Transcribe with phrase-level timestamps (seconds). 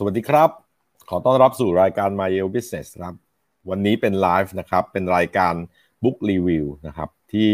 [0.00, 0.50] สวัสดีครับ
[1.10, 3.14] ขอต้อนรับสู่รายการ My Yale Business ครับ
[3.70, 5.54] วันนี้เป็นไลฟ์นะครับ เป็นรายการ
[6.02, 7.50] Book Review นะครับ ที่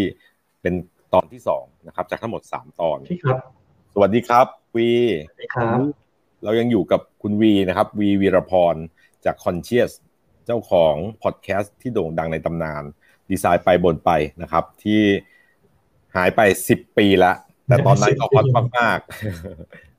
[0.62, 0.74] เป็น
[1.14, 3.40] ตอนที่2นะครับ จากทั้งหมด3ตอนพี่ครับ
[3.94, 4.46] สวัสดีครับ
[4.76, 4.90] วี
[5.28, 5.78] สวัสดีครับ
[6.44, 8.74] เรายังอยู่กับคุณวีนะครับ วีวีรพร
[9.24, 9.90] จาก Conscious
[10.46, 12.82] เจ้าของพอดแคสต์ที่โด่งดังในตำนาน
[13.30, 14.10] ดีไซน์ไปบนไป
[14.42, 15.00] นะครับ ที่
[16.16, 18.46] หายไป10ปีแล้วแต่ตอนนั้นก็ฮอต
[18.78, 19.93] มากๆ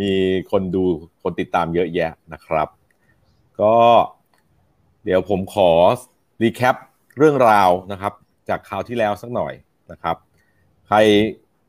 [0.00, 0.12] มี
[0.50, 0.84] คนดู
[1.22, 2.68] คนติดตามเยอะแยะนะครับ
[3.60, 3.76] ก็
[5.04, 5.70] เดี๋ยวผมขอ
[6.42, 6.76] รีแคป
[7.18, 8.12] เรื่องราวนะครับ
[8.48, 9.52] จากคราวที่แล้วสักหน่อย
[9.90, 10.16] นะครับ
[10.88, 10.96] ใคร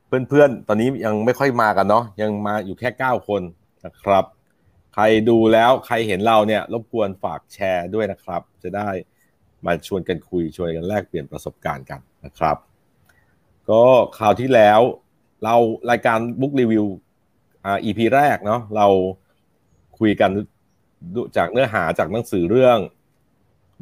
[0.08, 3.42] เพื่อนๆ ตอนนี้ยังไม่ค่อยมากันเนาะยังมาอยู่แค่ 9 คน
[3.86, 4.26] นะครับ
[4.94, 8.90] ใครดูแล้วใครเห็นเราเนี่ยรบกวนฝากแชร์ด้วยนะครับ จะได้
[9.66, 12.58] มาชวนกันคุยชวนกันแลกเปลี่ยนประสบการณ์กันนะครับ
[13.70, 13.84] ก็
[14.18, 14.80] คราวที่แล้ว
[15.44, 15.56] เรา
[15.92, 16.86] รายการบุ๊กรีวิว
[17.66, 18.88] อ่า EP แรกเนาะเรา
[20.00, 20.32] คุยกัน
[21.38, 22.78] จากเนื้อหาจากหนังสือเรื่อง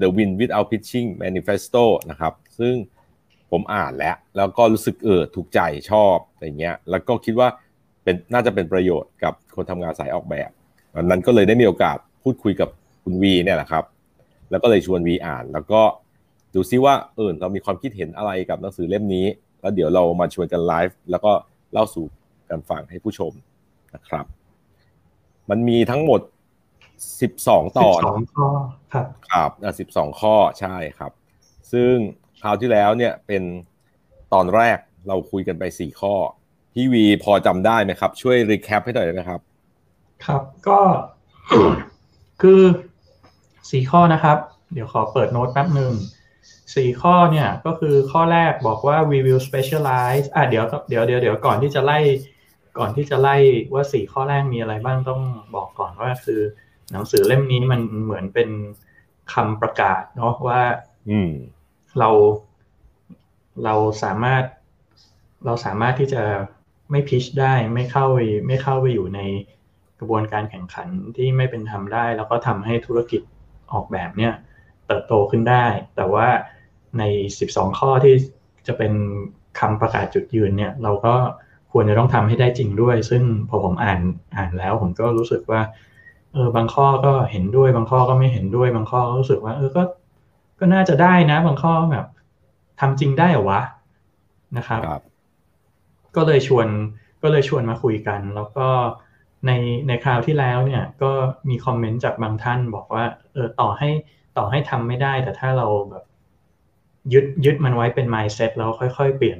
[0.02, 2.76] The Win Without Pitching Manifesto นะครับ ซึ่ง
[3.52, 5.60] ผมอ่านแล้ว แล้วก็รู้สึกเออถูกใจ
[5.92, 7.48] ชอบอะไรเงี้ย แล้วก็คิดว่า
[8.04, 10.50] เป็นน่าจะเป็นประโยชน์กับคนทำงานสายออกแบบ
[10.96, 12.70] วันนั้นก็เลยได้มีโอกาสพูดคุยกับ
[13.04, 13.84] คุณวีเนี่ยแหละครับ
[14.50, 15.82] แล้วก็เลยชวนวีอ่าน แล้วก็
[16.56, 19.26] ดูซิว่าเออเรามีความคิดเห็นอะไรกับหนังสือเล่มนี้
[19.62, 21.32] แล้วเดี๋ยวเรามาชวนกันไลฟ์แล้วก็
[21.72, 22.06] เล่าสู่
[22.50, 23.32] กันฟังให้ผู้ชม
[23.96, 24.26] นะครับ
[25.50, 26.22] มันมีทั้งหมด
[27.00, 28.50] 12ตอนสองข้อ
[28.94, 31.12] ครับครับอะ12ข้อใช่ครับ
[31.72, 31.94] ซึ่ง
[32.42, 33.44] คราวที่แล้วเนี่ยเป็น
[34.34, 36.14] ตอนแรกเราคุยกันไป4ข้อ
[36.74, 39.40] พี่วีพอจำได้ไหมครับ ช่วยรีแคปให้หน่อยได้ไหมครับ
[40.26, 40.80] ครับก็
[42.42, 42.62] คือ
[43.72, 44.38] สี่ข้อนะครับ
[44.74, 45.94] เดี๋ยวขอเปิดโน้ตแป๊บหนึ่ง
[46.76, 52.00] สี่ข้อเนี่ยก็คือข้อแรกบอกว่า we will specialize อะเดี๋ยวเดี๋ยวเดี๋ยวเดี๋ยวก่อนที่จะไล่
[52.80, 53.36] ก่อนที่จะไล่
[53.74, 55.22] ว่าสี่ข้อแรกมีอะไรบ้างต้อง
[55.56, 56.42] บอกก่อนว่าคือ
[56.92, 58.50] หนังสือเล่มนี้มันเหมือนเป็น
[59.34, 60.62] คำประกาศเนาะว่า
[61.10, 61.32] อืม
[62.00, 62.10] เรา
[63.64, 64.44] เราสามารถ
[65.46, 66.24] เราสามารถที่จะ
[66.92, 69.20] ไม่พิชได้ไม่เข้าไปไม่เข้าไปอยู่ใน
[70.00, 70.88] กระบวนการแข่งขัน
[71.18, 73.22] ที่ไม่เป็นธรรมได้ แล้วก็ทำให้ธุรกิจ
[73.74, 74.34] ออกแบบเนี่ย
[74.88, 76.28] เติบโตขึ้นได้ แต่ว่า
[77.00, 77.04] ใน
[77.42, 78.16] 12 ข้อที่
[78.68, 78.94] จะเป็น
[79.60, 81.16] คำประกาศจุดยืนเนี่ย เราก็
[81.72, 84.00] ควรจะต้องทำให้ได้จริงด้วย ซึ่งพอผมอ่าน
[84.36, 85.62] อ่านแล้ว ผมก็รู้สึกว่า
[86.34, 89.84] เออบางข้อก็เห็นด้วย บางข้อก็ไม่เห็นด้วย บางข้อก็รู้สึกว่า เออก็
[90.60, 92.06] ก็น่าจะได้นะ บางข้อแบบ
[92.80, 93.62] ทำจริงได้เหรอวะ
[94.58, 95.02] นะครับครับ
[96.16, 96.68] ก็เลยชวน
[97.24, 98.68] ก็เลยชวนมาคุยกัน แล้วก็
[99.48, 99.52] ใน
[99.88, 101.12] ในคราวที่แล้วเนี่ย ก็
[101.50, 103.90] มีคอมเมนต์จากบางท่านบอกว่า เออต่อให้
[104.38, 106.04] ต่อให้ทำไม่ได้ แต่ถ้าเราแบบ
[107.14, 109.40] ยึดยึดมันไว้เป็น mindset แล้วค่อย ๆ เปลี่ยน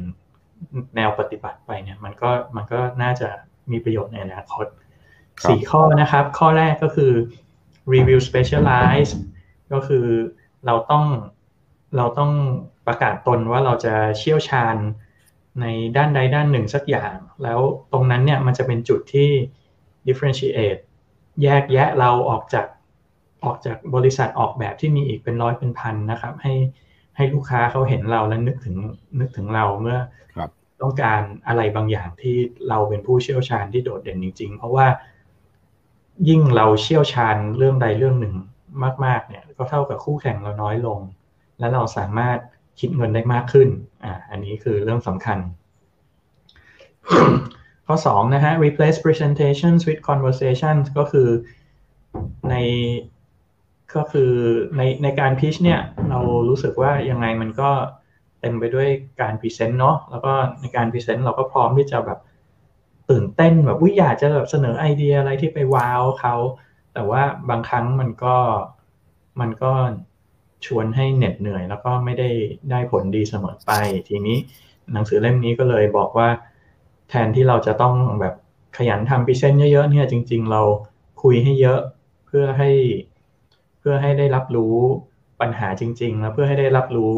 [0.96, 3.30] แนวปฏิบัติไปเนี่ย มันก็มันก็น่าจะ
[3.72, 4.66] มีประโยชน์ในอนาคต
[5.42, 7.12] ครับสี่ข้อนะครับ ข้อแรกก็คือ
[7.94, 9.12] review specialize
[9.72, 10.06] ก็คือ
[10.66, 11.06] เราต้อง
[11.98, 12.32] เราต้อง
[12.88, 14.76] ประกาศตนว่าเราจะเชี่ยวชาญ
[15.62, 15.66] ใน
[15.98, 17.60] ด้านใดด้านหนึ่งสักอย่าง แล้ว
[17.92, 19.30] ตรงนั้นเนี่ยมันจะเป็นจุดที่
[20.08, 20.82] differentiate
[21.44, 22.66] แยกแยะเราออกจาก
[23.46, 26.54] ออกจากบริษัทออกแบบที่มีอีกเป็นร้อยเป็นพันนะครับ ให้
[27.20, 28.76] ให้ลูกค้าเขาเห็นเราและนึกถึง
[29.20, 30.00] นึกถึงเราเมื่อ
[30.36, 30.50] ครับ
[30.82, 32.36] ต้องการอะไรบางอย่างที่
[32.70, 34.88] เราเป็นผู้เชี่ยวชาญที่โดดเด่นจริง ๆ เพราะว่า
[36.30, 38.36] ยิ่งเราเชี่ยวชาญเรื่องใดเรื่องหนึ่ง
[39.06, 41.00] มาก ๆ เนี่ย ก็เท่ากับคู่แข่งเราน้อยลง
[41.60, 42.38] และเราสามารถ
[42.80, 43.70] คิดเงินได้มากขึ้น
[44.04, 45.38] อ่า อันนี้คือเรื่องสำคัญ
[47.88, 51.30] ข้อ2นะฮะ replace presentations with conversations ก็คือ
[52.50, 52.56] ใน
[53.96, 54.32] ก็คือ
[54.78, 55.80] ในในการ pitch เนี่ย
[56.10, 56.20] เรา
[56.50, 57.70] รู้สึกว่ายังไงมันก็
[58.42, 58.88] เต็มไปด้วย
[59.22, 62.20] การ present เนาะแล้วก็ในการ present เราก็พร้อมที่จะแบบ
[63.10, 66.36] ตื่นเต้นแบบวิอยากจะแบบเสนอไอเดียอะไรที่ไปว้าวเขา
[66.94, 68.36] แต่ว่าบางครั้งมันก็
[69.40, 69.72] มันก็
[70.66, 72.30] ชวนให้เหน็ดเหนื่อย แล้วก็ไม่ได้
[72.72, 73.72] ได้ผลดีเสมอไป
[74.08, 74.38] ทีนี้
[74.94, 76.30] หนังสือเล่มนี้ก็เลยบอกว่า
[77.10, 78.36] แทนที่เราจะต้องแบบ
[78.78, 80.62] ขยันทำพรีเซนต์เยอะๆเนี่ยจริง ๆ เรา
[81.22, 81.80] คุยให้เยอะ
[82.26, 82.70] เพื่อให้
[83.80, 84.76] เพื่อให้ได้รับรู้
[85.42, 87.16] ปัญหาจริง ๆ แล้วเพื่อให้ได้รับรู้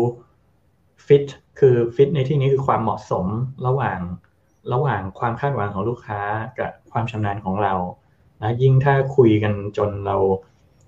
[1.06, 1.25] ฟิต
[1.60, 3.25] คือฟิตในที่นี้คือความเหมาะสม
[3.68, 4.00] ระหว่าง
[4.74, 6.22] ระหว่างความคาดหวังของลูกค้า
[6.60, 7.74] กับความชำนาญของเรา
[8.42, 10.18] นะยิ่งถ้าคุยกันจนเรา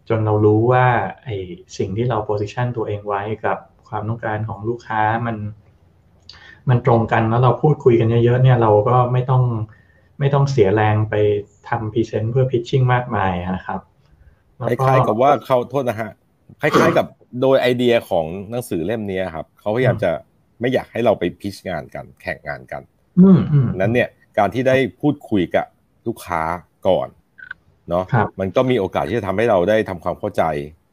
[0.09, 0.85] จนเรารู้ว่า
[1.23, 1.29] ไอ้
[1.77, 5.37] สิ่งที่เรา position ตัวเองไว้กับความต้องการของลูกค้ามัน
[6.69, 9.43] มันตรงกันแล้วเราพูดคุยกันเยอะๆเนี่ยเราก็ไม่ต้อง
[10.19, 11.15] ไม่ต้องเสียแรงไป
[11.69, 13.79] ทำ present เพื่อ pitching มากมายนะครับ
[14.59, 16.11] คล้ายๆกับว่าเขาโทษนะฮะ
[16.61, 17.05] คล้ายๆกับ
[17.41, 20.11] โดยไอเดียของหนังสือเล่มนี้ครับเขาพยายามจะ
[20.59, 22.81] ไม่อยากให้เราไปพิชงานกัน แข่งงานกัน
[23.19, 25.65] อืมอืมนั้นเนี่ยการที่ได้พูดคุยกับ
[26.07, 26.41] ลูกค้า
[26.87, 27.07] ก่อน
[27.89, 28.03] เนาะ
[28.39, 30.43] มันก็มีโอกาสที่จะทำให้เราได้ทำความเข้าใจ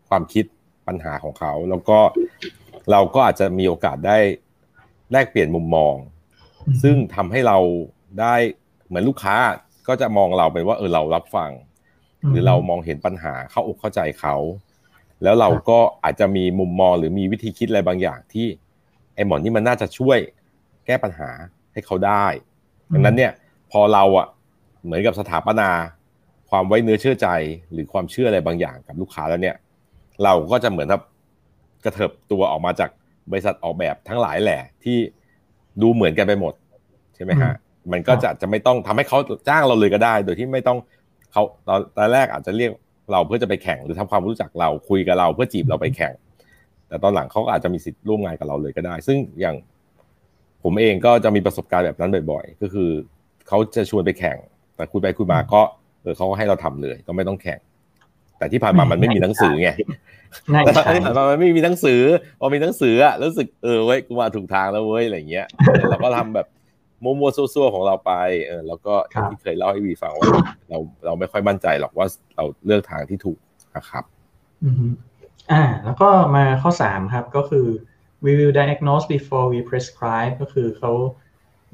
[0.08, 0.44] ความคิด
[0.86, 1.98] ปัญหาของเขา แล้วก็
[2.90, 4.18] เราก็อาจจะมีโอกาสได้
[5.12, 5.94] แลกเปลี่ยนมุมมอง
[6.82, 7.58] ซึ่งทำให้เรา
[8.20, 8.34] ได้
[8.86, 9.36] เหมือนลูกค้า
[9.88, 11.50] ก็จะมองเราเป็นว่าเออเรารับฟัง
[12.28, 14.34] หรือเรามองเห็นปัญหาเข้าอกเข้าใจเขา
[15.22, 18.46] แล้วเราก็อาจจะมีมุมมองหรือมีวิธีคิดอะไรบางอย่างที่
[19.14, 20.18] ไอ้หมอนนี่มันน่าจะช่วย
[20.86, 21.30] แก้ปัญหา
[21.72, 22.26] ให้เขาได้
[22.92, 23.32] ดังนั้นเนี่ย
[23.70, 24.26] พอเราอะ
[24.84, 25.70] เหมือนกับสถาปนา
[26.50, 27.28] ความไว้เนื้อเชื่อใจ
[27.72, 29.56] หรือความเชื่ออะไรบางอย่างกับลูกค้าแล้วเนี่ย
[30.24, 31.00] เราก็จะเหมือนกับ
[31.84, 32.90] กระเถิบตัวออกมาจาก
[33.30, 34.98] บริษัทออกแบบทั้งหลายแหละที่
[35.82, 36.54] ดูเหมือนกันไปหมด
[37.14, 37.52] ใช่ไหมฮะ
[37.92, 39.18] มันก็จะจะไม่ต้องทำให้เขา
[39.48, 40.78] จ้างเราเลยก็ได้ โดยที่ไม่ต้อง
[41.32, 42.70] เขาตอนตอนแรกอาจจะเรียก
[43.12, 46.14] เราเพื่อจะไปแข่งหรือทำความรู้จักเราคุยกับเราเพื่อจีบเราไปแข่ง
[46.88, 49.56] แต่ตอนหลังเขาก็อาจจะมีสิทธิ์ร่วมงานกับเราเลยก็ได้ ซึ่งอย่าง
[50.64, 52.90] ผมเองก็จะมีประสบการณ์แบบนั้นบ่อย ๆ ก็คือ
[53.48, 54.36] เขาจะชวนไปแข่ง
[54.76, 55.60] แต่คุยไปคุยมาก็
[56.02, 57.60] เออเขาก็ให้เราทำเลย ก็ไม่ต้องแข่ง
[58.38, 59.70] แต่ที่ผ่านมามันไม่มีหนังสือไง
[60.64, 62.00] แต่ที่ผ่านมามันไม่มีหนังสือ
[62.40, 65.46] พอมีหนังสืออะรู้สึกเออเว้ยกูมาถูกทางแล้วเว้ยอะไรเงี้ย
[65.90, 66.46] เราก็ทำแบบ
[67.02, 68.12] มัวมัวซัวๆของเราไป
[68.46, 68.94] เออแล้วก็
[69.30, 70.28] ที่เคยเล่าให้วีฟังว่า
[70.70, 72.06] เราเราไม่ค่อยมั่นใจหรอกว่า
[72.36, 73.38] เราเลือกทางที่ถูก
[73.76, 74.04] นะครับ
[74.62, 74.92] อืม
[75.52, 77.66] อ่า แล้วก็มาข้อสามครับก็คือ
[78.24, 80.92] we will diagnose before we prescribe ก็คือเขา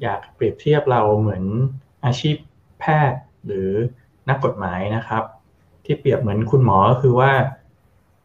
[0.01, 1.43] อยากเปรียบเทียบเราเหมือน
[2.05, 2.35] อาชีพ
[2.79, 3.69] แพทย์หรือ
[4.29, 5.23] นักกฎหมายนะครับ
[5.85, 7.31] ที่เปรียบเหมือนคุณหมอก็คือว่า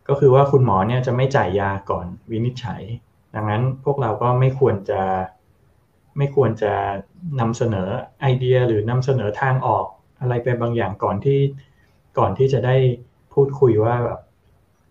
[0.08, 2.82] ก็คือว่าคุณหมอเนี่ยจะไม่จ่ายยาก่อนวินิจฉัย
[3.34, 5.02] ดังนั้นพวกเราก็ไม่ควรจะ
[6.16, 6.72] ไม่ควรจะ
[7.40, 7.88] นำเสนอ
[8.20, 9.86] ไอเดียหรือนำเสนอทางออก
[10.20, 11.40] อะไรไปบางอย่างก่อนที่
[12.18, 12.76] ก่อนที่จะได้
[13.32, 14.20] พูดคุยว่าแบบ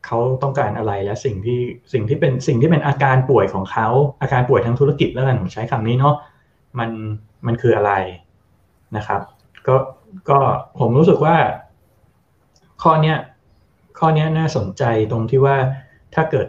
[0.06, 1.62] เขาต้องการอะไรและสิ่งที่
[1.94, 3.88] สิ่งที่เป็นสิ่งที่เป็นอาการป่วยของเขา
[4.22, 6.16] อาการป่วยทางธุรกิจแล้วกันผมใช้คำนี้เนาะ
[6.80, 6.90] มัน
[7.46, 7.94] มันคืออะไร
[8.96, 9.22] นะครับ
[9.68, 9.76] ก็
[10.30, 10.40] ก็
[10.80, 11.36] ผมรู้สึกว่า
[12.84, 13.18] ข้อเนี้ย
[14.00, 15.58] ข้อเนี้ยน่าสนใจตรงที่ว่า
[16.16, 16.48] ถ้าเกิด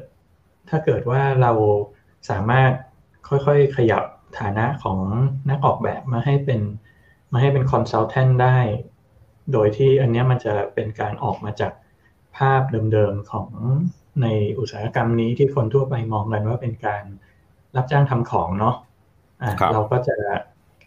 [0.71, 1.53] ถ้าเกิดว่าเรา
[2.31, 2.71] สามารถ
[3.29, 4.05] ค่อยๆขยับ
[4.39, 4.99] ฐานะของ
[5.51, 6.61] นักออกแบบมาให้เป็น
[7.33, 8.59] มาให้เป็นคอนซัลแทนได้
[9.53, 11.73] โดยที่อันนี้มันจะเป็นการออกมาจาก
[12.37, 12.63] ภาพ
[12.93, 13.49] เดิมๆของ
[14.23, 14.27] ใน
[14.59, 17.03] อุตสาหกรรมนี้ที่คนทั่วไปมองกันว่าเป็นการ
[17.77, 20.17] รับจ้างทำของเนาะะเราก็จะ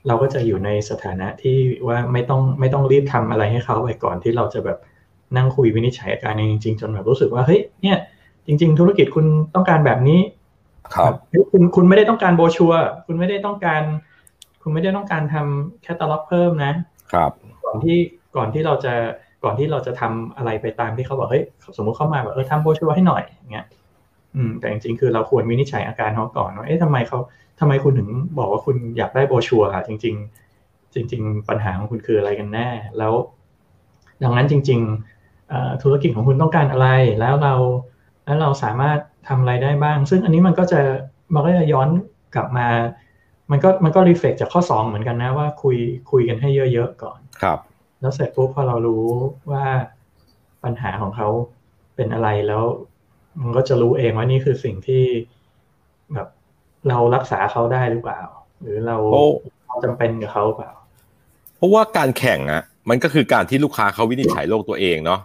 [0.07, 1.57] เราก็จะอยู่ในสถานะที่
[1.87, 4.77] ว่าไม่ต้องไม่ต้องรีบทำอะไรให้เขาไปก่อนที่เราจะแบบ
[5.37, 7.97] นั่งคุยวินิจฉัยอาการจริงๆจนแบบรู้สึกว่าเฮ้ยเนี่ย
[8.45, 9.25] จริง ๆ ธุรกิจคุณ
[9.55, 10.19] ต้องการแบบนี้
[10.95, 11.13] ครับ
[11.51, 12.73] คุณคุณไม่ได้ต้องการโบชัว
[13.07, 13.81] คุณไม่ได้ต้องการ
[14.61, 16.73] คุณไม่ได้ต้องการทำแคตตาล็อกเพิ่มนะ
[17.11, 17.31] ครับ
[17.65, 17.97] ก่อนที่
[18.35, 18.93] ก่อนที่เราจะ
[19.43, 21.45] ก่อนที่เราจะทำอะไรไปตามที่เขาบอกเฮ้ย
[21.77, 23.65] สมมุติเข้ามาแบบเออทำโบชัวให้หน่อยอย่างเงี้ย
[24.35, 27.19] อืมแต่จริงๆคือเราควรวินิจฉัยอาการเขาก่อนว่าเอ๊ะทำไมเขา
[27.59, 28.09] ทำไมคุณถึง
[28.39, 30.15] บอกว่าคุณอยากได้โบชัวอะจริง
[30.55, 32.67] ๆ จริง ๆ ปัญหาของคุณคืออะไรกันแน่
[32.97, 33.13] แล้ว
[34.23, 34.79] ดังนั้นจริง
[35.31, 36.87] ๆธุรกิจของคุณต้องการอะไร
[37.19, 37.53] แล้วเรา
[38.25, 40.81] แล้วเราสามารถทำอะไรได้บ้าง ซึ่งอันนี้มันก็จะ
[41.33, 41.89] มันก็จะย้อน
[42.35, 42.67] กลับมา
[43.51, 45.77] มันก็มันก็รีเฟกจากข้อสองเหมือนกันนะว่าคุย
[46.11, 47.59] คุยกันให้เยอะๆก่อนครับ
[48.01, 49.05] แล้วเสร็จปุ๊บพอเรารู้
[49.51, 49.65] ว่า
[50.63, 51.27] ปัญหาของเขา
[51.95, 52.63] เป็นอะไรแล้ว
[53.41, 55.03] มันก็จะรู้เองว่านี่คือสิ่งที่
[56.13, 56.27] แบบ
[56.89, 58.21] เรารักษาเขาได้หรือเปล่า
[58.61, 58.97] หรือเรา
[59.67, 60.71] เราจำเป็นกับเขาเปล่า
[61.55, 65.19] เพราะว่าการแข่งอะมันก็คือการที่ลูกค้าเขาวินิจฉัยโรคตัวเองเนาะ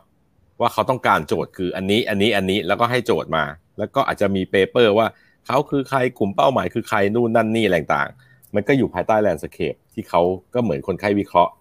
[0.61, 3.45] ว่าเขาต้องการโจทย์คืออันนี้อันนี้อันนี้แล้วก็ให้โจทย์มา
[3.79, 5.07] แล้วก็อาจจะมี paper ว่า
[5.47, 8.09] เขาคือใครกลุ่มเป้าหมายคือใครนู่นนั่นนี่อะไรต่าง
[8.55, 10.21] มันก็อยู่ภายใต้ landscape ที่เขา
[10.55, 11.52] ก็เหมือนคนไข้วิเคราะห์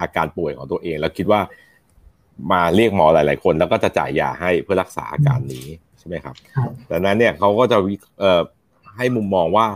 [0.00, 1.40] อาการป่วยของตัวเอง แล้วคิดว่า
[2.52, 5.66] มาเรียกหมอหลาย ๆ คน แล้วก็จะจ่ายยาให้เพื่อรักษาอาการนี้
[5.98, 6.34] ใช่ไหมครับ
[6.86, 7.78] แต่นั้นเนี่ยเขาก็จะ
[8.20, 8.42] เอ่อ
[8.96, 9.66] ให้มุมมองว่า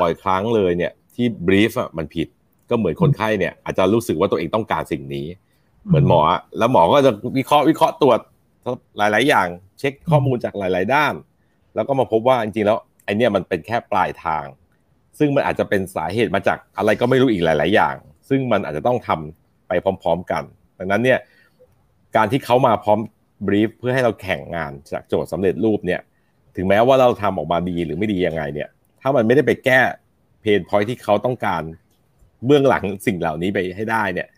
[0.00, 2.28] บ่อยครั้งเลยเนี่ยที่บรีฟอะมันผิด
[2.70, 5.26] ก็เหมือนคนไข้เนี่ยอาจจะรู้สึกว่าตัวเองต้องการสิ่งนี้
[5.88, 6.20] เหมือนหมอ
[6.58, 8.20] แล้วหมอก็จะวิเคราะห์วิเคราะห์ตรวจ
[8.98, 9.46] หลาย ๆ อย่าง
[9.78, 11.14] เช็คข้อมูลจากหลาย ๆ ด้าน
[11.74, 14.44] แล้วก็มาพบว่าจริง ๆ แล้วไอเนี้ยมันเป็นแค่ปลายทาง
[15.18, 17.94] ซึ่งมันอาจจะเป็นสาเหตุมาจากอะไรก็ไม่รู้อีกหลาย ๆ อย่าง
[18.28, 20.42] ซึ่งมันอาจจะต้องทำไปพร้อม ๆ กัน
[20.78, 21.18] ดังนั้นเนี่ย
[22.16, 22.98] การที่เขามาพร้อม
[23.46, 26.00] บรีฟเพื่อให้เราแข่งงานจากโจทย์สำเร็จรูปเนี่ย
[26.56, 28.68] ถึงแม้ว่าเราทำออกมาดีหรือไม่ดียังไงเนี่ย
[29.00, 29.80] ถ้ามันไม่ได้ไปแก้
[30.40, 31.62] เพนพอยที่เขาต้องการ
[32.46, 34.28] เบื้องหลังสิ่งเหล่านี้ไปให้ได้เนี่ย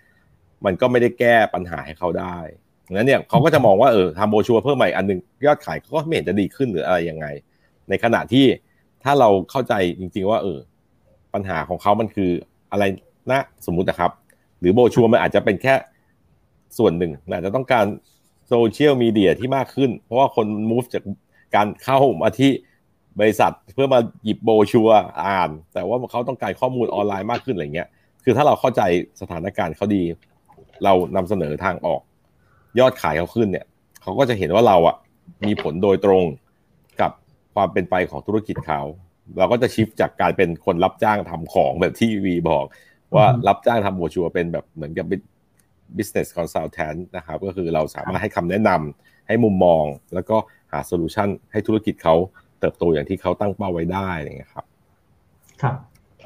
[0.65, 2.38] มันก็ไม่ได้แก้ปัญหาให้เขาได้
[2.93, 7.27] งั้นเนี่ยเขาก็จะมองว่าเออทำโบชัวเพิ่มใหม่อันนึงยอดขายเขาก็ไม่เห็นจะดีขึ้นหรืออะไรยังไง
[7.88, 8.45] ในขณะที่
[9.05, 10.59] ถ้าเราเข้าใจจริง ๆ ว่า เออ
[11.35, 12.31] ปัญหาของเขามันคือ
[12.73, 12.85] อะไร
[13.31, 14.11] นะสมมุตินะครับ
[14.61, 15.75] หรือโบชัวมันอาจจะเป็นแค่
[16.79, 17.87] ส่วนหนึ่งอาจจะต้องการ
[18.49, 21.03] โซเชียลมีเดียที่มากขึ้น เพราะว่าคน move จาก
[21.55, 22.50] การเข้ามาที่
[23.21, 24.88] บริษัทเพื่อมาหยิบโบชัว
[25.27, 27.88] อ่าน แต่ว่าเขาต้องการข้อมูลออนไลน์มากขึ้นอะไรเงี้ย
[28.25, 28.83] คือถ้าเราเข้าใจ
[29.21, 30.03] สถานการณ์เขาดี
[30.85, 32.00] เรานำเสนอทางออก
[32.78, 33.66] ยอดขายเขาขึ้นเนี่ย
[34.02, 34.97] เขาก็จะเห็นว่าเราอะ
[35.47, 36.25] มีผลโดยตรง
[37.00, 37.11] กับ
[37.54, 38.80] ความเป็นไปของธุรกิจเขา
[39.38, 42.64] เราก็จะชิฟจากการเป็นคนรับจ้างทำของแบบที่วีบอก
[43.14, 45.06] ว่ารับจ้างทำโบชัวเป็นแบบเหมือนกับ
[45.97, 50.37] business consultant นะครับก็คือเราสามารถให้คำแนะนำให้มุมมอง แล้วก็
[50.73, 52.14] หาโซลูชันให้ธุรกิจเขา
[52.61, 54.66] เติบโตอย่างที่เขาตั้งเป้าไว้ได้อะไรเงี้ยครับ
[55.62, 55.76] ครับ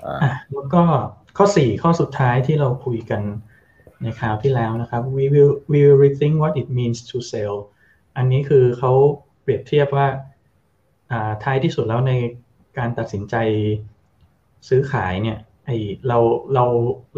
[0.03, 0.83] อ่าแล้วก็
[1.37, 3.23] ข้อสี่ข้อสุดท้ายที่เราคุยกัน
[4.03, 7.57] ในคราวที่แล้วนะครับ we will we will rethink what it means to sell
[8.17, 8.93] อันนี้คือเขา
[9.43, 10.07] เปรียบเทียบว่า
[11.45, 12.13] ท้ายที่สุดแล้วใน
[12.79, 13.37] การตัดสินใจ
[14.69, 15.71] ซื้อขายเนี่ยไอ
[16.09, 16.19] เรา
[16.55, 16.65] เรา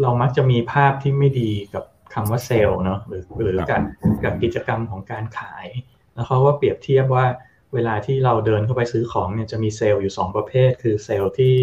[0.01, 3.81] เรามักจะมีภาพที่ไม่ดีกับคำว่าเซลล์เนาะหรือหรือการ
[4.23, 5.67] กับกิจกรรมของการขาย
[6.13, 7.25] แล้วเขาว่าเปรียบเทียบว่า
[7.73, 11.55] เวลาที่เราเดินเข้าไปซื้อของเนี่ยจะมีเซลล์อยู่ 2 ประเภท คือเซลล์ที่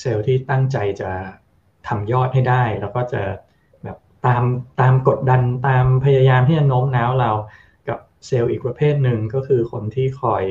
[0.00, 1.10] เซลล์ที่ตั้งใจจะ
[1.88, 3.22] ทำยอดให้ได้ แล้วก็จะ
[4.28, 4.42] ตาม
[4.80, 7.30] ตามกดดันตามพยายามที่จะโน้มน้าวเรา
[7.88, 10.44] กับเซลล์อีกประเภทหนึ่งก็คือคนที่คอย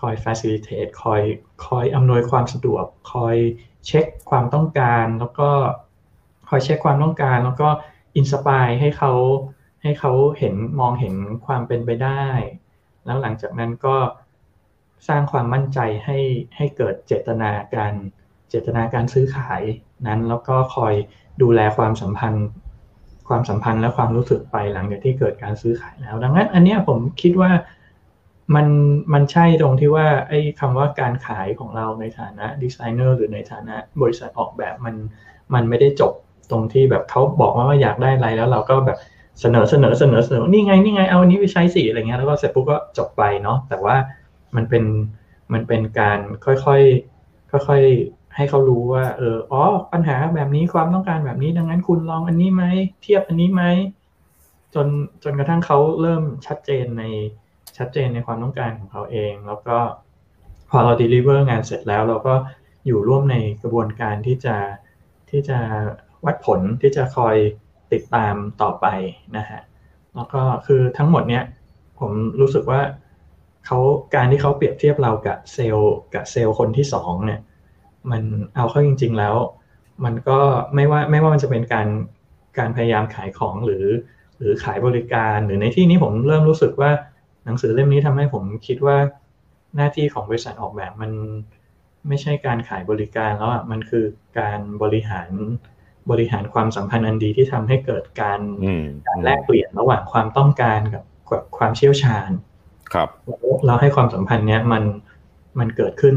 [0.00, 1.22] คอย facilitate คอย
[1.66, 3.36] คอยอำนวยความสะดวก คอย
[3.86, 5.50] เช็คความต้องการ แล้วก็
[6.48, 7.68] คอยเช็คความต้องการ แล้วก็
[8.16, 9.12] inspire ให้เขา
[9.82, 11.14] ให้เขาเห็นมองเห็น
[11.46, 12.26] ความเป็นไปได้
[13.04, 13.96] แล้วหลังจากนั้นก็
[15.08, 16.18] สร้างความมั่นใจให้
[16.56, 17.94] ให้เกิดเจตนาการ
[18.50, 19.62] เจตนาการซื้อขาย
[20.06, 20.94] นั้น แล้วก็คอย
[21.42, 22.48] ดูแลความสัมพันธ์
[23.28, 27.50] ความสัมพันธ์และความรู้สึกไปหลังจากที่เกิดการซื้อขายแล้ว ดังนั้นอันนี้ผมคิดว่า
[28.54, 28.66] มัน
[29.12, 34.94] มันใช่ตรงที่ว่าไอ้คำว่าการขายของเราในฐานะดีไซเนอร์หรือในฐานะบริษัทออกแบบมัน
[35.54, 36.12] มันไม่ได้จบ
[36.50, 38.98] ตรงที่แบบเขาบอกว่าว่าอยากได้อะไรแล้วเราก็แบบ
[39.40, 43.96] เสนอเสนอเสนอเสนอนี่ไงนี่ไงเอาอันนี้ไปใช้สิอะไรเงี้ยแล้วก็เสร็จปุ๊บก็จบไปเนาะแต่ว่า
[44.56, 44.84] มันเป็น
[45.52, 49.62] มันเป็นการค่อยๆค่อยๆ ให้เขารู้ว่า เอออ๋อ
[49.92, 52.64] ปัญหาแบบนี้ความต้องการแบบนี้ ดังนั้นคุณลองอันนี้ไหม
[53.02, 53.62] เทียบอันนี้ไหม
[54.74, 54.86] จน
[55.24, 57.04] จนกระทั่งเขาเริ่มชัดเจนใน
[57.76, 59.76] ชัดเจนในความต้องการของเขาเอง แล้วก็
[60.70, 62.34] พอเรา deliver งานเสร็จแล้ว เราก็
[62.86, 64.56] อยู่ร่วมในกระบวนการที่จะ
[65.30, 65.58] ที่จะ
[66.24, 67.36] วัดผลที่จะคอย
[67.92, 68.86] ติดตามต่อไป
[69.36, 69.60] นะฮะ
[70.14, 71.44] แล้วก็คือทั้งหมดเนี้ย
[72.00, 72.80] ผมรู้สึกว่า
[73.66, 73.78] เขา
[74.14, 77.40] การที่เขาเปรียบเทียบเรากับเซลล์กับเซลล์คนที่สองเนี่ย
[78.10, 78.22] มัน
[78.56, 79.34] เอาเข้าจริง ๆ แล้ว
[80.04, 80.38] มันก็
[80.74, 81.88] ไม่ว่าไม่ว่ามันจะเป็นการ
[82.58, 83.84] การพยายามขายของหรือ
[84.38, 86.90] หรือขายบริการหรือในที่นี้ผมเริ่มรู้สึกว่า
[87.44, 88.96] หนังสือเล่มนี้ทำให้ผมคิดว่า
[89.76, 91.10] หน้าที่ของบริษัทออกแบบมัน
[92.08, 94.04] ไม่ใช่การขายบริการแล้วอะมันคือ
[94.38, 95.30] การบริหาร
[96.10, 98.40] บริหารความสัมพันธ์อันดีที่ทำให้เกิดการ
[99.06, 102.30] การแลกเปลี่ยนระหว่างความต้องการกับกับความเชี่ยวชาญ
[102.92, 103.08] ครับ
[103.66, 104.82] เราให้ความสัมพันธ์เนี้ยมัน
[105.58, 106.14] มันเกิดขึ้น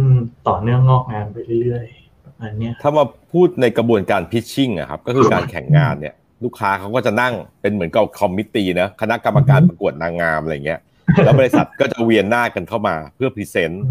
[0.48, 10.80] ต่อเนื่องงอกงามไปเรื่อยๆประมาณนี้ถ้ามาพูดในกระบวนการ pitching อะครับ ก็คือการแข่งงานเนี่ย ลูกค้าเขาก็จะนั่งเป็นเหมือนกับ committee นะคณะกรรมการประกวดนางงามอะไรเงี้ย
[11.24, 13.86] แล้วบริษัทก็จะเวียนหน้ากันเข้ามาเพื่อ present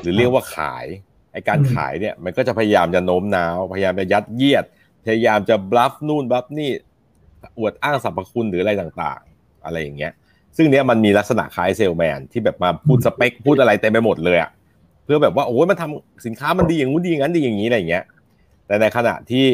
[0.00, 0.86] หรือเรียกว่าขาย
[1.32, 4.64] ไอการขายเนี่ย มันก็จะพยายามจะโน้มน้าว พยายามจะยัดเยียด
[5.04, 6.70] พยายามจะบลัฟนู่นบลัฟนี่
[7.58, 10.12] อวดอ้างสรรพคุณหรืออะไรต่างๆ อะไรอย่างเงี้ย
[10.56, 14.50] ซึ่งเนี้ยมันมีลักษณะคล้ายเซลแมนที่แบบมาพูดสเปคพูดอะไรเต็มไปหมดเลยอะ
[15.06, 18.04] เพื่อแบบว่าโอ้ยมันทำสินค้ามันดีอย่างงู้นดีอย่างนั้นดีอย่างนี้อะไรอย่างเงี้ย
[18.66, 19.46] แต่ในขณะที่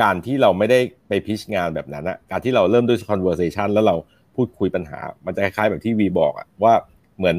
[0.00, 3.96] การที่เราไม่ได้ไปพิชงานแบบนั้นอะการที่เราเริ่มด้วย conversation แล้วเรา
[4.34, 6.74] พูดคุยปัญหา มันจะคล้ายๆแบบที่วีบอกอะว่า
[7.18, 7.36] เหมือน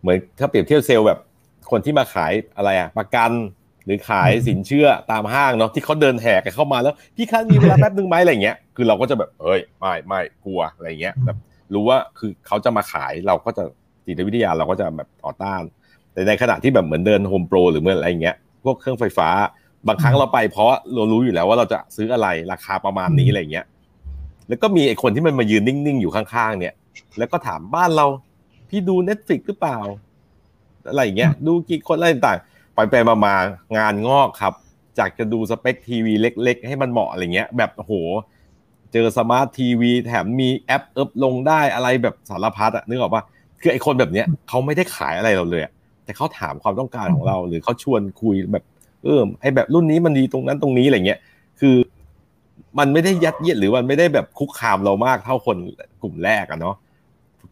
[0.00, 1.18] เหมือนถ้าเปรียบเทียบเซลล์แบบ
[1.70, 3.30] คนที่มาขายอะไรอะประกัน
[3.84, 11.36] หรือขายสินเชื่อตามห้างเนาะที่เขาเดินแหกเข้ามาแล้วพี่คันมีเวลาแป๊บนึงไหมอะไรเงี้ยคือเราก็จะแบบเอ้ยไม่ไม่กลัวอะไรเงี้ยแบบ
[11.74, 13.64] รู้ว่าคือเขาจะมาขายเราก็จะ
[14.06, 15.62] จิตวิทยาเราก็จะแบบต่อต้าน
[16.12, 19.28] แต่ในขณะที่แบบเหมือนเดินโฮมโปรหรือเมื่ออะไรเงี้ยพวกเครื่องไฟฟ้า
[19.88, 23.66] บางครั้งเราไปเพราะเรารู้อยู่แล้วว่าเราจะซื้ออะไรราคาประมาณนี้อะไรเงี้ย
[24.48, 26.74] แล้วก็มีไอ้คนที่มันมายืนนิ่งๆอยู่ข้างๆเนี่ย
[27.18, 28.06] แล้วก็ถามบ้านเรา
[28.68, 29.78] พี่ดู Netflix หรือเปล่า
[30.88, 32.38] อะไรอย่างเงี้ย ดูกี่คนอะไรต่าง
[32.74, 33.34] ไปไปมามา
[33.76, 34.54] งานงอกครับ
[34.98, 37.92] จากจะดูสเปคทีวีเล็ก ๆ ให้มันเหมาะอะไรเงี้ย แบบโห
[38.92, 43.22] เจอสมาร์ททีวีแถมมีแอปเอิบลงได้อะไรแบบสารพัดอะนึกออกปะ
[43.60, 45.62] คือไอ้คนแบบเนี้ยเขาไม่ได้ขายอะไรเราเลย
[46.10, 48.64] แต่เขาถามความต้องการของเรา หรือเขาชวนคุยแบบ
[49.04, 51.20] เออไอ้แบบรุ่นนี้มันดีตรงนั้นตรงนี้อะไรเงี้ย
[51.60, 51.76] คือ
[52.78, 55.56] มันไม่ได้ยัดเยียดหรือมันไม่ได้แบบคุกคามเรามากเท่าคน
[56.02, 56.76] กลุ่มแรกอะเนาะ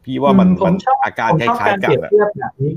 [0.05, 0.75] พี่ว่ามันมัน
[1.05, 2.13] อาการคล้ายๆกันแบบ
[2.63, 2.73] นี้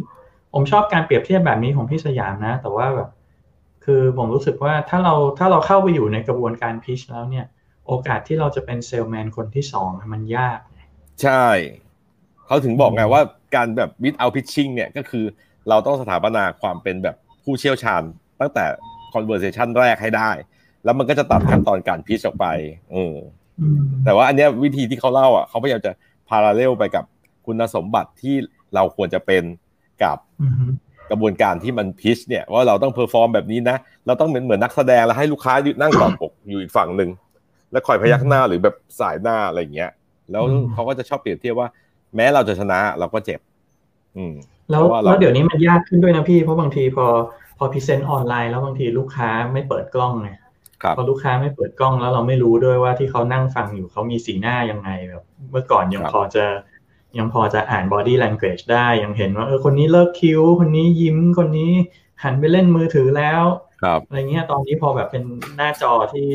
[0.53, 3.09] ผมชอบการเปรียบเทียบแบบนี้ของพี่สยามนะ แต่ว่าแบบ
[3.85, 7.45] คือผมรู้สึกว่าถ้าเราถ้าเราเข้าไปอยู่ในกระบวนการพิชแล้วเนี่ย
[7.87, 10.59] โอกาสที่เราจะเป็นเซลแมนคนที่สองมันยาก
[11.21, 11.45] ใช่
[12.45, 13.21] เขาถึงบอกไงว่า
[13.55, 15.25] การแบบวิดเอาพิชชิ่งเนี่ยก็คือ
[15.69, 18.01] เราต้องสถาปนาความเป็นแบบผู้เชี่ยวชาญ
[18.41, 18.65] ตั้งแต่
[19.13, 20.29] conversation แรกให้ได้
[20.83, 22.45] แล้วมันก็จะตัดขั้นตอนการ pitch ออกไป
[22.93, 23.15] อืม
[24.05, 25.91] แต่ว่าอันเนี้ยวิธีที่เขาเล่าอะเขาพยายามจะ
[26.29, 27.03] parallel ไปกับ
[27.45, 28.35] คุณสมบัติที่
[28.75, 29.43] เราควรจะเป็น
[30.03, 30.17] กับ
[31.11, 33.77] กระบวนการที่มัน pitch เนี่ยว่าเราต้อง perform แบบนี้นะ
[34.07, 37.09] เราต้องเหมือนเหมือนนักแสดงแล้วให้ลูกค้านั่งกอดอกอยู่อีกฝั่งหนึ่ง
[37.71, 39.91] แล้วคอยพยักหน้าหรือแบบส่ายหน้าอะไรเงี้ย
[40.31, 41.67] แล้วเขาก็จะชอบเปรียบเทียบว่า
[42.15, 43.39] แม้เราจะชนะเราก็เจ็บ
[44.17, 44.33] อืม
[44.71, 47.05] แล้วแล้วเดี๋ยวนี้มันยากขึ้นด้วยนะพี่ เพราะบางทีพอ
[47.57, 50.29] พอ present ออนไลน์แล้วบางทีลูกค้าไม่เปิดกล้องไง
[50.97, 56.45] พอลูกค้าไม่เปิดกล้องแล้วเราไม่รู้ด้วยว่าที่เขานั่งฟังอยู่เขามีสีหน้ายังไงแบบเมื่อก่อนยังพอจะ
[57.17, 61.71] ยังพอจะอ่าน body language ได้ยังเห็นว่าเออคนนี้เลิกคิ้ว คนนี้ยิ้มคนนี้
[62.23, 63.43] หันไปเล่นมือถือแล้ว
[64.07, 65.23] อะไรเงี้ยตอนนี้พอแบบเป็น
[65.57, 66.27] หน้าจอที่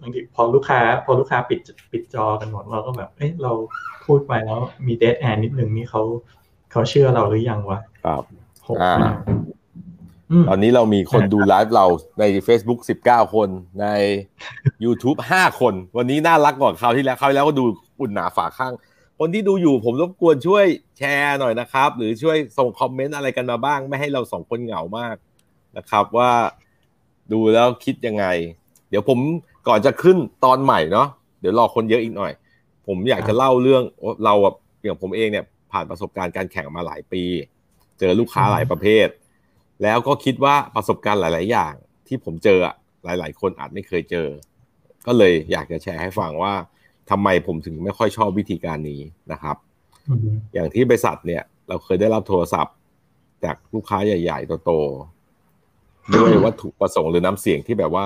[0.00, 1.60] บางทีพอลูกค้า พอลูกค้าปิด
[1.92, 3.52] ปิดจอกันหมดเราก็แบบเอ้ยเรา
[4.04, 6.02] พูดไปแล้วมีเดทแอนนิดหนึ่งนี่เขา
[6.74, 8.22] เขาเชื่อเราหรือยังวะครับ
[8.82, 8.94] อ่า
[10.48, 11.86] ตอนนี้เรามีคนดูไลฟ์เรา
[12.20, 13.48] ใน Facebook 19 คน
[13.80, 13.86] ใน
[14.84, 17.64] YouTube 5 คน วันนี้น่ารักกว่าคราวที่แล้วคราวที่แล้วก็ดู
[18.00, 18.72] อุ่นหนาฝาข้าง
[19.18, 20.64] คนที่ดูอยู่ผมรบกวนช่วย
[20.98, 25.16] แชร์หน่อยนะครับ หรือช่วยส่งคอมเมนต์อะไรกันมาบ้าง ไม่ให้เราสองคนเหงามาก
[25.76, 26.30] นะครับว่า
[27.32, 28.26] ดูแล้วคิดยังไง
[28.90, 29.18] เดี๋ยวผม
[29.68, 31.08] ก่อนจะขึ้นตอนใหม่เนาะ
[31.40, 32.32] เดี๋ยวรอคนเยอะอีกหน่อย
[32.86, 33.82] ผมอยากจะเล่าเรื่อง
[34.24, 34.34] เรา
[34.84, 37.24] อย่างผมเองเนี่ย ผ่านประสบการณ์การแข่งมาหลายปี
[37.98, 39.08] เจอลูกค้าหลายประเภท
[39.82, 41.74] แล้วก็คิดว่าประสบการณ์หลาย ๆ อย่าง
[42.06, 42.58] ที่ผมเจอ
[43.04, 44.28] หลาย ๆ คนอาจไม่เคยเจอ
[45.06, 46.54] ก็เลยอยากจะแชร์ให้ฟังว่า
[47.10, 49.00] ทำไมผมถึงไม่ค่อยชอบวิธีการนี้
[49.32, 49.56] นะครับ
[50.54, 52.76] อย่างที่บริษัทเนี่ย เราเคยได้รับโทรศัพท์
[53.44, 54.72] จากลูกค้าใหญ่ ๆ โต
[56.14, 58.04] ด้วยวัตถุประสงค์หรือน้ำเสียงที่แบบว่า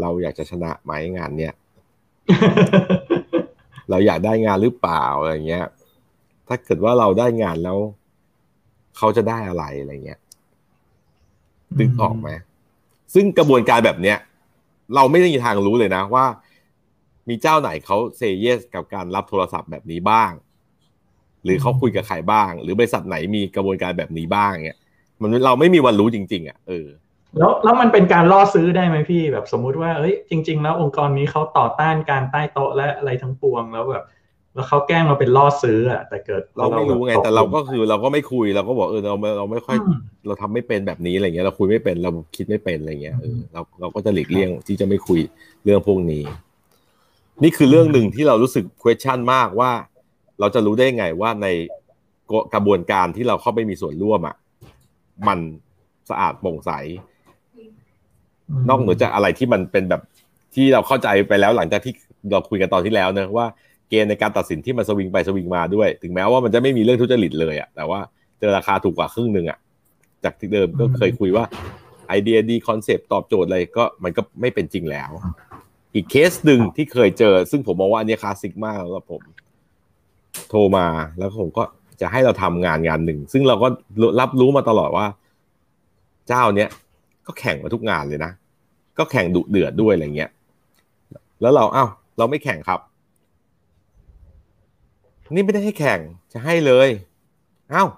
[0.00, 1.54] เราอยากจะชนะไหมงานเนี้ย
[3.90, 5.66] เราอยากได้งานหรือเปล่าอะไรเงี้ย
[6.52, 7.78] ถ้าเกิดว่าเราได้งานแล้ว
[8.96, 10.20] เขาจะได้อะไรอะไรเงี้ย
[11.78, 12.30] ตึกออกไหม
[13.14, 14.18] ซึ่งกระบวนการแบบเนี้ย
[14.94, 16.24] เราไม่ได้มีทางรู้เลยนะว่า
[17.28, 20.32] มีเจ้าไหนเขาเซเยสกับการรับโทรศัพท์แบบนี้บ้าง
[21.44, 24.78] หรือเขาคุยกับใครบ้าง หรือบริษัทไหนมีกระบวนการแบบนี้บ้างเงี้ย
[25.20, 26.86] มันเราไม่มีวันรู้จริง ๆ อะเออ
[27.38, 34.04] แล้วแล้วมันเป็นการล่อซื้อได้ไหมพี่แบบสมมุติว่าเอ้ยจริง ๆ แล้วองค์กรนี้เขาต่อต้านการใต้โต๊ะและอะไรทั้งปวงแล้วแบบ
[34.54, 39.76] แล้วเขาแกล้งมาเป็นล่อซื้ออะแต่เกิดเราไม่รู้ไงแต่เราก็คือเราก็ไม่คุยเราก็บอกเออเราเราไม่ค่อย
[40.26, 45.20] เราทำไม่เป็นแบบนี้อะไรเงี้ยเราคุยไม่เป็นเราคิดไม่เป็นอะไรเงี้ยเออเราเราก็จะหลีกเลี่ยงที่จะไม่คุย
[45.64, 46.22] เรื่องพวกนี้
[47.42, 49.70] นี่คือเรื่องหนึ่งที่เรารู้สึก question มากว่า
[50.40, 51.46] เราจะรู้ได้ไงว่าใน
[52.54, 54.36] กระบวนการที่เราเข้าไปมีส่วนร่วมอะ
[55.28, 55.38] มัน
[56.10, 56.70] สะอาดโปร่งใส
[58.68, 60.02] นอกเหนือจากอะไรที่มันเป็นแบบ
[60.54, 61.94] ที่เราเข้าใจไปแล้วหลังจากที่
[62.32, 63.46] เราคุยกันตอนที่แล้วเนะว่า
[63.90, 68.00] เกณฑ์ในการตัดสินที่มันสวิงไปสวิงมาด้วย ถึงแม้ว่ามันจะไม่มีเรื่องทุจริตเลยอะแต่ว่า
[68.38, 69.58] เจอราคาถูกกว่าครึ่งหนึ่งอะ
[70.24, 71.44] จากที่เดิมก็เคยคุยว่า
[72.08, 75.10] ไอเดียดีคอนเซปต์ตอบโจทย์อะไรก็มันก็ไม่เป็นจริงแล้ว
[75.94, 79.22] อีกเคสหนึ่งที่เคยเจอ ซึ่งผมมองว่าอันนี้คลาสสิกมากแล้วผม
[80.50, 80.86] โทรมา
[81.18, 81.62] แล้วผมก็
[82.00, 83.68] จะให้เราทำงานงานหนึ่ง ซึ่งเราก็
[84.20, 85.06] รับรู้มาตลอดว่า
[86.28, 86.68] เจ้าเนี้ย
[87.26, 88.32] ก็แข่งมาทุกงานเลยนะ
[88.98, 90.30] ก็แข่งดุเดือดด้วยอะไรเงี้ย
[91.40, 92.80] แล้วเราอ้าวเราไม่แข่งครับ
[95.34, 96.00] นี่ไม่ได้ให้แข่ง
[96.32, 96.88] จะให้เลย
[97.72, 97.88] อ้าว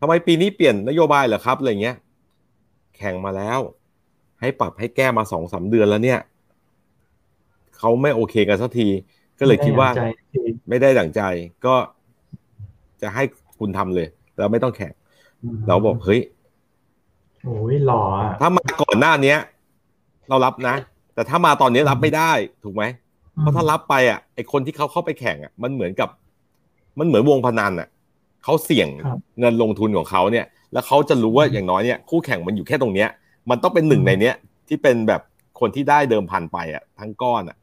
[0.00, 1.96] ทำไมปีนี้เปลี่ยนนโยบายเหรอครับอะไรเงี้ย
[2.96, 3.60] แข่งมาแล้ว
[4.40, 6.20] ให้ปรับให้แก้มาสองสาเดือนแล้วเนี่ย
[7.78, 8.88] เขาไม่โอเคกันสักที
[9.38, 9.88] ก็เลยคิดว่า
[10.68, 11.20] ไม่ได้ดั่งใจ
[11.66, 11.74] ก็
[13.02, 13.22] จะให้
[13.58, 14.06] คุณทำเลย
[14.38, 14.92] แล้วไม่ต้องแข่ง
[15.68, 16.20] เราบอกเฮ้ย
[17.44, 18.02] โอ้ยหล่อ
[18.40, 19.38] ถ้ามาก่อนหน้าเนี้ย
[20.28, 20.76] เรารับนะ
[21.14, 22.32] แต่ถ้ามาตอนนี้รับไม่ได้
[22.64, 22.84] ถูกไหม
[23.38, 26.08] เพราะถ้ารับไปอะไอคนที่เขาเข้าไปแข่งอะมันเหมือนกับ
[26.98, 27.88] มันเหมือนวงพนันอะ
[28.44, 28.88] เขาเสี่ยง
[29.40, 33.08] เงินลงทุนของเขาเนี่ย แล้วเขาจะรู้ว่าอย่างน้อยเนี่ยคู่แข่งมันอยู่แค่ตรงเนี้ย
[33.50, 34.34] มันต้องเป็นหนึ่งในเนี้ย
[34.68, 35.20] ที่เป็นแบบ
[35.60, 37.56] คนที่ได้เดิมพันไปอะทั้งก้อนอะ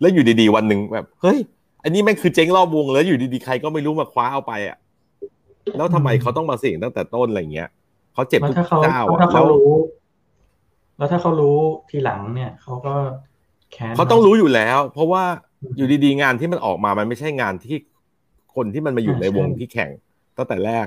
[0.00, 1.38] แล้วอยู่ดีๆวันหนึ่งแบบเฮ้ย
[1.84, 4.76] อันนี้แม่งคือเจ๊งรอบวงแล้วอยู่ดีๆใครก็ไม่รู้มาคว้าเอาไปอะ
[5.76, 7.68] แล้วทำไมเขาต้องมาเสี่ยงตั้งแต่ต้นอะไรเงี้ย
[8.14, 9.70] เขาเจ็บทุกเจ้าถ้าเขารู้
[10.98, 11.56] แล้วถ้าเขารู้
[11.90, 12.94] ทีหลังเนี่ยเขาก็
[13.72, 15.24] แค้นเขาต้องรู้อยู่แล้ว เพราะว่า
[15.76, 17.76] อยู่ดีๆงานที่มันออกมามันไม่ใช่งานที่
[18.58, 19.90] คนที่มันมาอยู่ในวงที่แข่ง
[20.36, 20.86] ตั้งแต่แรก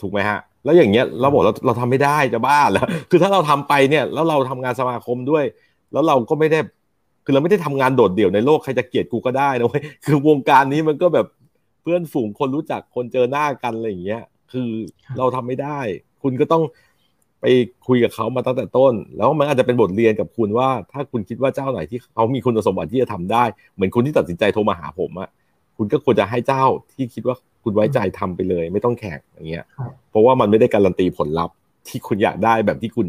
[0.00, 5.44] ถูกไหมฮะ แล้วอย่างเงี้ยเราบอกเราเราทำไม่ได้จะบ้าแล้วคือถ้าเราทำไปเนี่ย แล้วเราทำงานสมาคมด้วย
[5.92, 6.58] แล้วเราก็ไม่ได้
[7.24, 11.26] คือเราไม่ได้ทำงานโดดเดี่ยวในโลกใครจะเกลียดกูก็ได้นะเว้ยคือวงการนี้มันก็แบบ
[11.82, 14.68] เพื่อนฝูงคนรู้จักคนเจอหน้ากันอะไรอย่างเงี้ย คือ
[15.18, 15.78] เราทำไม่ได้
[16.22, 16.62] คุณก็ต้อง
[17.40, 17.46] ไป
[17.86, 23.44] คุยกับเขามาตั้งแต่ต้น แล้วมันอาจจะเป็นบทเรียนกับคุณว่า ถ้าคุณคิดว่าเจ้าไหนที่เขามีคุณสมบัติที่จะทำได้
[23.74, 25.28] เหมือนคุณที่ตัดสินใจโทรมาหาผมอะ
[25.82, 29.64] คุณก็ควรจะให้เจ้าที่คิดว่าคุณไว้ใจทำไปเลย ไม่ต้องแข่งอย่างเงี้ย
[30.10, 31.54] เพราะว่ามันไม่ได้การันตีผลลัพธ์
[31.88, 33.06] ที่คุณอยากได้แบบที่คุณ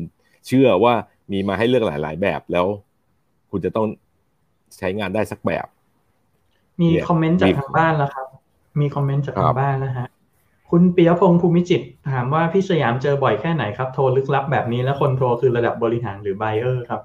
[0.48, 0.94] เชื่อว่า
[1.32, 2.68] มีมาให้เลือกหลาย ๆ แบบแล้ว
[3.52, 3.88] คุณจะต้อง
[4.78, 5.68] ใช้งานได้สักแบบ
[6.82, 8.28] มีคอมเมนต์จากทางบ้านแล้วครับ
[8.80, 10.08] มีคอมเมนต์จากทางบ้านนะฮะ
[10.72, 11.82] คุณปิยพงศ์ภูมิจิต
[12.12, 17.02] ถามว่าพี่สยามเจอบ่อยแค่ไหนครับ โทรลึกลับแบบนี้แล้วคนโทรคือระดับบริหารหรือไบเออร์ครับ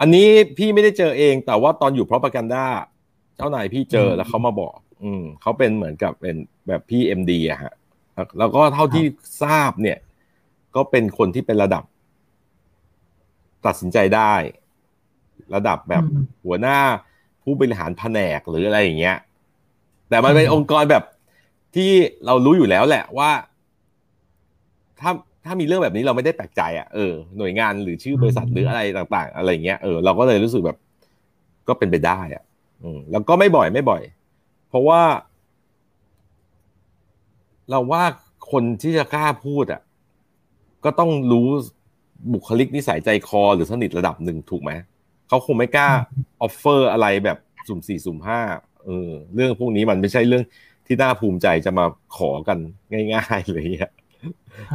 [0.00, 2.66] อันนี้พี่ไม่ได้เจอเอง แต่ว่าตอนอยู่พรอพกันด้า
[3.36, 6.36] เจ้านายพี่เจอแล้วเขามาบอก อืมเขาเป็นเหมือนกับเป็น
[6.68, 7.72] แบบพี่เอ็มดีอะฮะ
[8.38, 9.04] แล้วก็เท่าที่
[9.42, 9.98] ทราบเนี่ย
[10.76, 11.84] ก็เป็นคนที่เป็นระดับ
[13.66, 14.34] ตัดสินใจได้
[15.54, 16.04] ระดับแบบ
[16.44, 16.78] หัวหน้า
[17.42, 19.18] ผู้บริหารแผนกหรืออะไรอย่างเงี้ย
[20.08, 21.04] แต่มันเป็นองค์กรแบบ
[21.76, 21.90] ที่
[22.26, 23.30] เรารู้อยู่แล้วแหละว่า
[25.00, 25.10] ถ้า
[25.48, 30.78] ถ้ามีเรื่องแบบนี้เราไม่ได้แปลกใจอะเออหน่วยงานหรือชื่อบริษัทหรืออะไรต่าง ๆ อะไรเงี้ยเออเราก็เลยรู้สึกแบบ
[31.68, 32.44] ก็เป็นไปได้อะ
[32.82, 34.02] อืมแล้วก็ไม่บ่อยไม่บ่อย
[34.68, 35.00] เพราะว่า
[37.70, 38.04] เราว่า
[38.52, 39.80] คนที่จะกล้าพูดอะ
[40.84, 41.48] ก็ต้องรู้
[42.32, 44.72] บุคลิกนิสัยใจคอหรือสนิทระดับหนึ่งถูกไหม
[45.28, 45.88] เขาคงไม่กล้า
[46.40, 48.40] offer อะไรแบบสุ่มสี่สุ่มห้า
[48.84, 50.44] เออเรื่องพวกนี้มันไม่ใช่เรื่อง
[50.86, 51.84] ที่น่าภูมิใจจะมา
[52.16, 52.58] ขอกัน
[53.14, 53.92] ง่ายๆเลยเนี่ย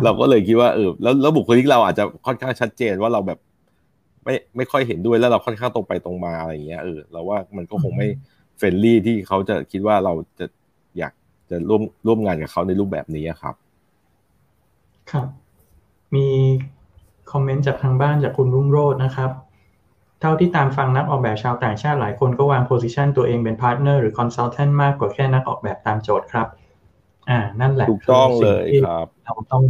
[0.04, 3.40] เราก็เลยคิดว่าเออแล้วแล้วบุคลิกเราอาจจะค่อนข้างชัดเจนว่าเราแบบ
[4.24, 8.08] ไม่ไม่ค่อยเห็นด้วยแล้วเราค่อนข้างตรงไปตรงมาอะไรอย่างเงี้ยเออเราว่ามันก็คงไม่
[8.58, 10.46] friendly ที่เขาจะคิดว่าเราจะ
[10.98, 11.14] อยาก
[11.50, 13.56] จะร่วมร่วมงานกับเขาในรูปแบบนี้ครับ
[15.12, 15.28] ครับ
[16.16, 16.28] มี
[17.32, 19.32] คอมเมนต์จากทางบ้านจากคุณรุ่งโรจน์นะครับ
[20.20, 26.48] เท่าที่ตามฟังนักออกแบบชาวต่างชาติหลายคนก็วาง position ตัวเองเป็น partner หรือ consultant มากกว่าแค่นักออกแบบตามโจทย์ครับ
[27.30, 29.64] อ่า นั่นแหละถูกต้องเลยครับเราต้อง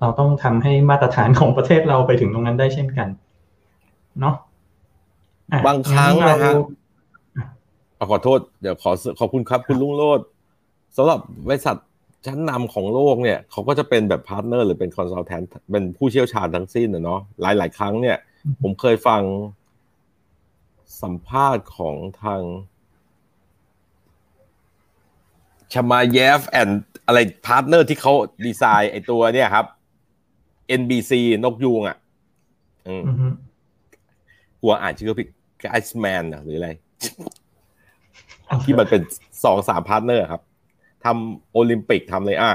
[0.00, 3.08] เราต้องทำให้มาตรฐานของประเทศเราไปถึงตรงนั้นได้เช่นกัน
[4.20, 4.34] เนาะ
[5.66, 6.52] บางครั้งนะฮะ
[8.10, 10.20] ขอโทษเดี๋ยวขอขอบคุณครับ คุณรุ่งโรจน์
[10.96, 11.76] สำหรับบริษัท
[12.26, 18.16] ชั้นนำของโลกเนี่ยเขาก็จะเป็นแบบ partner หรือเป็น consultantเป็นผู้เชี่ยวชาญทั้งสิ้นนะเนาะหลายหลายครั้งเนี่ย
[18.62, 19.22] ผมเคยฟัง
[21.02, 22.40] สัมภาษณ์ของทาง
[25.74, 26.68] Chermayeff and
[27.06, 28.12] อะไร partner ที่เขา
[28.46, 29.66] ดีไซน์ไอ้ตัวเนี่ยครับ
[30.80, 31.12] NBC
[31.44, 31.96] นกยูงอะ
[32.86, 33.04] อืม
[34.60, 35.28] กลัวอ่านชื่อผิด
[35.70, 36.70] ไอซ์แมนหรืออะไร
[38.64, 39.02] ที่มันเป็น
[39.44, 40.42] สองสาม partner ครับ
[41.04, 42.52] ทำโอลิมปิกทำเลยอะ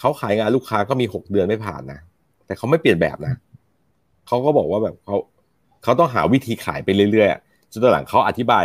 [0.00, 2.00] เขาขายงานลูกค้าก็มีหกเดือนไม่ผ่านนะ
[2.46, 3.34] แต่เขาไม่เปลี่ยนแบบนะ
[4.26, 5.16] เขาก็บอกว่าแบบเขา
[5.82, 8.64] เขาต้องหาวิธีขายไปเรื่อยๆจนตอนหลังเขาอธิบาย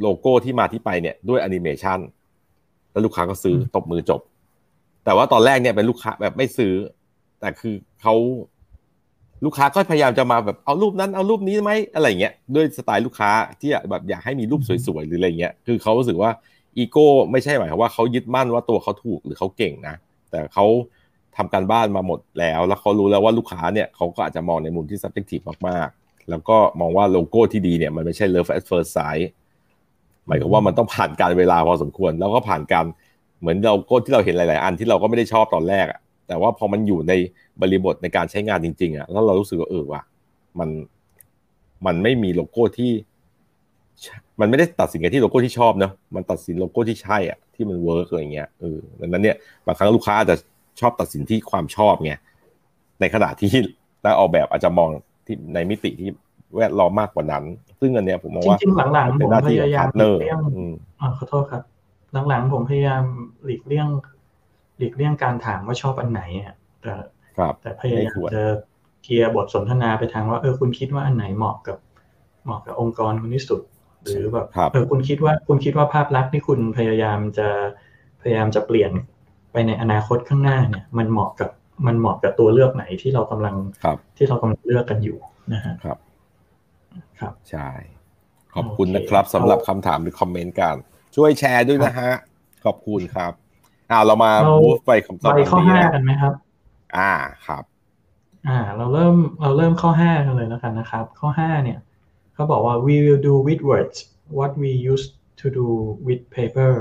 [0.00, 1.98] โลโก้ที่มาที่ไปเนี่ยด้วยแอนิเมชัน
[2.92, 4.20] แล้วลูกค้าก็ซื้อตบมือจบ
[5.04, 6.74] แต่ว่าตอนแรกเนี่ยเป็นลูกค้าแบบไม่ซื้อ
[7.40, 8.14] แต่คือเขา
[9.44, 16.30] ลูกค้าก็พยายามจะมาแบบเอารูปนั้นเอารูปนี้ไหมอะไรเงี้ยด้วยสไตล์ลูกค้าที่แบบอยากให้มีรูปสวยๆหรืออะไรเงี้ยคือเขารู้สึกว่า
[16.78, 19.94] อีโก้ไม่ใช่หมายความว่าเขายึดมั่นว่าตัวเขาถูกหรือเขาเก่งนะ
[20.30, 20.66] แต่เขา
[21.36, 29.26] ทำการบ้านมาหมดแล้ว แล้วเขารู้แล้วว่าลูกค้าเนี่ยเขาก็อาจจะมองในมุมที่ subjective มากๆ แล้วก็มองว่าโลโก้ที่ดีเนี่ยมันไม่ใช่ love at first sight
[30.30, 32.84] หมายความว่ามันต้องผ่านการเวลาพอสมควร แล้วก็ผ่านการ
[33.40, 37.12] เหมือนโลโก้ที่เราเห็นหลาย ๆ อันที่เราก็ไม่ได้ชอบตอนแรกอะแต่ว่าพอมันอยู่ใน
[37.60, 40.02] บริบทในการใช้งานจริง ๆอะแล้วเรารู้สึกว่าเออว่ะ
[40.58, 40.68] มัน
[41.86, 42.92] มันไม่มีโลโก้ที่
[44.40, 50.36] มันไม่ได้ตัดสินกันที่โลโก้ที่ชอบเนาะมันตัดสินโลโก้ที่ใช่อะที่มันเวิร์กอะไรเงี้ยเออดังนั้นเนี่ยบางครั้งลูกค้าอาจจะ
[50.80, 52.12] ชอบตัดสินที่ความชอบไง
[53.00, 53.52] ในขณะที่
[54.04, 54.88] นักออกแบบอาจจะมอง
[55.26, 56.10] ที่ในมิติที่
[56.56, 57.44] แวดล้อมมากกว่านั้น
[57.80, 60.38] ซึ่งอันเนี้ยผมมองว่าจริงๆหลังๆผมพยายามหลีกเลี่ยง
[61.00, 61.62] อ่าขอโทษครับ
[62.28, 63.02] หลังๆผมพยายาม
[63.44, 63.88] หลีกเลี่ยง
[64.78, 66.92] หลีกเลี่ยงการถามว่าชอบอันไหนอะแต่
[67.62, 68.42] แต่พยายามจะ
[69.02, 71.78] เคลียร์บทสนทนาไปทางว่าเออคุณคิดว่าอันไหนเหมาะกับ
[72.44, 73.60] เหมาะกับองค์กรคุณที่สุด
[74.04, 77.48] หรือแบบเออคุณคิดว่าคุณคิดว่าภาพลักษณ์ที่คุณพยายามจะ
[78.22, 78.90] พยายามจะเปลี่ยน
[79.52, 81.50] ไปในอนาคตข้างหน้าเนี่ย มันเหมาะกับ
[81.86, 83.56] มันเหมาะกับตัวเลือกไหนที่เรากำลัง
[84.16, 85.18] ที่เรากำลังเลือกกันอยู่
[85.52, 85.98] นะฮะครับ
[87.20, 87.68] ครับ ใช่
[88.54, 90.76] ขอบคุณนะครับสำหรับคำถามหรือคอมเมนต์กัน
[91.16, 92.12] ช่วยแชร์ด้วยนะฮะ
[92.64, 93.32] ขอบคุณครับ
[93.90, 96.32] อ่าเรามาบูฟไปคำตอบไปข้อห้ากันไหมครับ
[96.96, 97.12] อ่า
[97.46, 97.64] ครับ
[98.48, 101.78] อ่า เราเริ่มเราเริ่มข้อห้ากันเลยแล้วกันนะครับ ข้อห้าเนี่ย
[102.34, 103.98] เขาบอกว่า we will do with words
[104.38, 105.68] what we used to do
[106.06, 106.74] with paper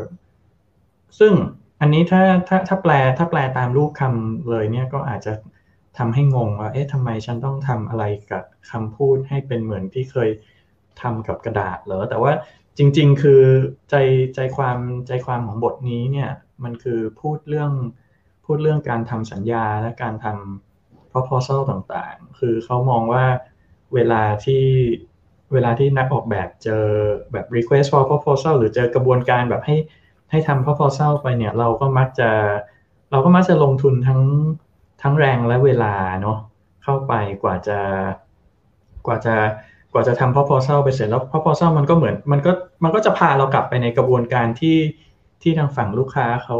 [1.20, 1.34] ซึ่ง
[1.82, 5.34] อันนี้ถ้าถ้าถ้าแปลถ้าแปลตามรูปคำเลยเนี่ยก็อาจจะ
[6.00, 10.30] ทำให้งงว่าเอ๊ะทำไมฉันต้องทำอะไรกับคำพูดให้เป็นเหมือนที่เคย
[11.02, 12.32] ทำกับกระดาษเหรอแต่ว่า
[12.78, 13.42] จริง ๆ คือ
[13.90, 13.96] ใจ
[14.36, 16.30] ใจความใจความของบทนี้เนี่ย
[16.64, 17.72] มันคือพูดเรื่อง
[18.46, 23.26] พูดเรื่องการทำสัญญาและการทำ proposal ต่างๆ คือเขามองว่า
[23.94, 24.66] เวลาที่
[25.54, 26.86] เวลาที่นักออกแบบเจอ
[27.32, 29.78] แบบ request for proposal หรือเจอกระบวนการแบบให้
[30.32, 32.30] ให้ทำ proposal ไปเนี่ยเราก็มักจะ
[33.12, 34.22] เราก็มักจะลงทุนทั้ง
[35.02, 36.38] ทั้งแรงและเวลาเนาะ
[36.84, 37.80] เข้าไปกว่าจะ
[39.06, 39.36] กว่าจะ
[39.94, 42.52] กว่าจะทำ proposal ไปเสร็จแล้ว proposal มันก็เหมือนมันก็
[42.84, 44.78] มันก็จะพาเรากลับไปในกระบวนการที่
[45.42, 46.58] ที่ทางฝั่งลูกค้าเขา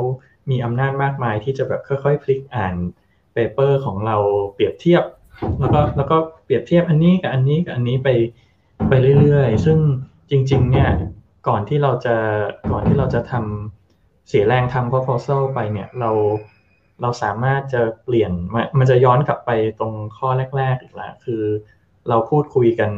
[0.50, 2.74] มีอำนาจมากมายที่จะแบบค่อยๆพลิกอ่าน
[3.34, 4.18] เปเปอร์ของเรา
[4.54, 5.04] เปรียบเทียบ
[5.60, 8.10] แล้วก็แล้วก็เปรียบเทียบอันนี้กับอันนี้กับอันนี้ไป
[8.90, 9.78] ไปเรื่อยๆ ซึ่ง
[10.30, 10.90] จริง ๆ เนี่ย
[11.48, 12.16] ก่อนที่เราจะ
[12.72, 16.12] ก่อนที่เราจะทำเสียแรงทำ proposal ไปเนี่ยเรา
[17.02, 18.32] เราสามารถจะเปลี่ยน
[18.80, 21.44] มันจะย้อนกลับไปตรงข้อแรก ๆ อีกแล้วคือ
[22.10, 22.92] เราพูดคุยกัน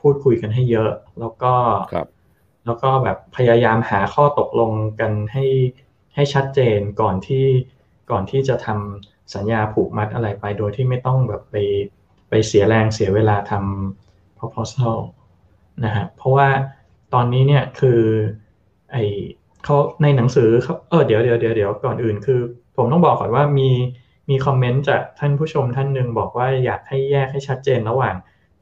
[0.00, 0.90] พูดคุยกันให้เยอะ
[1.20, 1.54] แล้วก็
[2.66, 5.46] แล้วก็แบบพยายามหาข้อตกลงกันให้
[6.14, 7.46] ให้ชัดเจนก่อนที่
[8.10, 11.56] ก่อนที่จะทำสัญญาผูกมัดอะไรไป โดยที่ไม่ต้องแบบไป
[12.28, 14.98] ไปเสียแรงเสียเวลาทำ proposal
[15.84, 16.48] นะฮะเพราะว่า
[17.14, 18.00] ตอนนี้เนี่ยคือ
[18.92, 18.96] ไอ้
[19.64, 22.40] เขาในหนังสือเขาเออเดี๋ยวเดี๋ยวเดี๋ยวเดี๋ยวก่อนอื่นคือ
[22.78, 23.70] ผมต้องบอกก่อนว่ามี
[24.30, 28.14] มีคอมเมนต์จากท่านผู้ชมท่านหนึ่งบอกว่าอยากให้แยกให้ชัดเจนระหว่าง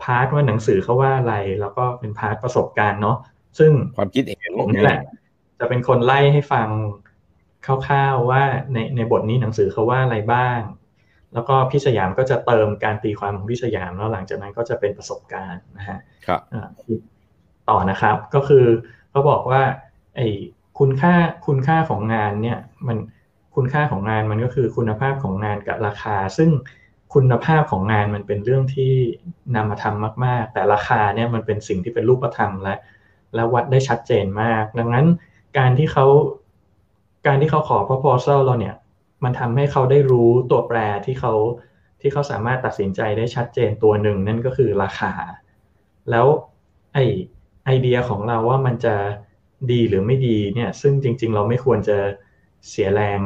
[0.02, 3.16] part ว่าหนังสือเขาว่าอะไร แล้วก็เป็น part ประสบการณ์เนาะ
[3.58, 5.00] ซึ่งความคิดเห็นผมนี่แหละ
[5.58, 6.68] จะเป็นคนไล่ให้ฟัง
[7.66, 10.60] คร่าวๆว่าในในบทนี้หนังสือเขาว่าอะไรบ้าง
[11.32, 16.40] แล้วก็พี่สยามก็จะเติมการตีความของพี่สยามแล้วหลังจากนั้นก็จะเป็นประสบการณ์นะฮะครับ
[17.70, 18.64] ต่อนะครับก็คือ
[19.10, 19.62] เขาบอกว่า
[20.16, 20.28] ไอ้
[20.78, 21.14] คุณค่า
[21.46, 22.96] คุณค่าของงานเนี่ยมัน
[23.56, 26.50] คุณค่าของงานมันก็คือคุณภาพของงานกับราคา ซึ่ง
[27.14, 28.92] คุณภาพของงานมันเป็นเรื่องที่
[29.56, 32.76] นำมาทำมาก ๆ แต่ราคาเนี่ยมันเป็นสิ่งที่เป็นรูปธรรมและ
[33.34, 35.06] และวัดได้ชัดเจนมาก ดังนั้น
[35.58, 36.06] การที่เขา
[37.26, 38.74] การที่เขาขอ proposal เราเนี่ย
[39.24, 41.32] มันทำให้เขาได้รู้ตัวแปรที่เขา
[42.00, 45.12] ที่เขาสามารถตัดสินใจได้ชัดเจนตัวหนึ่งนั่นก็คือราคา
[46.10, 46.26] แล้ว
[46.94, 46.98] ไอ
[47.64, 48.94] ไอเดียของเราว่ามันจะ
[49.72, 51.98] ดีหรือไม่ดีเนี่ย ซึ่งจริง ๆ เราไม่ควรจะ
[52.70, 53.20] เสียแรง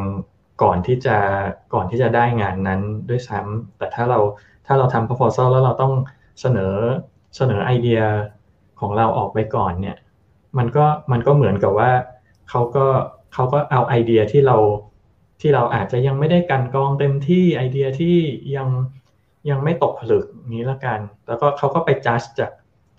[0.62, 1.16] ก่อนที่จะ
[1.74, 4.18] ก่อนที่จะได้งานนั้นด้วยซ้ำแต่ถ้าเรา
[4.66, 5.92] ถ้าเราทำ proposal แล้วเราต้อง
[6.40, 6.74] เสนอ
[7.36, 8.00] เสนอไอเดีย
[8.80, 9.96] ของเราออกไปก่อนเนี่ย
[10.58, 11.90] มันก็มันก็เหมือนกับว่า
[12.50, 12.86] เขาก็
[13.34, 14.56] เขาก็เอาไอเดียที่เรา
[15.40, 18.16] ที่เราอาจจะยังไม่ได้กันกองเต็มที่ไอเดียที่
[18.56, 18.68] ยัง
[19.50, 20.24] ยังไม่ตกผลึก
[20.54, 22.50] นี้ละกัน แล้วก็เขาก็ไปจัดจาก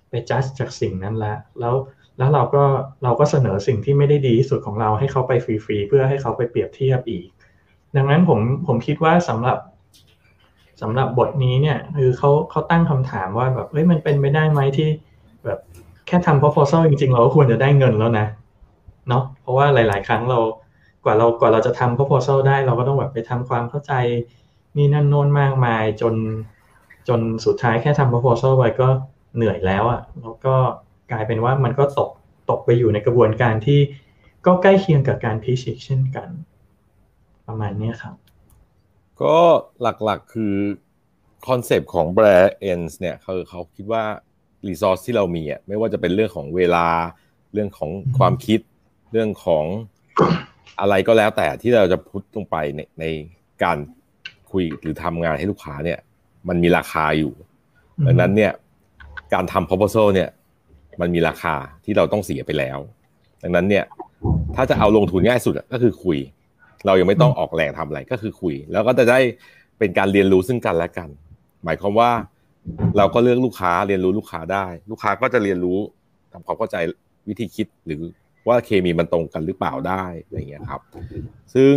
[0.09, 1.75] ไปจัดจากสิ่งนั้นล้วแล้ว
[2.21, 2.63] แล้วเราก็
[3.03, 7.25] เราก็เสนอสิ่งที่ไม่ได้ดีที่สุดของเราให้เขาไปฟรีๆเพื่อให้เขาไปเปรียบเทียบอีก
[7.95, 9.57] ดังนั้นผมผมคิดว่าสำหรับ
[10.81, 14.89] สำหรับบทนี้เนี่ยคือเขาเขาตั้งคำถามว่าแบบเฮ้ยมันเป็นไปได้ไหมที่
[15.45, 15.59] แบบ
[16.07, 18.25] แค่ทำ proposal จริงๆ เราก็ควรจะได้เงินแล้วนะ
[19.09, 20.39] เนาะเพราะว่าหลาย ๆ ครั้งเรา
[21.03, 23.93] กว่าเรากว่าเราจะทำ proposal ได้เราก็ต้องแบบไปทำความเข้าใจ
[24.77, 26.15] นี่นั่นโน้นมากมายจน
[27.07, 28.87] จนสุดท้ายแค่ทำ proposal ไปก็
[29.35, 30.55] เหนื่อยแล้วอะ่ะแล้วก็
[31.11, 32.09] กลายเป็นว่ามันก็ตก
[32.49, 33.79] ตกไปอยู่ในกระบวนการที่
[34.45, 36.29] ก็ใกล้เคียงกับการพิชิตเช่นกัน
[37.47, 38.15] ประมาณนี้ครับ
[39.21, 39.37] ก็
[39.81, 40.55] หลักๆคือ
[41.47, 42.25] คอนเซปต์ของแบร
[42.75, 44.03] นด์เนี่ยเขาเขาคิดว่า
[44.67, 46.87] รีซอสที่เรามีอะไม่ว่าจะเป็นเรื่องของเวลา
[47.53, 48.59] เรื่องของความคิด
[49.11, 49.65] เรื่องของ
[50.79, 53.05] อะไรก็แล้วแต่ที่เราจะพุทลงไปในใน
[53.63, 53.77] การ
[54.51, 55.99] คุยหรือทำงานให้ลูกค้าเนี่ย
[56.47, 57.33] มันมีราคาอยู่
[58.07, 58.51] ดังนั้นเนี่ย
[59.33, 60.29] การทำ proposal เนี่ย
[60.99, 62.79] มันมีราคาที่เราต้องเสียไปแล้ว
[63.43, 63.85] ดังนั้นเนี่ย
[64.55, 66.17] ถ้าจะเอาลงทุนง่ายสุดก็คือคุย
[66.85, 69.19] เรายังไม่ต้องออกแรงทำอะไรก็คือคุย แล้วก็จะได้
[69.79, 71.09] เป็นการเรียนรู้ซึ่งกันและกัน
[71.65, 72.11] หมายความว่า
[72.97, 75.79] เราก็เลือกลูกค้าเรียนรู้ลูกค้าได้ ลูกค้าก็จะเรียนรู้
[76.33, 76.77] ทำความเข้าใจ
[77.27, 78.01] วิธีคิดหรือ
[78.47, 80.81] ว่าเคมีมันตรงกันหรือเปล่าได้อะไรเงี้ยครับ
[81.53, 81.73] ซึ่ง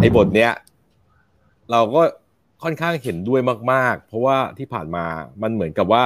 [0.00, 0.52] ไอ้บทเนี้ย
[1.70, 2.02] เราก็
[2.62, 3.40] ค่อนข้างเห็นด้วย
[3.72, 5.04] มาก ๆ เพราะว่าที่ผ่านมา
[5.42, 6.04] มันเหมือนกับว่า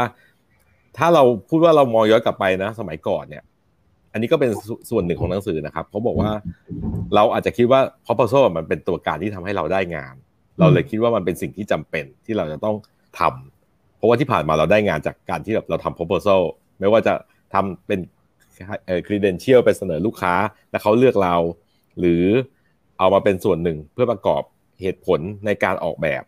[0.99, 3.45] ถ้าเราพูดว่าเรามองย้อนกลับไปนะ สมัยก่อนเนี่ย
[4.13, 4.51] อันนี้ก็เป็น
[4.91, 6.31] ส่วนหนึ่งของหนังสือนะครับเขาบอกว่า
[7.15, 10.15] เราอาจจะคิดว่า proposal มันเป็นตัวการที่ทำให้เราได้งาน
[10.59, 12.77] เราเลยคิดว่ามันเป็นสิ่งที่จำเป็นที่เราจะต้อง
[13.19, 16.41] ทำเพราะว่าที่ผ่านมาเราได้งานจากการที่แบบเราทำ proposal
[16.81, 17.15] ไม่ว่าจะ
[17.55, 17.99] ทำเป็น
[18.87, 20.35] เอ่อ credential ไปเสนอลูกค้า
[20.71, 21.37] แล้วเขาเลือกเรา
[21.99, 22.25] หรือ
[22.99, 24.43] เอามาเป็นส่วนหนึ่งเพื่อประกอบ
[24.83, 26.23] เหตุผลในการออกแบบ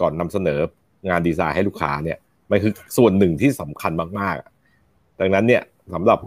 [0.00, 0.60] ก่อนนำเสนอ
[1.08, 2.18] งานดีไซน์ให้ลูกค้าเนี่ย
[2.50, 5.62] มันคือส่วนหนึ่งที่สำคัญมากๆ ดังนั้นเนี่ย
[5.94, 6.18] สำหรับ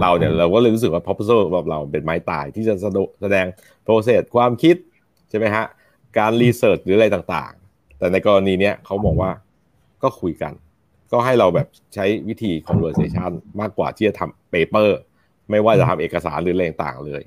[0.00, 2.74] เราเนี่ยเราก็เลยรู้สึกว่า proposal แบบเราเป็นไม้ตายที่จะ
[3.20, 3.46] แสดง
[3.86, 4.76] process ความคิด
[5.30, 5.64] ใช่ไหมฮะ
[6.18, 9.30] การรีเสิร์ชหรืออะไรต่างๆ แต่ในกรณีเนี้ยเขาบอกว่า
[10.02, 10.52] ก็คุยกัน
[11.12, 13.30] ก็ให้เราแบบใช้วิธี conversation
[13.60, 14.88] มากกว่าที่จะทำ paper
[15.50, 17.22] ไม่ว่าจะทำเอกสารหรืออะไรต่างๆเลย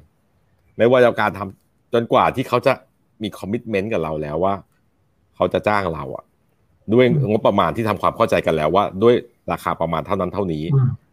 [0.77, 2.73] ไม่ว่าจะการทำจนกว่าที่เขาจะ
[3.21, 4.55] มี commitment กับเราแล้วว่า
[5.35, 6.25] เขาจะจ้างเราอะ
[6.93, 9.15] ด้วยงบประมาณที่ทำความเข้าใจกันแล้วว่า ด้วย
[9.51, 10.63] ราคาประมาณเท่านั้นเท่านี้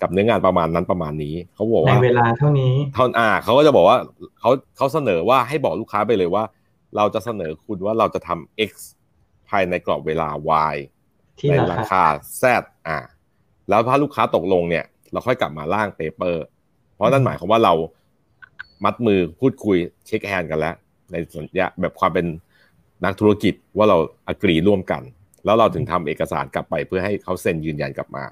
[0.02, 3.98] กับเนื้องานประมาณนั้นประมาณนี้ เขาบอกว่าในเวลาเท่านี้เท่าอ่าเขาก็จะบอกว่า
[4.40, 6.44] เขาเขาเสนอว่าให้บอกลูกค้าไปเลยว่า
[6.96, 8.72] เราจะเสนอคุณว่าเราจะทำ x
[9.48, 10.28] ภายในกรอบเวลา
[10.72, 10.76] y
[11.50, 12.02] ในราคา
[12.38, 12.98] z อ่า
[13.68, 16.44] แล้วถ้าลูกค้าตกลงเนี่ย เราค่อยกลับมาร่าง paper
[16.94, 17.74] เพราะนั่นหมายความว่าเรา
[18.84, 19.76] มัดมือพูดคุย
[20.06, 20.74] shake hand กันแล้ว
[21.12, 22.26] ในสัญญาแบบความเป็น
[23.04, 25.02] นักธุรกิจว่าเรา agree ร่วมกัน
[25.44, 28.24] แล้วเราถึงทำเอกสารกลับไปเพื่อให้เขาเซ็นยืนยันกลับมา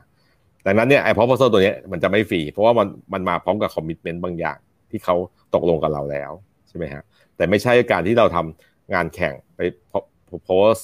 [0.66, 4.58] ดังนั้นเนี่ยไอ้ proposal ตัวนี้มันจะไม่ฟรี เพราะว่ามันมันมาพร้อมกับ commitment บางอย่าง
[4.90, 5.16] ที่เขา
[5.54, 6.32] ตกลงกับเราแล้ว
[6.68, 7.02] ใช่ไหมฮะ
[7.36, 9.60] แต่ไม่ใช่การที่เราทำงานแข่งไป
[10.44, 10.74] propose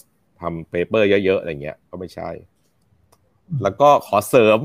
[0.41, 2.31] ทำ paper เยอะๆอะไรเงี้ยก็ไม่ใช่
[3.63, 4.59] แล้วก็ขอเสริม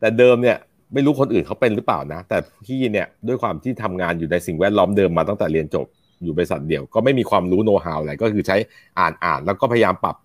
[0.00, 0.56] แต่เดิมเนี่ย
[0.94, 5.86] ไม่รู้คนอื่นเขาเป็นหรือเปล่านะ แต่พี่เนี่ยด้วยความที่ทำงานอยู่ในสิ่งแวดล้อมเดิมมาตั้งแต่เรียนจบ
[6.22, 8.56] อยู่บริษัทเดียว ก็ไม่มีความรู้โน้ตฮาวอะไรก็คือใช้
[8.98, 10.16] อ่านอ่านแล้วก็พยายามปรับ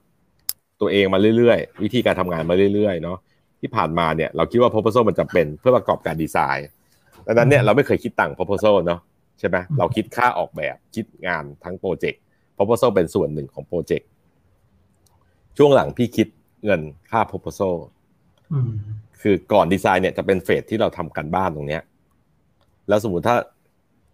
[0.82, 3.18] ตัวเองมาเรื่อยๆ วิธีการทำงานมาเรื่อยๆเนาะ
[3.60, 6.68] ที่ผ่านมาเนี่ยเราคิดว่า proposal มันจะเป็นเพื่อประกอบการดีไซน์
[7.26, 9.00] ดังนั้นเนี่ยเราไม่เคยคิดตังค์ proposal เนาะ
[9.40, 12.22] ใช่ไหมเราคิดค่าออกแบบคิดงานทั้งโปรเจกต์
[12.58, 14.08] proposal เป็นส่วนหนึ่งของโปรเจกต์
[15.58, 16.28] ช่วงหลังพี่คิด
[16.66, 17.76] เงินค่า proposal
[19.22, 21.84] คือก่อนดีไซน์เนี่ยจะเป็นเฟสที่เราทำกันบ้านตรงเนี้ย
[22.90, 23.36] แล้วสมมุติถ้า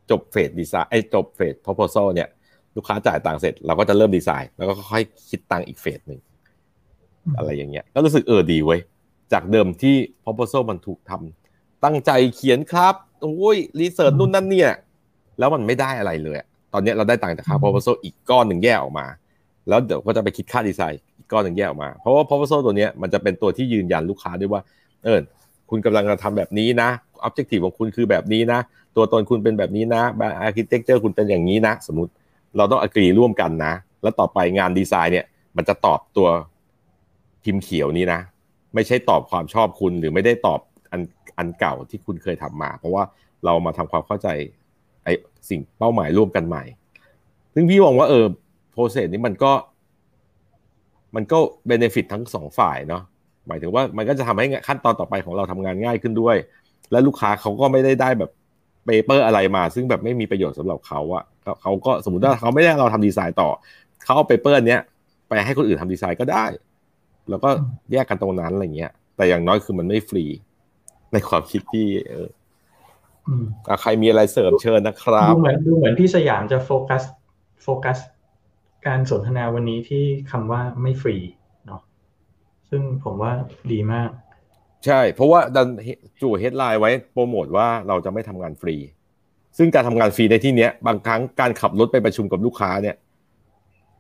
[0.10, 2.28] จบเฟสดีไซน์ไอ้จบเฟส proposal เนี่ย
[2.76, 6.19] ลูกค้าจ่ายตังค์เสร็จเราก็จะเริ่มดีไซน์แล้วก็ค่อยคิดตังค์อีกเฟสหนึ่ง
[7.38, 8.80] อะไรอย่างเงี้ย ก็รู้สึกเออดีเว้ย
[9.34, 14.72] จากเดิมที่ proposal มันถูกทำตั้งใจเขียนครับโอ้ยรีเสิร์ชนู่นนั่นเนี่ย
[15.39, 16.38] แล้วมันไม่ได้อะไรเลย
[16.74, 19.08] ตอนนี้เราได้ตังค์จากค่า proposal อีกก้อนหนึ่งแยกออกมา
[19.69, 24.62] แล้วเดี๋ยวก็จะไปคิดค่าดีไซน์อีกก้อนหนึ่งแยกออกมา เพราะว่า proposal ตัวนี้มันจะเป็นตัวที่ยืนยันลูกค้าด้วยว่า
[25.04, 25.19] เออ
[25.69, 26.89] คุณกำลังจะทำแบบนี้นะ
[27.28, 28.60] objective ของคุณคือแบบนี้นะ
[28.95, 30.04] ตัวตนคุณเป็นแบบนี้นะ
[30.47, 32.12] architecture คุณเป็นอย่างนี้นะ สมมติ
[32.58, 35.25] เราต้อง agree ร่วมกันนะ แล้วต่อไปงานดีไซน์เนี่ย
[35.58, 36.28] มันจะตอบตัว
[37.43, 38.19] พิมพ์เขียวนี้นะ
[38.75, 40.60] ไม่ใช่ตอบความชอบคุณหรือไม่ได้ตอบ
[40.91, 41.02] อัน
[41.38, 43.04] อันเก่าที่คุณเคยทำมา เพราะว่า
[43.45, 44.28] เรามาทำความเข้าใจ
[45.04, 45.13] ไอ้
[45.49, 46.63] สิ่งเป้าหมายร่วมกันใหม่
[47.54, 48.25] ซึ่งพี่มองว่าเออ
[48.72, 49.52] process นี้มันก็
[51.15, 51.38] มันก็
[51.68, 53.04] benefit ทั้งสองฝ่ายเนาะ
[53.47, 56.36] หมายถึงว่ามันก็จะทำให้ขั้นตอนต่อไปของเราทำงานง่ายขึ้นด้วย
[56.91, 58.32] และลูกค้าเขาก็ไม่ได้ได้แบบ
[58.89, 61.23] paper อะไรมา ซึ่งแบบไม่มีประโยชน์สำหรับเขาอะ
[61.62, 63.49] เขาก็สมมติว่าเขาไม่ได้เราทำดีไซน์ต่อ
[64.04, 64.82] เขาเอา paper เนี้ย
[65.28, 66.45] ไปให้คนอื่นทำดีไซน์ก็ได้
[67.30, 67.49] แล้วก็
[67.91, 70.25] แยกกันตรงนั้นอะไรเงี้ย แต่อย่างน้อยคือมันไม่ฟรี
[71.13, 72.28] ในความคิดที่ เออ
[73.82, 77.04] ใครมีอะไรเสริมเชิญนะครับดูเหมือนดูเหมือนพี่สยามจะโฟกัส
[77.63, 77.97] โฟกัส
[78.88, 81.17] การสนทนาวันนี้ที่คำว่าไม่ฟรี
[81.65, 81.82] เนาะ
[82.69, 83.32] ซึ่งผมว่า
[83.71, 84.10] ดีมาก
[84.86, 85.68] ใช่ เพราะว่าดัน
[86.22, 88.76] จู่เฮดไลน์ไว้โปรโมทว่าเราจะไม่ทำงานฟรี
[89.58, 92.96] ซึ่งการทำงานฟรีในที่เนี้ย บางครั้งการขับรถไปประชุมกับลูกค้าเนี่ย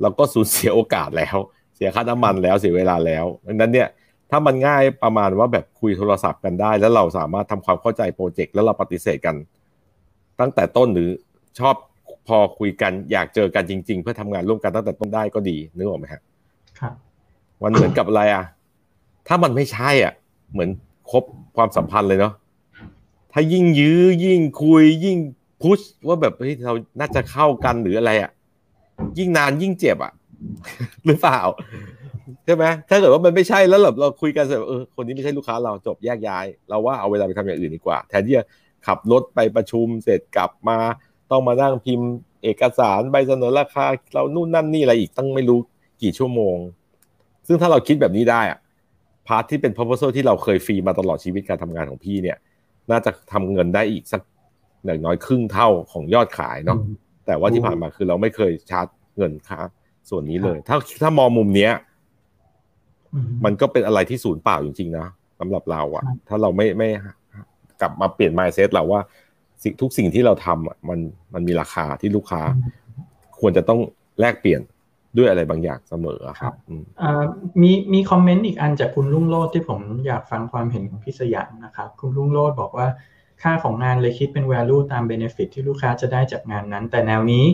[0.01, 1.37] เราก็สูญเสียโอกาสแล้ว
[1.75, 3.87] เสียค่าน้ำมันแล้วเสียเวลาแล้วดังนั้นเนี่ย
[4.31, 9.35] ถ้ามันง่ายประมาณว่าแบบคุยโทรศัพท์กันได้ แล้วเราสามารถทำความเข้าใจโปรเจกต์แล้วเราปฏิเสธกัน
[10.39, 11.09] ตั้งแต่ต้นหรือ
[11.59, 11.75] ชอบ
[12.27, 16.21] พอคุยกันอยากเจอกันจริง ๆ เพื่อทำงานร่วมกันตั้งแต่ต้นได้ก็ดีนึกออกไหมครับ
[16.79, 16.95] ครับ
[17.63, 18.43] มันเหมือนกับอะไรอะ
[19.27, 20.13] ถ้ามันไม่ใช่อะ
[20.51, 20.69] เหมือน
[21.11, 21.23] ครบ
[21.55, 22.33] ความสัมพันธ์เลยเนาะ
[23.33, 25.17] ถ้ายิ่งยื้อยิ่งคุยยิ่ง
[25.61, 28.31] พุชว่าแบบเฮ้ยเราน่าจะเข้ากันหรืออะไรอะ
[29.17, 30.13] ยิ่งนานยิ่งเจ็บอะ
[31.05, 31.39] หรือเปล่า
[32.45, 38.43] ใช่ไหมถ้าเกิดว่ามันไม่ใช่แล้วเราเราคุยกันเสร็จเออคนนี้ไม่ใช่ลูกค้าเราจบแยกย้าย เราว่าเอาเวลาไปทำอย่างอื่นดีกว่า แทนที่จะ
[38.87, 40.77] ขับรถไปประชุมเสร็จกลับมา
[41.31, 42.09] ต้องมานั่งพิมพ์
[42.43, 45.59] เอกสารใบเสนอราคา เรานู่นนั่นนี่อะไรอีกตั้งไม่รู้
[46.01, 46.57] กี่ชั่วโมง
[47.47, 48.59] ซึ่งถ้าเราคิดแบบนี้ได้อะ
[49.29, 52.37] พาร์ทที่เป็น proposal ที่เราเคยฟรีมาตลอดชีวิตการทำงานของพี่เนี่ย
[52.91, 54.21] น่าจะทำเงินได้อีกสัก
[54.85, 56.77] อย่างน้อยครึ่งเท่าของยอดขายเนาะ
[57.25, 58.87] แต่ว่าที่ผ่านมาคือเราไม่เคยชาร์จ
[59.17, 59.59] เงินค่า
[60.09, 61.71] ส่วนนี้เลย ถ้าถ้ามองมุมเนี้ย
[63.45, 65.07] มันก็เป็นอะไรที่ศูนย์เปล่าจริงๆนะ
[65.39, 66.89] สำหรับเราอะถ้าเราไม่ไม่
[67.81, 69.01] กลับมาเปลี่ยน mindset เราว่า
[69.63, 70.99] สิ่งทุกสิ่งที่เราทำมัน
[71.33, 72.41] มันมีราคาที่ลูกค้า
[73.39, 73.79] ควรจะต้อง
[74.19, 74.61] แลกเปลี่ยน
[75.17, 76.53] ด้วยอะไรบางอย่างเสมอครับ
[77.61, 82.87] มีมีคอมเมนต์อีกอันจากคุณลุงโลดที่ผมอยากฟังความเห็นของพี่สยามนะครับ คุณลุงโลดบอกว่า
[83.41, 87.45] ค่าของงานเลยคิดเป็น value ตาม benefit ที่ลูกค้าจะได้จากงานนั้น แต่แนวนี้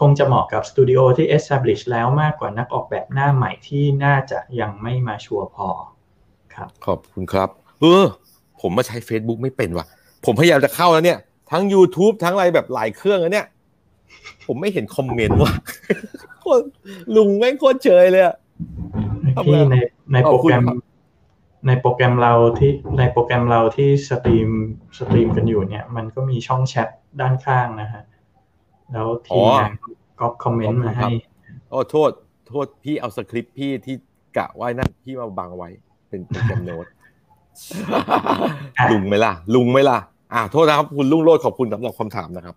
[0.00, 5.68] คงจะเหมาะกับสตูดิโอที่ establish แล้วมากกว่านักออกแบบหน้าใหม่ที่น่าจะยังไม่มาชัวร์พอ
[6.54, 7.48] ครับ ขอบคุณครับ
[7.80, 8.04] เออ
[8.60, 9.86] ผมมาใช้ Facebook ไม่เป็นว่ะ
[10.24, 11.18] ผมพยายามจะเข้าแล้วเนี่ย
[11.50, 13.46] ทั้ง YouTube ทั้งอะไรแบบหลายเครื่องแล้วเนี่ย
[14.46, 15.52] ผมไม่เห็นคอมเมนต์ว่ะ
[17.16, 18.36] ลุงแม่งโคตรเฉยเลยอะ
[19.44, 19.76] ที่ใน
[20.12, 20.64] ในโปรแกรม
[21.66, 24.48] ในโปรแกรมเราที่ในโปรแกรมเราที่ stream
[24.98, 26.88] stream กันอยู่เนี่ย มันก็มีช่องแชท
[27.20, 28.02] ด้านข้างนะฮะ
[28.92, 29.72] แล้วทีมงาน
[30.20, 31.10] ก็คอมเมนต์มาให้
[31.70, 32.10] โอ้โทษ
[32.48, 33.96] โทษพี่เอาสคริปต์พี่ที่
[34.36, 35.68] กะไว้นั่นพี่มาบังไว้
[36.08, 36.86] เป็นโปรแกรมโน้ต
[38.92, 39.98] ลุงไหมล่ะ ลุงไหมล่ะ
[40.32, 42.56] อ่าโทษนะครับ คุณลุงโรดขอบคุณสำหรับคำถามนะครับ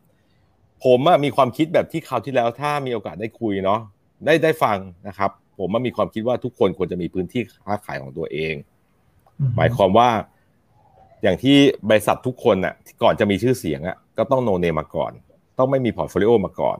[0.85, 3.79] ผมมีความคิดแบบที่คราวที่แล้วถ้ามีโอกาสได้คุยเนาะ
[4.25, 4.77] ได้ได้ฟัง
[5.07, 8.53] นะครับ ผมมีความคิดว่าทุกคนควรจะมีพื้นที่ค้าขายของตัวเอง
[9.55, 10.09] หมายความว่า
[11.23, 11.57] อย่างที่
[11.89, 12.73] บริษัททุกคนอะ
[13.03, 15.11] ก่อนจะมีชื่อเสียงอะก็ต้อง no name มาก่อน
[15.57, 16.77] ต้องไม่มี portfolio มาก่อน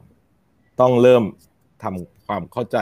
[0.79, 1.23] ต้องเริ่ม
[1.83, 2.77] ทำความเข้าใจ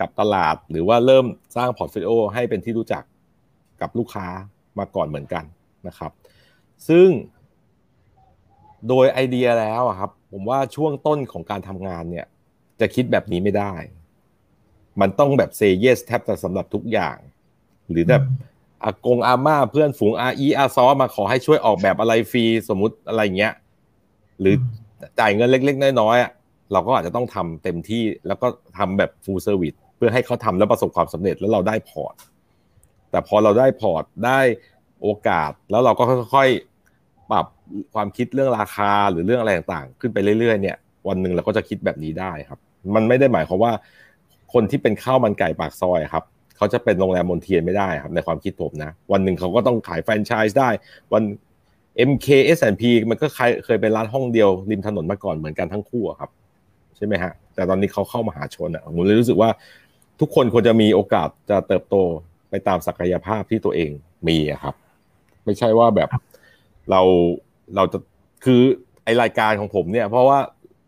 [0.00, 3.02] กับตลาด หรือว่าเริ่มสร้าง portfolio ให้เป็นที่รู้จัก
[3.80, 4.26] กับลูกค้า
[4.78, 5.44] มาก่อนเหมือนกัน
[5.86, 6.12] นะครับ
[6.88, 7.08] ซึ่ง
[8.88, 12.26] โดยไอเดียแล้วครับ ผมว่าช่วงต้นของการทำงานเนี่ย
[12.80, 13.72] จะคิดแบบนี้ไม่ได้
[15.00, 17.16] มันต้องแบบ say yes แทบจะสำหรับทุกอย่าง
[17.90, 18.22] หรือแบบ
[18.84, 23.52] อากงอาม่าเพื่อนฝูงอาอีอาซอมาขอให้ช่วยออกแบบอะไรฟรีสมมุติอะไรเงี้ย
[24.40, 24.54] หรือ
[25.18, 28.46] จ่ายเงินเล็ก ๆ น้อยๆเราก็อาจจะต้องทำเต็มที่แล้วก็
[28.78, 32.14] ทำแบบ full service เพื่อให้เขาทำแล้วประสบความสำเร็จแล้วเราได้ port
[33.10, 34.40] แต่พอเราได้ port ได้
[35.02, 36.04] โอกาสแล้วเราก็
[36.34, 36.71] ค่อยๆ
[37.32, 37.46] ปรับ
[37.94, 40.76] ความคิดเรื่องราคาหรือเรื่องอะไรต่างๆ ขึ้นไปเรื่อยๆเนี่ย
[41.08, 42.58] วันหนึ่งเราก็จะคิดแบบนี้ได้ครับ
[42.94, 43.72] มันไม่ได้หมายความว่า
[44.52, 46.24] คนที่เป็นข้าวมันไก่ปากซอยครับ
[46.56, 50.68] เขาจะเป็นโรงแรมมนเทียนไม่ได้ครับในความคิดผมนะ วันหนึ่งเขาก็ต้องขายแฟรนไชส์ได้
[51.12, 51.22] วัน
[52.10, 52.26] MK
[52.56, 53.26] S&P มันก็
[53.64, 56.30] เคยเป็นร้านห้องเดียวริมถนนมาก่อนเหมือนกันทั้งคู่ครับ
[56.96, 59.50] ใช่ไหมฮะ แต่ตอนนี้เขาเข้ามาหาชนอะผมเลยรู้สึกว่า
[60.20, 61.96] ทุกคนควรจะมีโอกาสจะเติบโต
[62.50, 63.90] ไปตามศักยภาพที่ตัวเอง
[64.28, 64.74] มีครับ
[65.44, 66.08] ไม่ใช่ว่าแบบ
[66.90, 67.00] เรา
[67.76, 67.98] เราจะ
[68.44, 68.60] คือ
[69.04, 70.38] ไอรายการของผมเนี่ย เพราะว่า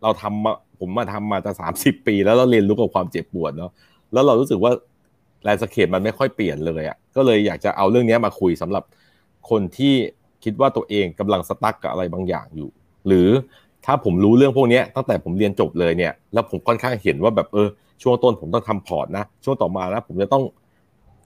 [0.02, 3.70] เราทำมาผมมาทำมาจะสามสิบปี แล้วเราเรียนรู้กับความเจ็บปวดเนาะ
[4.12, 4.72] แล้วเรารู้สึกว่า
[5.42, 8.84] landscape มันไม่ค่อยเปลี่ยนเลยอะ่ะก็เลยอยากจะเอาเรื่องนี้มาคุยสำหรับ
[9.50, 9.94] คนที่
[10.44, 12.68] คิดว่าตัวเองกำลัง stuck กับอะไรบางอย่างอยู่
[13.06, 13.28] หรือ
[13.84, 17.68] ถ้าผมรู้เรื่องพวกนี้ตั้งแต่ผมเรียนจบเลยเนี่ย แล้วผมค่อนข้างเห็นว่าแบบเออ
[18.02, 20.44] ช่วงต้นผมต้องทำ port นะ ช่วงต่อมานะผมจะต้อง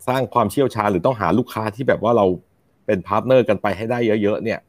[0.08, 2.26] สร้างความเชี่ยวชาญหรือต้องหาลูกค้าที่แบบว่าเรา
[2.88, 4.60] เป็น partner กันไปให้ได้เยอะ ๆ เนี่ย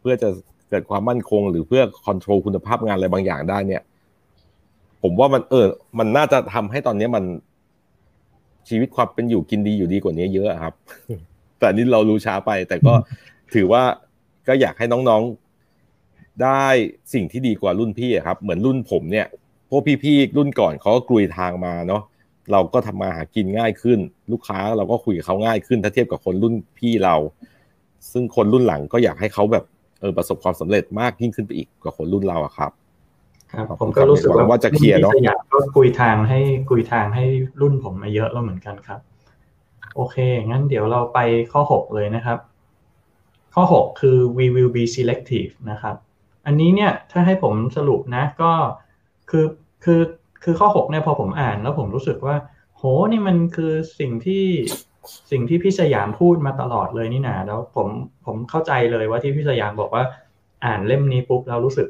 [0.00, 0.28] เพื่อจะ
[0.68, 3.82] เกิดความมั่นคงหรือเพื่อ control คุณภาพงานอะไรบางอย่างได้เนี่ย
[5.02, 5.66] ผมว่ามันเออ
[5.98, 7.24] มันน่าจะทำให้ตอนนี้มัน
[8.68, 10.74] ชีวิตความเป็นอยู่กินดีอยู่ดีกว่านี้เยอะครับ
[11.58, 12.94] แต่นี่เรารู้ช้าไป แต่ก็
[13.54, 13.82] ถือว่า
[14.48, 16.64] ก็อยากให้น้องๆได้
[17.14, 19.26] สิ่งที่ดีกว่ารุ่นพี่ครับ เหมือนรุ่นผมเนี่ย
[19.68, 22.02] พวกพี่ๆรุ่นก่อนเขาก็กรุยทางมาเนาะ
[22.52, 23.98] เราก็ทำมาหากินง่ายขึ้น
[24.32, 27.16] ลูกค้าเราก็คุยกับเขาง่ายขึ้น ถ้าเทียบกับคนรุ่นพี่เรา
[28.12, 29.64] ซึ่งคนรุ่นหลังก็อยากให้เขาแบบ
[30.00, 32.70] เออประสบความสำเร็จมากยิ่งขึ้นไปอีกกว่าคนรุ่นเราอะครับ
[33.52, 35.12] ครับผมก็รู้สึกว่าจะเคลียร์เนาะ
[35.52, 36.40] ก็กุยทางให้
[36.70, 37.24] กุยทางให้
[37.60, 39.00] รุ่นผมมาเยอะแล้วเหมือนกันครับ
[39.94, 40.16] โอเค
[40.46, 41.18] งั้นเดี๋ยวเราไป
[41.52, 42.38] ข้อหกเลยนะครับ
[43.54, 45.96] ข้อหกคือ we will be selective นะครับ
[46.46, 48.52] อันนี้เนี่ยถ้าให้ผมสรุปนะก็
[49.30, 49.46] คือ
[49.84, 50.00] คือ
[50.44, 52.36] คือข้อหกเนี่ยพอผมอ่านแล้วผมรู้สึกว่า
[52.76, 52.82] โห
[53.12, 54.44] นี่มันคือสิ่งที่
[55.30, 57.88] สิ่งที่พี่สยามพูดมาตลอดเลยนี่นาแล้วผม
[58.26, 60.04] ผมเข้าใจเลยว่าที่พี่สยามบอกว่า
[60.64, 61.88] อ่านเล่มนี้ปุ๊บแล้วรู้สึก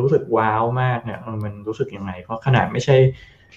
[0.00, 2.96] รู้สึกว้าวมากเนี่ยมันรู้สึกยังไงเพราะขนาดไม่ใช่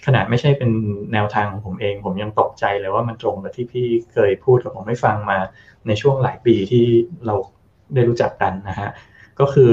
[0.06, 0.72] ขนาดไม่ใช่เป็น
[1.14, 5.38] แนวทางของผมเอง ผมยังตกใจเลยว่ามันตรงกับที่พี่เคยพูดกับผมให้ฟังมา
[5.88, 6.86] ในช่วงหลายปีที่
[7.26, 7.36] เรา
[7.94, 8.90] ได้รู้จักกันนะฮะ
[9.40, 9.72] ก็คือ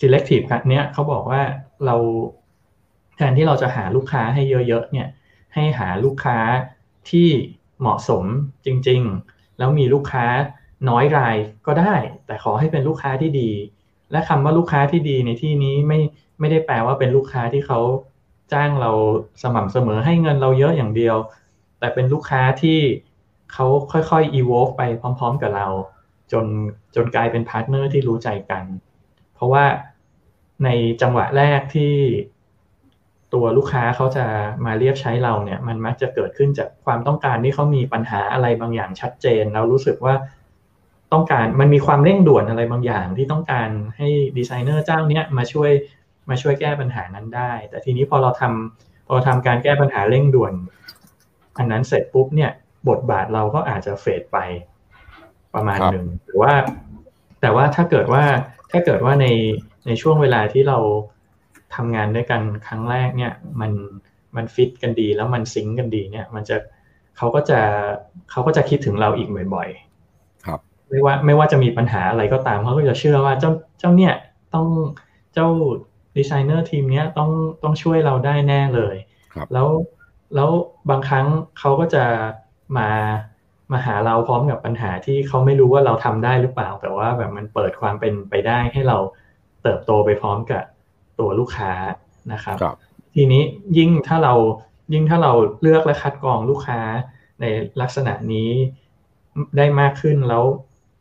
[0.00, 1.42] selective เนี้ยเขาบอกว่า
[1.86, 1.96] เรา
[3.16, 5.08] แทนที่เราจะหาลูกค้าให้เยอะๆเนี่ย
[5.54, 6.38] ให้หาลูกค้า
[7.10, 7.28] ที่
[7.80, 8.24] เหมาะสม
[8.66, 10.26] จริงๆ แล้วมีลูกค้า
[10.88, 11.36] น้อยราย
[11.66, 11.94] ก็ได้
[12.26, 13.50] แต่ขอให้เป็นลูกค้าที่ดี
[14.12, 15.98] และคำว่าลูกค้าที่ดีในที่นี้ไม่
[16.40, 17.80] ไม่ได้แปลว่าเป็นลูกค้าที่เขา
[18.52, 18.90] จ้างเรา
[19.42, 21.16] สม่ำเสมอให้เงินเราเยอะอย่างเดียว
[21.78, 22.78] แต่เป็นลูกค้าที่
[23.52, 25.68] เขาค่อยๆ evolve ไปพร้อม ๆ กับเรา
[26.32, 26.46] จน
[26.94, 28.64] จนกลายเป็น partner ที่รู้ใจกัน
[29.34, 29.64] เพราะว่า
[30.64, 30.68] ใน
[31.02, 31.94] จังหวะแรกที่
[33.34, 34.24] ตัวลูกค้าเขาจะ
[34.66, 40.14] มาเรียกใช้เราเนี่ย มันมักจะเกิดขึ้นจากความต้องการที่เขามีปัญหาอะไรบางอย่างชัดเจน แล้วรู้สึกว่า
[41.12, 44.08] ต้องการมันมีความเร่งด่วนอะไรบางอย่างที่ต้องการให้
[44.38, 45.70] ดีไซเนอร์เจ้าเนี้ยมาช่วย
[46.30, 50.52] มาช่วยแก้ปัญหานั้นได้ แต่ทีนี้พอเราทำพอทำการแก้ปัญหาเร่งด่วน
[51.58, 52.50] อันนั้นเสร็จปุ๊บเนี่ย
[52.88, 54.38] บทบาทเราก็อาจจะเฟดไป
[55.54, 56.52] ประมาณหนึ่งหรือว่า
[57.40, 58.24] แต่ว่าถ้าเกิดว่า
[58.70, 59.26] ถ้าเกิดว่าใน
[59.86, 60.78] ในช่วงเวลาที่เรา
[61.74, 63.72] ทำงานด้วยกันครั้งแรกเนี่ยมัน
[64.36, 66.56] มันฟิตกันดีแล้วมันซิงกันดีเนี่ย มันจะ
[67.16, 67.60] เขาก็จะ
[68.30, 70.60] เขาก็จะคิดถึงเราอีกบ่อยๆ ครับ
[70.90, 74.14] ไม่ว่าไม่ว่าจะมีปัญหาอะไรก็ตามเขาก็จะเชื่อว่าเจ้าเจ้าเนี่ย
[74.54, 74.66] ต้อง
[75.34, 75.48] เจ้า
[76.16, 77.30] ดีไซเนอร์ทีมเนี้ยต้อง
[77.62, 78.96] ต้องช่วยเราได้แน่เลย
[79.52, 79.68] แล้ว
[80.34, 80.50] แล้ว
[80.90, 81.26] บางครั้ง
[81.58, 82.04] เขาก็จะ
[82.78, 82.90] มา
[83.72, 88.98] มาหาเราพร้อมกับปัญหาที่เขาไม่รู้ว่าเราทำได้หรือเปล่า แต่ว่าแบบมันเปิดความเป็นไปได้ให้เรา
[89.62, 90.62] เติบโตไปพร้อมกับ
[91.18, 91.72] ตัวลูกค้า
[92.32, 92.76] นะครับรบ
[93.14, 93.42] ทีนี้
[93.78, 94.34] ยิ่งถ้าเรา
[94.92, 96.80] ยิ่งถ้าเราเลือกและคัดกรองลูกค้า
[97.40, 97.44] ใน
[97.80, 98.50] ลักษณะนี้
[99.56, 100.44] ได้มากขึ้นแล้ว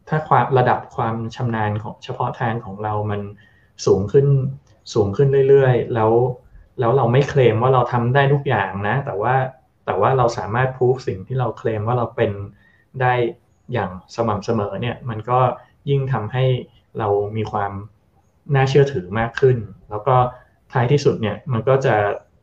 [0.10, 3.22] ถ้าความระดับความชำนาญของเฉพาะทางของเรามัน
[3.86, 4.28] สูงขึ้น
[4.94, 6.12] สูงขึ้นเรื่อยๆ แล้ว
[6.80, 9.36] แล้วเราไม่เคลมว่าเราทำได้ทุกอย่างนะ แต่ว่า
[9.86, 12.32] แต่ว่าเราสามารถพูฟสิ่งที่เราเคลมว่าเราเป็น
[13.02, 13.14] ได้
[13.74, 15.40] อย่างสม่ำเสมอเนี่ยมันก็
[15.90, 16.46] ยิ่งทำให้
[17.00, 17.08] เรา
[17.38, 17.72] มีความ
[18.56, 19.58] น่าเชื่อถือมากขึ้น
[19.90, 20.16] แล้วก็
[20.72, 21.96] ท้ายที่สุดเนี่ยมันก็จะ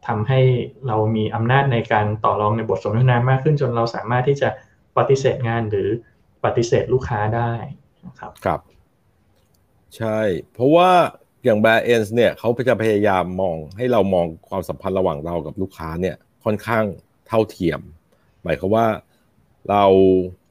[0.06, 0.40] ทำให้
[0.86, 4.48] เรามีอำนาจในการต่อรองในบทสนทนามากขึ้น จนเราสามารถที่จะ
[4.98, 5.88] ปฏิเสธงานหรือ
[6.44, 7.52] ปฏิเสธลูกค้าได้
[8.06, 8.60] นะครับครับ
[9.96, 10.18] ใช่
[10.52, 10.90] เพราะว่า
[11.44, 16.84] อย่างแบรนด์เนี่ยเขาจะพยายามมองให้เรามองความสัมพันธ์ระหว่างเรากับลูกค้าเนี่ยค่อนข้าง
[17.28, 17.80] เท่าเทียม
[18.42, 18.86] หมายความว่า
[19.70, 19.84] เรา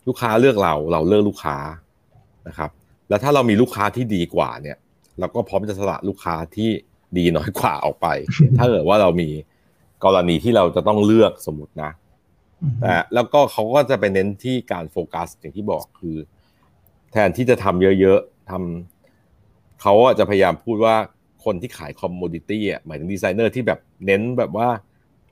[0.08, 1.58] ลูกค้าเลือกเราเราเลือกลูกค้า
[2.47, 2.72] นะครับ
[3.10, 4.78] แล้วถ้าเรามีลูกค้าที่ดีกว่าเนี่ย
[5.20, 6.70] เราก็พร้อมจะสละลูกค้าที่
[7.17, 8.07] ดีน้อยกว่าออกไป
[8.57, 9.30] ถ้าเกิดว่าเรามี
[10.03, 11.91] กรณีที่เราจะต้องเลือกสมมตินะ
[12.82, 16.17] แต่แล้วก็เขาก็จะไปเน้นที่การโฟกัสอย่างที่บอกคือ
[17.11, 20.95] แทนที่จะทำเยอะๆทำเขาจะพยายามพูดว่า
[21.45, 24.67] คนที่ขาย commodity อะหมายถึงดีไซเนอร์ที่แบบเน้นแบบว่า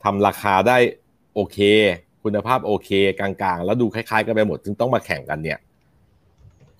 [0.04, 0.78] ทำราคาได้
[1.36, 1.58] โอเค
[2.24, 5.60] คุณภาพโอเค กลางๆ แล้วดูคล้ายๆ กันไปหมดจึงต้องมาแข่งกันเนี่ย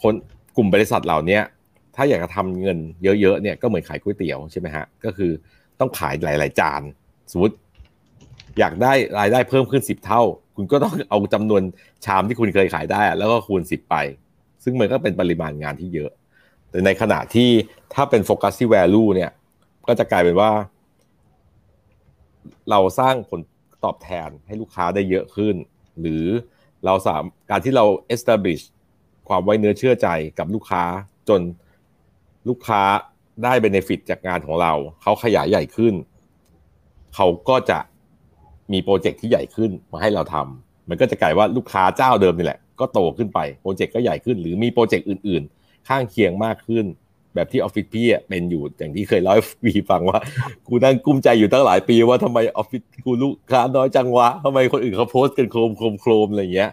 [0.02, 0.14] คน
[0.58, 1.40] กลุ่มบริษัทเหล่านี้
[2.00, 5.32] ถ้าอยากจะทำเงินเยอะๆเนี่ยก็เหมือนขายก๋วยเตี๋ยวใช่ไหมฮะก็คือ
[5.80, 6.82] ต้องขายหลาย ๆ จาน
[7.32, 7.56] สมมติ
[8.60, 10.22] อยากได้รายได้เพิ่มขึ้นสิบเท่า
[10.56, 11.62] คุณก็ต้องเอาจำนวน
[12.06, 13.96] ชามที่คุณเคยขายได้ แล้วก็คูณสิบไป
[14.64, 16.12] ซึ่งมันก็เป็นปริมาณงานที่เยอะ
[16.70, 17.50] แต่ในขณะที่
[17.94, 19.32] ถ้าเป็นโฟกัสที่ value เนี่ย
[19.88, 20.52] ก็จะกลายเป็นว่า
[22.70, 23.42] เราสร้างผล
[23.84, 25.56] ตอบแทนให้ลูกค้าได้เยอะขึ้น
[26.00, 26.26] หรือ
[26.86, 27.86] เราสามการที่เรา
[28.16, 28.64] establish
[29.28, 30.08] ความไว้เนื้อเชื่อใจ
[30.40, 30.84] กับลูกค้า
[31.30, 31.42] จน
[32.50, 32.82] ลูกค้า
[33.44, 35.94] ได้ benefit จากงานของเรา เขาขยายใหญ่ขึ้น
[37.16, 37.80] เขาก็จะ
[38.74, 46.86] มีโปรเจกต์ที่ใหญ่ขึ้นมาให้เราทำมันก็จะกลายว่าลูกค้าเจ้าเดิมนี่แหละ ก็โตขึ้นไปโปรเจกต์ก็ใหญ่ขึ้น หรือมีโปรเจกต์อื่น ๆ ข้างเคียงมากขึ้น
[47.36, 50.20] แบบที่ออฟฟิศพี่เป็นอยู่อย่างที่เคยเล่าให้วีฟังว่า
[50.68, 56.72] กูนั่งกุ้มใจอยู่ตั้งหลายปีว่าทำไมออฟฟิศกูลูกค้าน้อยจังวะทำไมคนอื่นเขาโพสต์กันโครมโครมโครมอะไรเงี้ย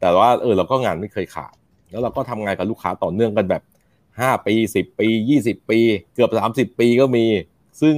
[0.00, 1.54] แต่ว่าเออเราก็งานไม่เคยขาด
[1.90, 3.62] แล้วเราก็ทำงานกับลูกค้าต่อเนื่องกันแบบ
[4.20, 5.78] ห้าปีสิบปียี่สิบปี
[6.14, 7.24] เกือบสามสิบปีก็มี
[7.80, 7.94] ซึ่ง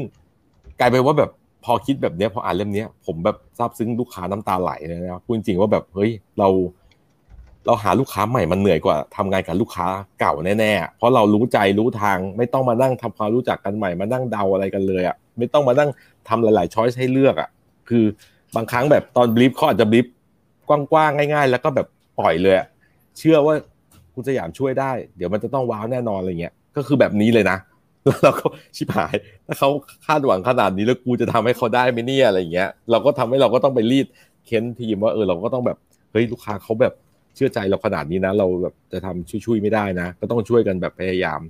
[0.80, 1.30] กลายเป็นว่าแบบ
[1.64, 6.48] พอคิดแบบนี้พออ่านเล่มนี้ผมแบบซาบซึ้งลูกค้าน้ำตาไหลเลยนะพูดจริงว่าแบบเฮ้ยเรา
[7.66, 9.86] เราหาลูกค้าใหม่มันเหนื่อยกว่าทำงานกับลูกค้า
[10.20, 15.90] เก่าแน่ๆเพราะเรารู้ใจรู้ทางไม่ต้องมานั่งทำความรู้จักกันใหม่มานั่งเดาอะไรกันเลยอะไม่ต้องมานั่ง
[16.28, 17.48] ทำหลายๆช้อยส์ให้เลือกอะ
[17.88, 18.04] คือ
[18.56, 20.06] บางครั้งแบบตอนบลิฟเขาอาจจะบลิฟ
[20.68, 21.86] กว้างๆง่าย ๆ แล้วก็แบบ
[22.18, 22.54] ปล่อยเลย
[23.18, 23.54] เชื่อว่า
[24.16, 27.58] คุณสยามช่วยได้ เดี๋ยวมันจะต้องว้าวแน่นอนอะไรเงี้ยก็คือแบบนี้เลยนะ
[28.04, 28.46] แล้วเราก็
[28.76, 29.14] ชิบหาย
[29.46, 29.68] ถ้าเขา
[30.06, 34.06] คาดหวังขนาดนี้แล้วกูจะทำให้เขาได้ไหมเนี่ยอะไรเงี้ย เราก็ทำให้เราก็ต้องไปรีด
[34.46, 35.78] เค้นทีมว่าเออเราก็ต้องแบบ
[36.12, 36.94] เฮ้ยลูกค้าเขาแบบ
[37.34, 41.40] เชื่อใจเราขนาดนี้นะ เราแบบจะทำช่วยๆไม่ได้นะ ก็ต้องช่วยกันแบบพยายาม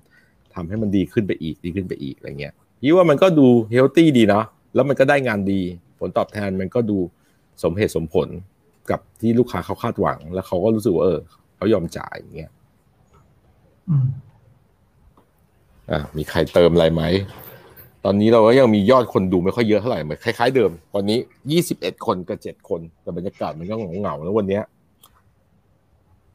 [0.54, 4.44] ทำให้มันดีขึ้นไปอีกดีขึ้นไปอีกอะไรเงี้ยยี่ว่ามันก็ดูเฮลตี้ดีเนาะ
[4.74, 5.60] แล้วมันก็ได้งานดี
[5.98, 6.98] ผลตอบแทนมันก็ดู
[7.62, 8.28] สมเหตุสมผล
[8.90, 11.18] กับที่ลูกค้าเขาคาดหวัง แล้วเขาก็รู้สึกว่าเออ
[11.56, 12.50] เขายอมจ่ายอย่างเงี้ย
[15.90, 17.02] อ่ามีใครเติมอะไรไหม
[18.04, 21.18] ตอนนี้เราก็ยังมียอดคนดูไม่ค่อยเยอะเท่าไหร่เหมือนคล้าย ๆ เดิม ตอนนี้
[21.50, 24.60] ยี่สิบเอ็ดคนกับเจ็ดคน แต่บรรยากาศมันก็เหงาๆแล้ววันนี้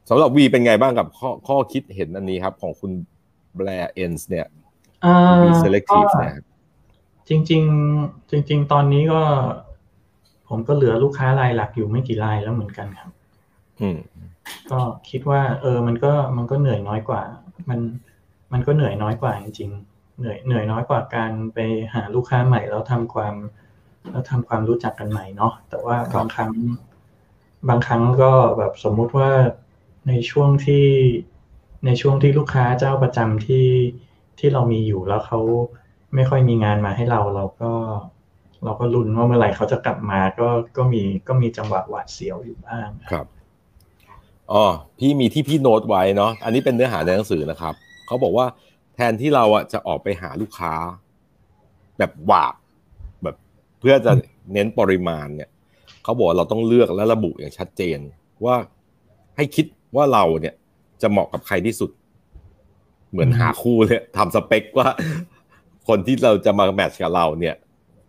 [0.08, 2.92] สำหรับวีเป็นไงบ้างกับข้อข้อคิดเห็นอันนี้ครับ ของคุณ
[3.56, 4.46] แบร์เอนส์เนี่ย
[5.44, 6.34] มี selective เนี่ย
[7.28, 9.20] จริงๆจริง ๆ ตอนนี้ก็
[10.48, 13.21] ผมก็เหลือลูกค้ารายหลักอยู่ไม่กี่รายแล้วเหมือนกันครับอืม
[14.70, 17.22] ก็คิดว่า เออ มันก็มันก็เหนื่อยน้อยกว่า
[17.70, 17.80] มัน
[18.52, 21.58] มันก็เหนื่อยน้อยกว่าจริง ๆ เหนื่อยเหนื่อยน้อยกว่าการไป
[21.94, 23.34] หาลูกค้าใหม่แล้วทำความ
[24.10, 26.52] แล้วทำความรู้จักกันใหม่เนาะแต่ว่าบางครั้ง
[27.68, 29.30] บางครั้งก็แบบสมมุติว่า
[30.08, 30.86] ในช่วงที่
[31.86, 33.68] ในช่วงที่ลูกค้าเจ้าประจำที่
[34.38, 35.40] ที่เรามีอยู่แล้วเขา
[36.14, 37.72] ไม่ค่อยมีงานมาให้เราเราก็
[38.64, 43.26] เราก็ลุ้นว่าเมื่อไหร่เขาจะกลับมาก็ก็มีก็มีจังหวะหวาดเสียวอยู่บ้างครับ
[44.52, 44.64] อ๋อ
[44.98, 47.74] พี่มีที่พี่โน้ตไว้เนาะอันนี้เป็นเนื้อหาในหนังสือนะครับ
[48.06, 48.46] เขาบอกว่า
[48.94, 50.72] แทนที่เราอะจะออกไปหาลูกค้า
[51.98, 52.54] แบบหวาบ
[53.22, 53.36] แบบ
[53.80, 54.12] เพื่อจะ
[54.52, 55.50] เน้นปริมาณเนี่ย
[56.02, 57.98] เขาบอกเราต้องเลือกและระบุอย่างชัดเจน
[58.44, 58.56] ว่า
[59.36, 60.54] ให้คิดว่าเราเนี่ย
[61.02, 61.90] จะเหมาะกับใครที่สุด
[63.10, 64.88] เหมือนหาคู่เลยทำสเปคว่า
[65.88, 67.54] คนที่เราจะมาแมทช์กับเราเนี่ย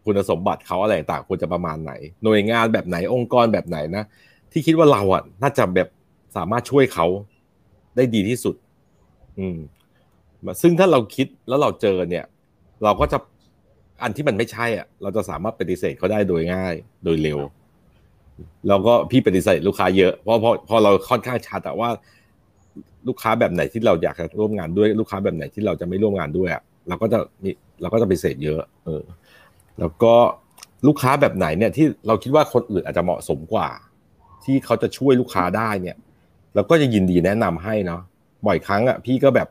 [0.05, 4.03] คุณสมบัติเขาอะไรต่างควรจะประมาณไหน หน่วยงานแบบไหนองค์กรแบบไหนนะ
[4.51, 5.89] ที่คิดว่าเราอะน่าจะแบบ
[6.36, 7.07] สามารถช่วยเขา
[7.95, 8.55] ได้ดีที่สุด
[9.39, 9.59] อืม
[10.61, 12.25] ซึ่งถ้าเราคิดแล้วเราเจอเนี่ย
[12.84, 13.17] เราก็จะ
[14.03, 16.73] อันที่มันไม่ใช่อะ เราจะสามารถปฏิเสธเขาได้โดยง่าย
[17.03, 17.39] โดยเร็ว
[18.67, 21.89] แล้วก็พี่ปฏิเสธลูกค้าเยอะ เพราะพอพอเราค่อนข้างชัดแต่ว่า
[23.07, 27.49] ลูกค้าแบบไหนที่เราอยากจะร่วมงานด้วย ลูกค้าแบบไหนที่เราจะไม่ร่วมงานด้วยอะเราก็จะมี
[27.81, 29.03] เราก็จะปฏิเสธเยอะ เออ
[29.79, 30.13] แล้วก็
[30.88, 33.69] ลูกค้าแบบไหนเนี่ยที่เราคิดว่าคนอื่นอาจจะเหมาะสมกว่า
[34.43, 35.97] ที่เขาจะช่วยลูกค้าได้เนี่ย
[36.56, 38.01] แล้วก็จะยินดีแนะนำให้เนาะ
[38.45, 39.47] บ่อยครั้งอะพี่ก็แบบ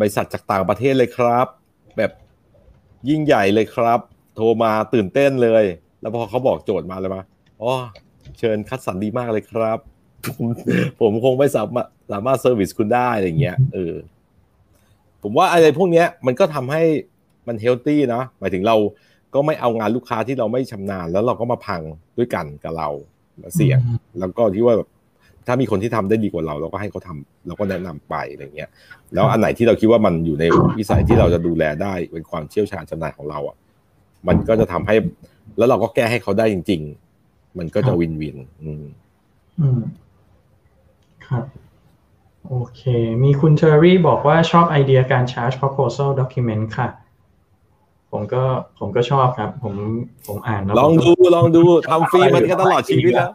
[0.00, 1.46] บริษัทจากต่างประเทศเลยครับ
[1.96, 2.12] แบบ
[3.08, 4.00] ยิ่งใหญ่เลยครับ
[4.36, 5.64] โทรมาตื่นเต้นเลย
[6.00, 7.22] แล้วพอเขาบอกโจทย์มาเลยมา
[7.62, 7.72] อ๋อ
[8.38, 9.78] เชิญคัดสรรดีมากเลยครับ
[10.26, 10.46] ผม
[11.00, 13.94] ผมคงไม่สามารถสามารถ service คุณได้อะไรเงี้ยเออ
[15.22, 16.82] ผมว่าอะไรพวกเนี้ยมันก็ทำให้
[17.46, 18.76] มัน healthy นะหมายถึงเรา
[19.34, 21.80] ก็ไม่เอางานลูกค้าที่เราไม่ชำนาญ แล้วเราก็มาพัง
[22.18, 22.88] ด้วยกันกับเรา
[23.54, 23.78] เสี่ยง
[24.18, 24.88] แล้วก็ที่ว่าแบบ
[25.46, 27.16] ถ้ามีคนที่ทำได้ดีกว่าเรา เราก็ให้เขาทา
[27.46, 28.70] เราก็แนะนำไปอะไรเงี้ย
[29.14, 30.44] แล้วอันไหนที่เราคิดว่ามันอยู่ใน
[30.78, 33.56] วิสัยที่เราจะดูแลได้เป็นความเชี่ยวชาญชำนาญของเราอะ
[34.28, 34.94] มันก็จะทำให้
[35.58, 36.80] แล้วเราก็แก้ให้เขาได้จริง
[37.20, 38.84] ๆ มันก็จะวินวิน อืม
[39.60, 39.80] อืม
[41.26, 41.44] ครับ
[42.48, 42.82] โอเค
[43.24, 46.88] มีคุณเทอรี่บอกว่าชอบไอเดียการ charge proposal document ค่ะ
[48.12, 48.42] ผมก็
[48.78, 49.74] ผมก็ชอบครับ ผม
[50.26, 53.30] ผมอ่านลองดูลองดูทำฟรีมันก็ตลอดชีวิตแล้ว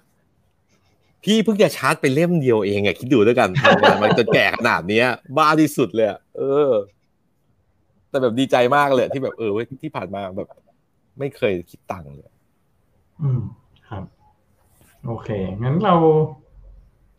[1.24, 5.08] พี่เพิ่งจะชาร์จไปเล่มเดียวเองอะคิดดูด้วยกันทำงานมันจะแก่ขนาดเนี้ย
[5.38, 6.08] บ้าที่สุดเลย
[6.38, 6.72] เออ
[8.10, 9.52] แต่แบบดีใจมากเลยที่แบบเออ
[9.84, 10.48] ที่ผ่านมาแบบ
[11.20, 12.32] ไม่เคยคิดตังค์เลย
[13.22, 13.42] อืม
[13.90, 14.04] ครับ
[15.06, 15.30] โอเค
[15.64, 15.96] งั้นเรา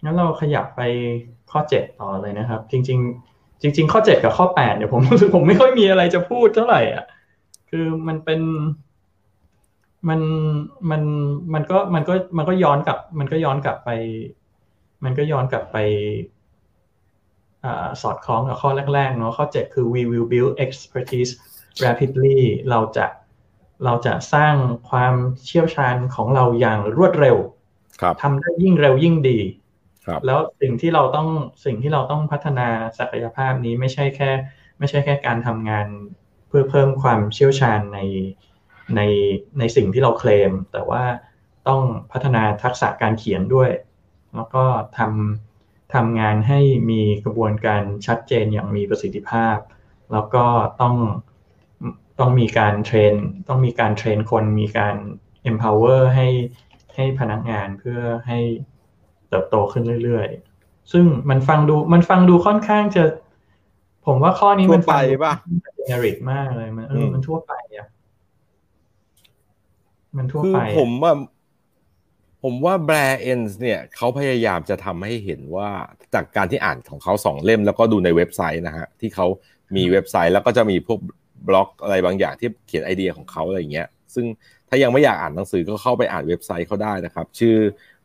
[0.05, 0.81] งั้นเราขยับไป
[1.51, 2.99] ข้อเจ็ดต่อเลยนะครับ จริง
[3.31, 7.05] ๆ จริง ๆ ข้อเจ็ดกับข้อแปดเนี่ยผมรู้สึกผมไม่ค่อยมีอะไรจะพูดเท่าไหร่อะ
[7.71, 8.41] คือมันเป็น
[10.09, 10.21] มัน
[10.91, 11.03] มัน
[11.55, 13.91] มันก็มันก็มันก็ย้อนกลับ มันก็ย้อนกลับไป
[15.05, 15.77] มันก็ย้อนกลับไป
[17.65, 17.67] อ
[18.03, 21.33] สอดคล้องกับข้อแรกๆเนาะข้อเจ็ดคือ we will build expertise
[21.85, 22.39] rapidly
[22.71, 23.07] เราจะ
[23.85, 24.55] เราจะสร้าง
[24.91, 25.15] ความ
[25.47, 27.37] เชี่ยวชาญของเราอย่างรวดเร็ว
[28.23, 29.39] ทำได้ยิ่งเร็วยิ่งดี
[30.27, 31.29] แล้วสิ่งที่เราต้อง
[31.65, 34.31] สิ่งที่เราต้องพัฒนาศักยภาพนี้ไม่ใช่แค่
[34.79, 35.87] ไม่ใช่แค่การทำงาน
[36.49, 37.99] เพื่อเพิ่มความเชี่ยวชาญใน
[38.97, 39.03] ใน
[39.59, 41.03] ในสิ่งที่เราเคลม แต่ว่า
[41.69, 41.83] ต้อง
[42.13, 43.71] พัฒนาทักษะการเขียนด้วย
[44.35, 44.65] แล้วก็
[44.99, 46.61] ทำทำงานให้
[46.91, 49.57] มีกระบวนการชัดเจนอย่างมีประสิทธิภาพ
[50.13, 50.45] แล้วก็
[50.81, 50.95] ต้อง
[52.21, 53.15] ต้องมีการเทรน
[53.49, 54.97] ต้องมีการเทรนคน มีการ
[55.51, 56.29] empower ให้
[56.95, 58.39] ให้พนักงานเพื่อให้
[59.29, 63.05] เติบโตขึ้นเรื่อยๆ ซึ่งมันฟังดูมันฟังดูค่อนข้างจะ
[64.07, 65.35] ผมว่าข้อนี้มันไปป่ะ
[65.75, 67.87] เจเนริกมากเลยมันเออมันทั่วไปอะ
[70.17, 71.13] มันทั่วไปคือผมว่า
[72.43, 75.69] ผมว่าแบรเอนส์เนี่ยเขาพยายามจะทำให้เห็นว่า
[76.15, 79.27] จากการที่อ่านของเขาสองเล่มแล้วก็ดูในเว็บไซต์นะฮะ ที่เขา
[79.77, 80.99] มีเว็บไซต์แล้วก็จะมีพวก
[81.49, 84.27] บล็อกอะไรบางอย่างที่เขียนไอเดียของเขาอะไรเงี้ย ซึ่ง
[84.69, 87.57] ถ้ายังไม่อยากอ่านหนังสือก็เข้าไปอ่านเว็บไซต์เขาได้นะครับ ชื่อ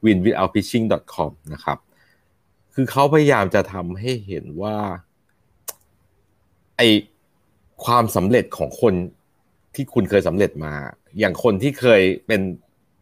[0.06, 1.78] winwithoutpitching.com นะครับ
[2.74, 4.76] คือเขาพยายามจะทำให้เห็นว่า
[6.78, 6.82] ไอ
[7.86, 8.93] ความสำเร็จของคน
[9.76, 10.73] ที่คุณเคยสำเร็จมา
[11.19, 12.41] อย่างคนที่เคยเป็น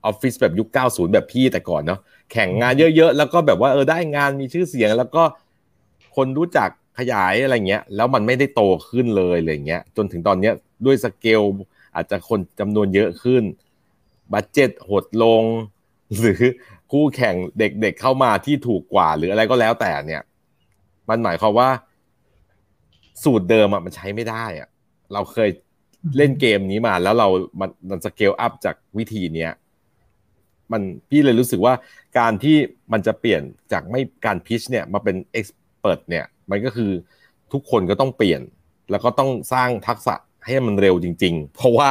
[0.06, 2.00] ออฟฟิศแบบยุค 90 แบบพี่แต่ก่อนเนาะ
[2.32, 5.24] แข่งงานเยอะๆ แล้วก็แบบว่าเออได้งานมีชื่อเสียง แล้วก็
[6.16, 6.70] คนรู้จัก
[7.00, 10.54] ขยายอะไรเงี้ย แล้วมันไม่ได้โตขึ้นเลยอะไรเงี้ย จนถึงตอนเนี้ย
[10.86, 11.42] ด้วยสเกล
[11.96, 13.44] อาจจะคนจำนวนเยอะขึ้น
[14.34, 15.44] budget หดลง
[16.20, 16.42] หรือ
[16.92, 20.22] คู่แข่งเด็กๆเข้ามาที่ถูกกว่า หรืออะไรก็แล้วแต่เนี่ย
[21.10, 21.70] มันหมายความว่า
[23.24, 24.70] สูตรเดิมอะมันใช้ไม่ได้อะ
[25.14, 25.50] เราเคย
[26.18, 27.28] เล่นเกมนี้มาแล้วเรา
[27.60, 29.52] มันมัน scale up จากวิธีเนี้ย
[30.72, 31.74] มันพี่เลยรู้สึกว่า
[32.20, 32.58] การที่
[32.94, 33.42] มันจะเปลี่ยน
[33.72, 36.92] จากไม่การ pitch เนี่ยมาเป็น expert เนี่ย มันก็คือ
[37.54, 38.42] ทุกคนก็ต้องเปลี่ยน
[38.92, 41.90] แล้วก็ต้องสร้างทักษะให้มันเร็วจริง ๆ เพราะว่า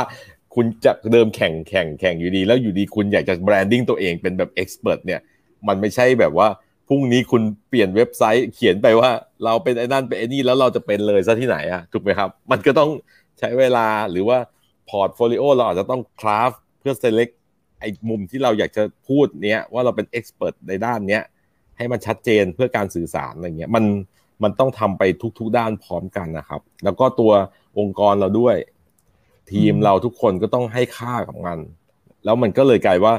[0.55, 5.21] คุณจะเดิมแข่งแข่งแข่งอยู่ดี แล้วอยู่ดีคุณอยากจะ branding ตัวเองเป็นแบบ expert เนี่ย
[5.69, 6.49] มันไม่ใช่แบบว่า
[6.89, 9.11] พรุ่งนี้คุณเปลี่ยนเว็บไซต์เขียนไปว่า
[9.45, 12.91] เราเป็นไอ้นั่นเป็นไอ้นี่แล้วเราจะเป็นเลยซะที่ไหนอะถูกไหมครับ มันก็ต้อง
[13.43, 14.39] ใช้เวลาหรือว่า
[14.89, 17.29] portfolio เราอาจจะต้อง craftเพื่อเซเล็ก
[17.81, 21.23] ไอ้มุมที่เราอยากจะพูดเนี้ยว่าเราเป็นเอ็กซ์เพรสในด้านเนี้ย
[21.77, 23.85] ให้มันชัดเจนเพื่อการสื่อสารอะไรเงี้ยมัน
[24.43, 25.03] มันต้องทำไป
[25.39, 27.33] ทุก ๆ ด้านพร้อมกันนะครับ แล้วก็ตัว
[27.79, 28.57] องค์กรเราด้วย
[29.51, 31.59] ทีมเราทุกคนก็ต้องให้ค่ากับมัน
[32.25, 33.15] แล้วมันก็เลยกลายว่า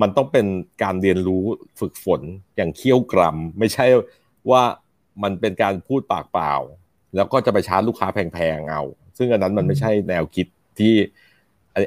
[0.00, 0.46] มันต้องเป็น
[0.82, 1.44] การเรียนรู้
[1.80, 2.20] ฝึกฝน
[2.56, 3.86] อย่างเคี่ยวกรัมไม่ใช่
[4.50, 4.62] ว่า
[5.22, 6.52] มันเป็นการพูดปากเปล่า
[7.16, 8.82] แล้วก็จะไปชาร์จลูกค้าแพงๆเอา
[9.18, 10.46] ซึ่งอันนั้นมันไม่ใช่แนวคิด
[10.78, 10.94] ที่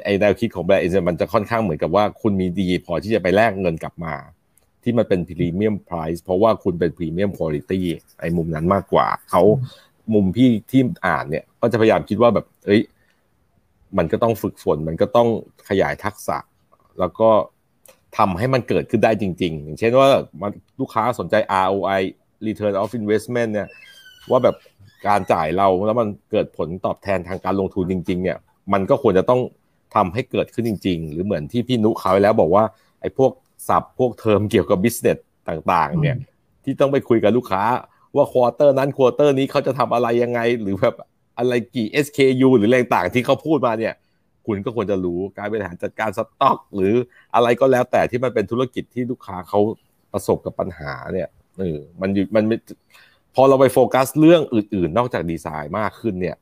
[0.04, 4.14] ไอแนวคิดของแบรนด์เอเจนมันจะค่อนข้างเหมือนกับว่าคุณมีดีพอที่จะไปแลกเงินกลับมา
[4.82, 7.72] ที่มันเป็นพรีเมียมไพรซ์เพราะว่าคุณเป็นพรีเมียมคุณภาพ
[8.20, 9.42] ไอมุมนั้นมากกว่า เขา
[10.14, 12.80] มุมพี่ที่อ่านเนี่ย ก็จะพยายามคิดว่าแบบเอ้ย
[13.98, 15.28] มันก็ต้องฝึกฝน มันก็ต้อง
[15.68, 16.38] ขยายทักษะ
[16.98, 17.28] แล้วก็
[18.18, 20.08] ทำให้มันเกิดขึ้นได้จริง ๆ อย่างเช่นว่า
[20.40, 20.50] มัน
[20.80, 22.02] ลูกค้าสนใจ ROI
[22.46, 23.68] Return of Investment เนี่ย
[24.30, 24.56] ว่าแบบ
[25.06, 28.38] การจ่ายเราแล้วมันเกิดผลตอบแทนทางการลงทุนจริง ๆ เนี่ย
[28.72, 29.40] มันก็ควรจะต้อง
[29.94, 32.64] ทำให้เกิดขึ้นจริง ๆ หรือเหมือนที่พี่นุเขาไว้แล้วบอกว่า
[33.00, 33.32] ไอ้พวก
[33.68, 36.16] ศัพท์พวกเทอมเกี่ยวกับ business ต่างๆ เนี่ย
[36.64, 37.64] ที่ต้องไปคุยกับลูกค้า
[38.16, 40.94] ว่า quarter นั้น quarter นี้เขาจะทำอะไรยังไง หรือแบบ
[41.38, 43.94] อะไรกี่ SKU หรือแรงต่างที่เขาพูดมาเนี่ย
[44.46, 46.94] คุณก็ควรจะรู้การบริหารจัดการสต็อก หรือ
[47.34, 49.60] อะไรก็แล้วแต่ที่มันเป็นธุรกิจที่ลูกค้าเขา
[50.12, 51.28] ประสบกับปัญหาเนี่ย
[51.58, 52.56] เออมันมันไม่
[53.34, 56.36] พอเราไปโฟกัสเรื่องอื่น ๆ นอกจากดีไซน์มากขึ้นเนี่ย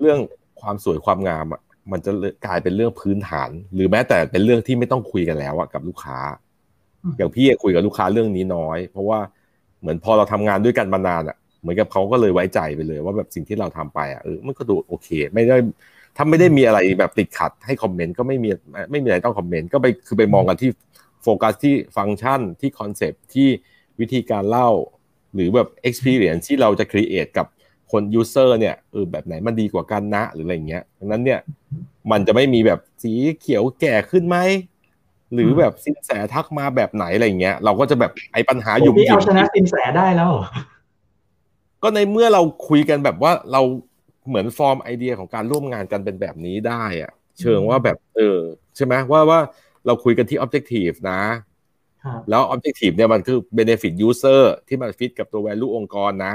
[0.00, 0.18] เรื่อง
[0.60, 1.60] ความสวยความงามอะ
[1.92, 2.10] มันจะ
[2.46, 6.18] กลายเป็นเรื่องพื้นฐาน หรือแม้แต่เป็นเรื่องที่ไม่ต้องคุยกันแล้วอะกับลูกค้า
[7.16, 9.18] อย่างพี่คุยกับลูกค้าเรื่องนี้น้อย เพราะว่า
[9.80, 15.56] เหมือนพอเราทำงานด้วยกันมานานอะเหมือนกับเขาก็เลยไว้ใจไปเลย ว่าแบบสิ่งที่เราทำไปอะเออมันก็ดูโอเค ไม่ได้
[16.16, 18.48] ถ้าไม่ได้มีอะไรแบบติดขัดให้คอมเมนต์ก็ไม่มี
[18.90, 20.70] ไม่มีอะไรต้อง comment ก็ไปคือไปมองกันที่
[21.22, 23.48] โฟกัสที่ฟังก์ชันที่ concept ที่
[24.00, 24.68] วิธีการเล่า
[25.34, 27.46] หรือแบบ experience ที่เราจะ create กับ
[27.92, 31.40] คน user เนี่ยเออแบบไหนมันดีกว่ากันนะหรืออะไรเงี้ยดังนั้นเนี่ย
[32.10, 34.36] มันจะไม่มีแบบสีเขียวแก่ขึ้นไหม
[35.34, 40.32] หรือแบบซินแสทักมาแบบไหนอะไรเงี้ย เราก็จะแบบไอ้ปัญหาอยู่ที่เอาชนะซินแสได้แล้ว
[41.82, 43.62] ก็ในเมื่อเราคุยกันแบบว่าเรา
[44.28, 48.38] เหมือนฟอร์มไอเดียของการร่วมงานกันเป็นแบบนี้ได้อะเชิงว่าแบบเออ
[48.76, 49.40] ใช่ไหมว่าว่า
[49.86, 51.20] เราคุยกันที่ objective นะ
[52.30, 56.34] แล้ว objective เนี่ยมันคือ benefit user ที่มันฟิตกับตัว value องค์กรนะ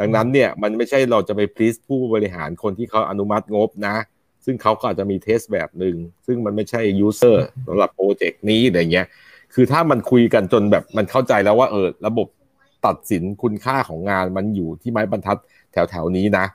[0.00, 3.96] ดังนั้นเนี่ยมันไม่ใช่เราจะไป please ผู้บริหารคนที่เขาอนุมัติงบนะ
[4.44, 7.36] ซึ่งเขาก็อาจจะมี taste แบบหนึ่งซึ่งมันไม่ใช่ user
[7.66, 9.06] สำหรับโปรเจกต์นี้อะไรเงี้ย
[9.54, 12.28] คือถ้ามันคุยกันจนแบบมันเข้าใจแล้วว่าเออระบบ
[12.86, 15.38] ตัดสินคุณค่าของงานมันอยู่ที่ไม้บรรทัด
[15.72, 16.46] แถวแถวนี้นะ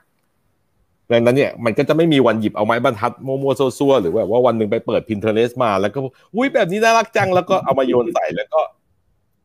[1.12, 5.98] ดังนั้นเนี่ยมันก็จะไม่มีวันหยิบเอาไม้บรรทัดโมโมโซซัวหรือแบบว่าวันหนึ่งไปเปิด Pinterest มา แล้วก็
[6.34, 8.60] อุ้ยแบบนี้น่ารักจังแล้วก็เอามาโยนใส่แล้วก็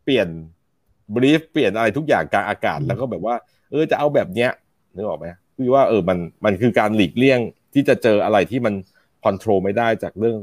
[0.03, 0.27] เปลี่ยน
[1.15, 3.35] brief เปลี่ยนอะไรทุกอย่างกลางอากาศแล้วก็แบบว่า
[3.71, 4.49] เออจะเอาแบบเนี้ย
[4.95, 5.25] นึกออกไหม
[5.57, 7.39] คือว่าเออมันมันคือการหลีกเลี่ยง
[7.73, 8.73] ที่จะเจออะไรที่มัน
[9.23, 10.37] control ไม่ได้จากเรื่อง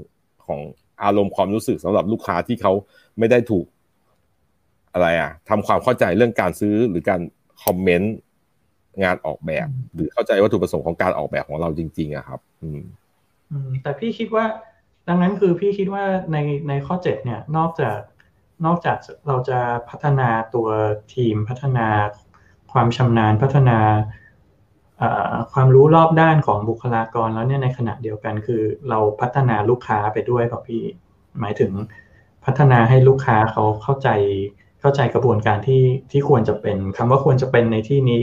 [0.46, 0.60] ของ
[1.04, 2.72] อารมณ์ความรู้สึกสำหรับลูกค้าที่เขา
[3.18, 3.66] ไม่ได้ถูก
[4.92, 7.20] อะไรอะทำความเข้าใจเรื่องการซื้อหรือการ
[7.64, 8.14] คอมเมนต์
[9.02, 12.82] งานออกแบบ หรือเข้าใจวัตถุประสงค์ของการออกแบบของเราจริงๆอะครับ อืม
[13.82, 14.44] แต่พี่คิดว่า
[15.08, 16.36] ดังนั้นคือพี่คิดว่าใน
[16.68, 17.98] ในข้อเจ็ดเนี่ยนอกจาก
[18.66, 19.58] นอกจากเราจะ
[19.90, 20.68] พัฒนาตัว
[21.14, 21.86] ทีมพัฒนา
[22.72, 23.78] ความชำนาญพัฒนา
[25.52, 30.82] ความรู้รอบด้านของบุคลากรแล้วเนี่ยในขณะเดียวกันคือ เราพัฒนาลูกค้าไปด้วยกับพี่
[31.40, 31.72] หมายถึง
[32.44, 34.08] พัฒนาให้ลูกค้าเขาเข้าใจ
[34.80, 38.22] เข้าใจกระบวนการที่ที่ควรจะเป็นคำว่าควรจะเป็นในที่นี้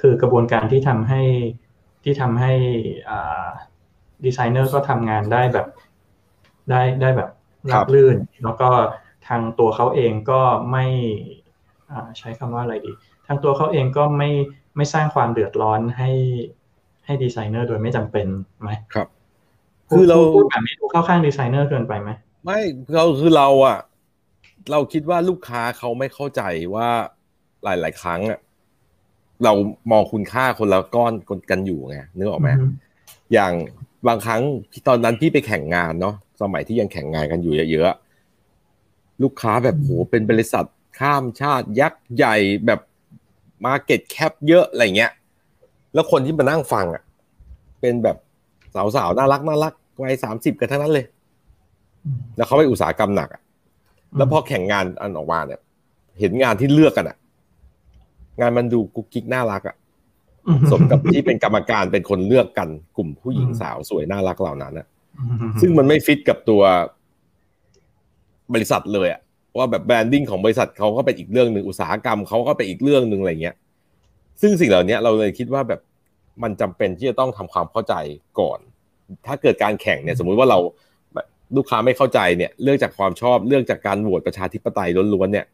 [0.00, 1.22] คือกระบวนการที่ทำให้
[2.04, 2.52] ที่ทำให้
[4.24, 5.66] ดีไซเนอร์ก็ทำงานได้แบบ
[6.70, 7.30] ได้ได้แบบ
[7.72, 8.68] รับลื่น แล้วก็
[9.28, 10.40] ทางตัวเขาเองก็
[10.72, 10.86] ไม่
[12.18, 12.92] ใช้คำว่าอะไรดี
[13.26, 14.30] ทางตัวเขาเองก็ไม่
[14.76, 16.10] ไม่สร้างความเดือดร้อนให้
[17.04, 18.26] ให้ดีไซเนอร์โดยไม่จำเป็น
[18.62, 19.08] ไหมครับ
[19.90, 22.10] คือเราพูดแบบนี้เข้าข้างดีไซเนอร์เกินไปไหม
[22.44, 22.60] ไม่
[22.94, 23.78] เราคือเราอะ
[24.70, 26.42] เราคิดว่าลูกค้าเขาไม่เข้าใจ
[26.74, 26.88] ว่า
[27.64, 28.38] หลาย ๆ ครั้งอะ
[29.44, 29.52] เรา
[29.90, 31.12] มองคุณค่าคนละก้อน
[31.50, 32.48] กันอยู่ไงนึกออกไหม
[33.32, 33.52] อย่าง
[34.08, 34.42] บางครั้ง
[34.88, 40.64] ตอนนั้นพี่ไปแข่งงานเนาะสมัยที่ยังแข่งงานกันอยู่เยอะๆลูกค้าแบบโหเป็นบริษัท
[40.98, 42.36] ข้ามชาติยักษ์ใหญ่
[42.66, 42.80] แบบ
[43.64, 45.12] market cap เยอะอะไรเงี้ย
[45.94, 47.02] แล้วคนที่มานั่งฟังอะ
[47.80, 48.16] เป็นแบบ
[48.96, 51.06] สาวๆน่ารักน่ารักวัยสามสิบกันทั้งนั้นเลย
[52.36, 53.42] แล้วเขาไปอุตสาหกรรมหนักอะ
[54.16, 55.60] แล้วพอแข่งงานอันออกมาเนี่ย
[56.20, 57.16] เห็นงานที่เลือกกันอะ
[58.40, 59.76] งานมันดูกุ๊กกิ๊กน่ารักอะ
[60.70, 64.86] สมกับที่เป็นกรรมการเป็นคนเลือกกันกลุ่มผู้หญิงสาวสวยน่ารักเหล่านั้นอะ
[65.60, 66.62] ซึ่งมันไม่ฟิตกับตัว
[68.54, 69.20] บริษัทเลยอะ
[69.56, 73.56] ว่าแบบ branding ของบริษัทเขาก็เป็นอีกเรื่องหนึ่งอุตสาหกรรมเขาก็เป็นอีกเรื่องหนึ่งอะไรเงี้ย
[74.40, 75.80] ซึ่งสิ่งเหล่านี้เราเลยคิดว่าแบบ
[76.42, 77.94] มันจำเป็นที่จะต้องทำความเข้าใจ
[78.40, 78.58] ก่อน
[79.26, 80.58] ถ้าเกิดการแข่งเนี่ย สมมุติว่าเรา
[81.56, 85.46] ลูกค้าไม่เข้าใจเนี่ย เรื่องจากความชอบเรื่องจากการโหวตประชาธิปไตยล้วนๆเนี่ย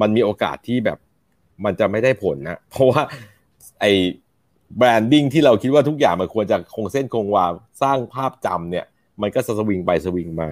[0.00, 0.98] มันมีโอกาสที่แบบ
[1.64, 3.02] มันจะไม่ได้ผลนะเพราะว่า
[3.80, 3.92] ไอ้
[4.78, 7.46] branding ที่เราคิดว่าทุกอย่างมันควรจะคงเส้นคงวา
[7.82, 8.86] สร้างภาพจำเนี่ย
[9.22, 10.50] มันก็สวิงไปสวิงมา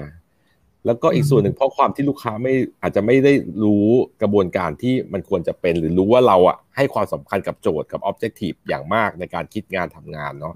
[0.86, 3.32] แล้วก็อีกส่วนหนึ่งเพราะความที่ลูกค้าไม่อาจจะไม่ได้
[3.64, 3.86] รู้
[4.22, 10.54] กระบวนการที่มันควรจะเป็นหรือรู้ว่าเราอะให้ความสำคัญกับโจทย์กับออบเจกตีฟอย่างมากในการคิดงานทำงานเนาะ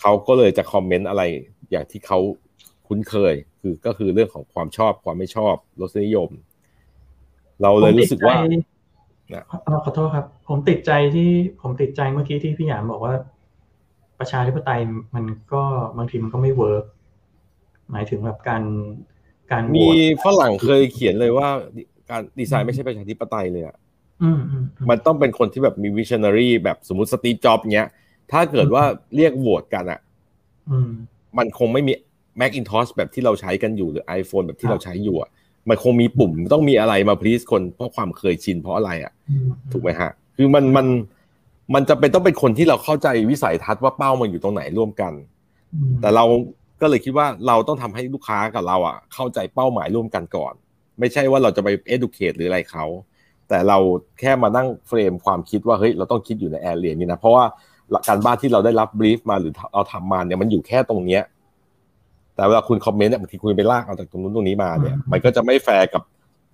[0.00, 1.22] เขาก็เลยจะคอมเมนต์อะไร
[1.70, 2.18] อย่างที่เขา
[2.86, 6.30] คุ้นเคย คือก็คือเรื่องของความชอบความไม่ชอบรสนิยม
[7.62, 8.64] เราเลยรู้สึกว่านะ
[9.84, 13.14] ขอโทษครับ ผมติดใจที่ผมติดใจเมื่อกี้ที่พี่หยามบอกว่า
[14.18, 14.80] ประชาธิปไตย
[15.14, 15.62] มันก็
[15.96, 16.84] บางทีมันก็ไม่ work
[17.90, 18.62] หมายถึงแบบการ
[19.50, 19.88] การมี
[20.24, 21.48] ฝรั่งเคยเขียนเลยว่า
[22.10, 23.76] การดีไซน์ไม่ใช่ประชาธิปไตยเลยอะ
[24.90, 27.88] มันต้องเป็นคนที่แบบมี visionary แบบสมมติสตีฟ จ็อบส์เนี้ย
[28.32, 28.84] ถ้าเกิดว่า
[29.16, 30.00] เรียกโหวตกันอะ
[31.38, 31.92] มันคงไม่มี
[32.40, 35.30] Macintosh แบบที่เราใช้กันอยู่หรือ iPhone แบบที่เราใช้อยู่อะ
[35.68, 39.12] มันคงมีปุ่มต้องมีอะไรมา please คนเพราะความเคยชินเพราะอะไรอะ
[39.72, 40.86] ถูกไหมฮะ คือมันมัน
[41.74, 45.12] มันจะเป็นต้องเป็นคนที่เราเข้าใจวิสัยทัศน์ว่าเป้ามันอยู่ตรงไหนร่วมกัน
[46.00, 46.24] แต่เรา
[46.80, 50.54] ก็เลยคิดว่าเราต้องทำให้ลูกค้ากับเราอะ เข้าใจเป้าหมายร่วมกันก่อน
[50.98, 52.84] ไม่ใช่ว่าเราจะไป educate หรืออะไรเขา
[53.48, 53.78] แต่เรา
[54.20, 57.44] แค่มานั่ง frame ความคิดว่าเฮ้ยเราต้องคิดอยู่ใน area นี้นะเพราะว่า
[58.08, 61.22] การบ้านที่เราได้รับ brief มาหรือเราทำมาเนี่ยมันอยู่แค่ตรงเนี้ย
[62.34, 66.02] แต่เวลาคุณ comment เนี่ยบางทีคุณไปลากเอาจากตรงนู้นตรงนี้มาเนี่ย มันก็จะไม่แฟร์กับ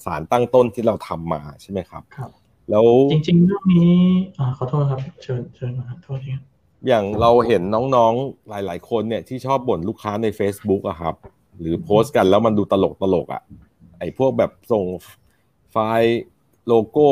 [0.05, 2.31] สารตั้งต้นที่เราทำมาใช่ไหมครับ ครับ
[2.71, 3.95] แล้วจริงๆเรื่องนี้
[4.39, 6.33] อ่าขอโทษครับ เชิญเชิญนะครับโทษที
[6.89, 7.63] อย่างเราเห็น
[7.97, 11.15] น้องๆหลาย ๆ คนเนี่ยที่ชอบบ่นลูกค้าใน Facebook อะครับ
[11.61, 13.43] หรือโพสต์กันแล้วมันดูตลกตลกๆอะ
[13.99, 14.85] ไอ้พวกแบบส่ง
[15.71, 16.21] ไฟล์
[16.67, 17.09] โลโก้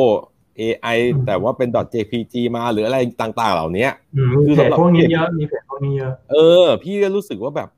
[0.60, 7.68] AI แต่ว่าเป็น .jpg มาหรืออะไรต่าง ๆ เหล่านี้อืมมีเพจพวกนี้เยอะมีเพจพวกนี้เยอะ เออ พี่ก็รู้สึกว่าแบบ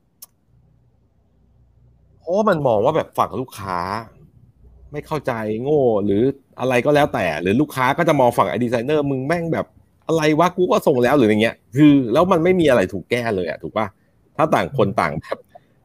[2.31, 3.79] ราะมันมองว่าแบบฝั่งลูกค้า
[4.91, 6.23] ไม่เข้าใจโง่ หรือ
[6.59, 9.65] อะไรก็แล้วแต่ หรือลูกค้าก็จะมองฝั่งไอดีไซเนอร์มึงแม่งแบบ
[10.07, 13.87] อะไรวะกูก็ส่งแล้วหรืออย่างเงี้ย คือแล้วมันไม่มีอะไรถูกแก้เลยอะถูกปะ
[14.37, 15.37] ถ้าต่างคนต่างแบบ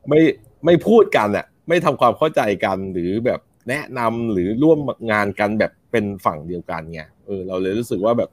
[0.09, 0.21] ไม่
[0.65, 4.79] ไม่พูดกันอะไม่ทำความเข้าใจกันหรือแบบแนะนำหรือร่วม
[5.13, 8.31] งานกันแบบเป็นฝั่งเดียวกันไงเออเราเลยรู้สึกว่าแบบ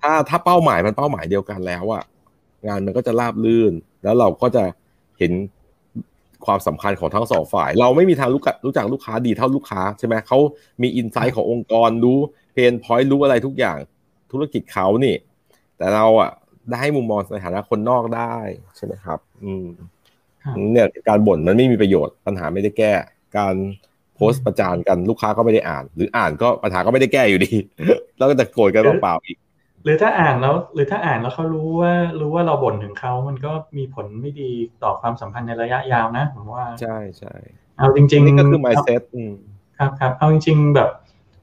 [0.00, 2.04] ถ้าถ้าเป้าหมายมันเป้าหมายเดียวกันแล้วอะ
[2.66, 4.64] งานมันก็จะราบลื่น แล้วเราก็จะ
[5.18, 5.32] เห็น
[6.46, 10.38] ความสำคัญของทั้งสองฝ่าย เราไม่มีทางรู้จักรู้จักลูกค้าดีเท่าลูกค้าใช่ไหมเขา
[10.82, 12.18] มีอินไซต์ขององค์กรรู้
[12.52, 13.78] เพนพอยต์รู้อะไรทุกอย่าง
[14.32, 15.14] ธุรกิจเขานี่
[15.76, 16.30] แต่เราอะ
[16.68, 18.36] ได้ให้มุมมองในฐานะคนนอกได้
[18.76, 19.66] ใช่ไหมครับ อืม
[20.44, 22.92] ครับเนี่ยการบ่นมันไม่มีประโยชน์ปัญหาไม่ได้แก้
[23.36, 23.54] การ
[24.16, 27.52] โพสต์ประจานกันลูกค้าก็ไม่ได้อ่าน หรืออ่านก็ปัญหาก็ไม่ได้แก้อยู่ดี
[28.18, 29.36] แล้วก็จะโกรธกันเปล่าๆอีก
[29.86, 34.50] หรือถ้าอ่านแล้ว หรือถ้าอ่านแล้วเขารู้ว่ารู้ว่าเราบ่นถึงเขา มันก็มีผลไม่ดี
[34.82, 37.34] ต่อความสัมพันธ์ในระยะยาวนะผมว่าใช่ใช่
[37.78, 39.32] เอาจริง ๆ นี่ก็คือ mindset อืม
[39.78, 40.90] ครับครับเอาจริง ๆ แบบ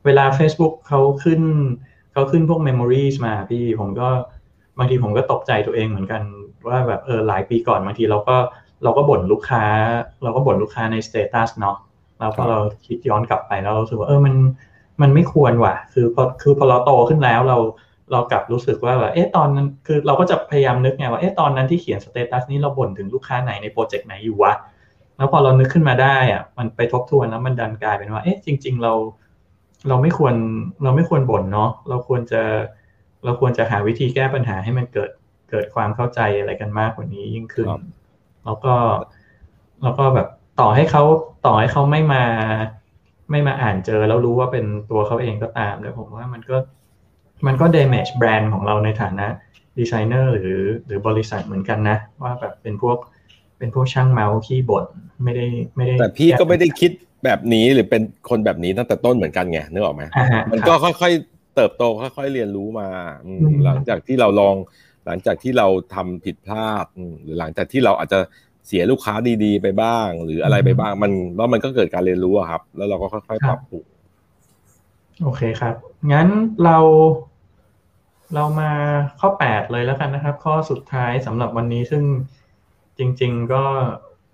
[0.05, 1.41] เวลา Facebook เขาขึ้น
[2.13, 4.07] เขาขึ้นพวก memories มาพี่ผมก็
[4.77, 6.21] บางทีผมก็ตกใจตัวเองเหมือนกัน
[6.67, 8.37] ว่าแบบเออหลายปีก่อนบางทีเราก็
[8.83, 9.63] เราก็บ่นลูกค้า
[10.23, 11.77] เราก็บ่นลูกค้าใน status เนาะ
[12.19, 14.35] แล้วพอเราคิดย้อนกลับไปแล้วเรารู้สึกว่าเออมัน
[15.01, 17.57] มันไม่ควรว่ะ คือพอคือพอเราโตขึ้นแล้วเรา
[18.11, 24.53] เรากลับรู้สึกว่าแบบเอ๊ะตอนนั้นคือเราก็จะพยายามนึกไงว่าเอ๊ะตอนนั้นที่เขียน status นี้เราบ่นถึงลูกค้าไหนในโปรเจกต์ไหนอยู่วะ
[25.17, 28.93] แล้วพอเรานึกขึ้นมาได้อะมันไปทบทวนแล้วมันดันกลายเป็นว่าเอ๊ะจริง ๆ เรา
[29.87, 30.35] เราไม่ควร
[30.83, 32.41] เราไม่ควรบ่นเนาะเราควรจะ
[33.23, 35.11] เราควรจะหาวิธีแก้ปัญหาให้มันเกิด
[35.49, 37.81] เกิดความเข้าใจอะไรกันมากกว่านี้ยิ่งขึ้นครับ
[38.45, 38.73] แล้วก็
[39.83, 40.27] แล้วก็แบบ
[40.59, 41.03] ต่อให้เขา
[41.45, 42.23] ต่อให้เขาไม่มา
[43.31, 46.57] ไม่มาอ่านเจอแล้วรู้ว่าเป็นตัวเขาเองก็ตามเลยผมว่ามันก็
[47.47, 49.25] มันก็ damage แบรนด์ของเราในฐานะ
[49.79, 52.97] ดีไซเนอร์หรือหรือบริษัทเหมือนกันนะ ว่าแบบเป็นพวก
[53.57, 54.85] เป็นพวกช่างเมาส์ขี้บ่น
[55.23, 56.91] ไม่ได้ไม่ได้ แต่พี่ก็ไม่ได้คิด
[57.25, 62.89] แบบนี้หรือเป็นคนแบบนี้ตั้งแต่ต้นเหมือนกันไงนึกออกไหมอ่าฮะมันก็ค่อยๆเติบโตค่อยๆเรียนรู้มา
[63.25, 64.55] อืมอืมหลังจากที่เราลอง
[65.05, 68.19] หลังจากที่เราทำผิดพลาดอืมหรือหลังจากที่เราอาจจะ
[68.67, 69.13] เสียลูกค้า
[69.43, 73.85] ดีๆ ไปบ้าง หรืออะไรไปบ้าง มันแล้วมันก็เกิดการเรียนรู้อะครับ แล้วเราก็ค่อยๆปรับปรุง
[75.21, 75.75] โอเคครับ
[76.11, 76.27] งั้น
[76.63, 76.77] เรา
[78.35, 78.71] เรามา
[79.19, 82.03] ข้อ 8 เลยแล้วกันนะครับ ข้อสุดท้ายสำหรับวันนี้ซึ่ง
[82.97, 83.63] จริง ๆ ก็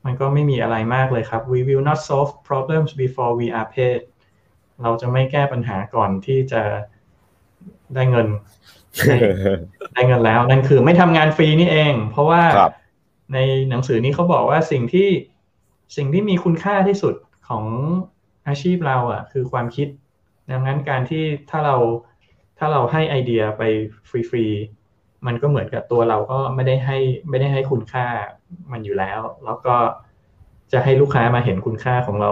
[0.06, 4.02] มันก็ไม่มีอะไรมากเลยครับ we will not solve problems before we are paid
[4.82, 6.62] เราจะไม่แก้ปัญหาก่อนที่จะ
[7.96, 8.28] ได้เงิน
[9.08, 9.18] ได้
[9.94, 12.74] ได้เงินแล้วนั่นคือไม่ทำงานฟรีนี่เอง เพราะว่าครับ
[13.34, 13.38] ใน
[13.70, 15.10] หนังสือนี้เขาบอกว่าสิ่งที่
[15.96, 17.16] สิ่งที่มีคุณค่าที่สุด
[17.50, 17.66] ของ
[18.48, 19.88] อาชีพเราอะ คือความคิด
[20.52, 21.76] ดังนั้นการที่ถ้าเรา
[22.60, 23.64] ถ้าเราให้ไอเดียไป
[24.30, 26.98] ฟรีๆมันก็เหมือนกับตัวเราก็ไม่ได้ให้
[27.30, 28.06] ไม่ได้ให้คุณค่า
[28.72, 29.76] มันอยู่แล้ว แล้วก็
[30.72, 32.32] จะให้ลูกค้ามาเห็นคุณค่าของเรา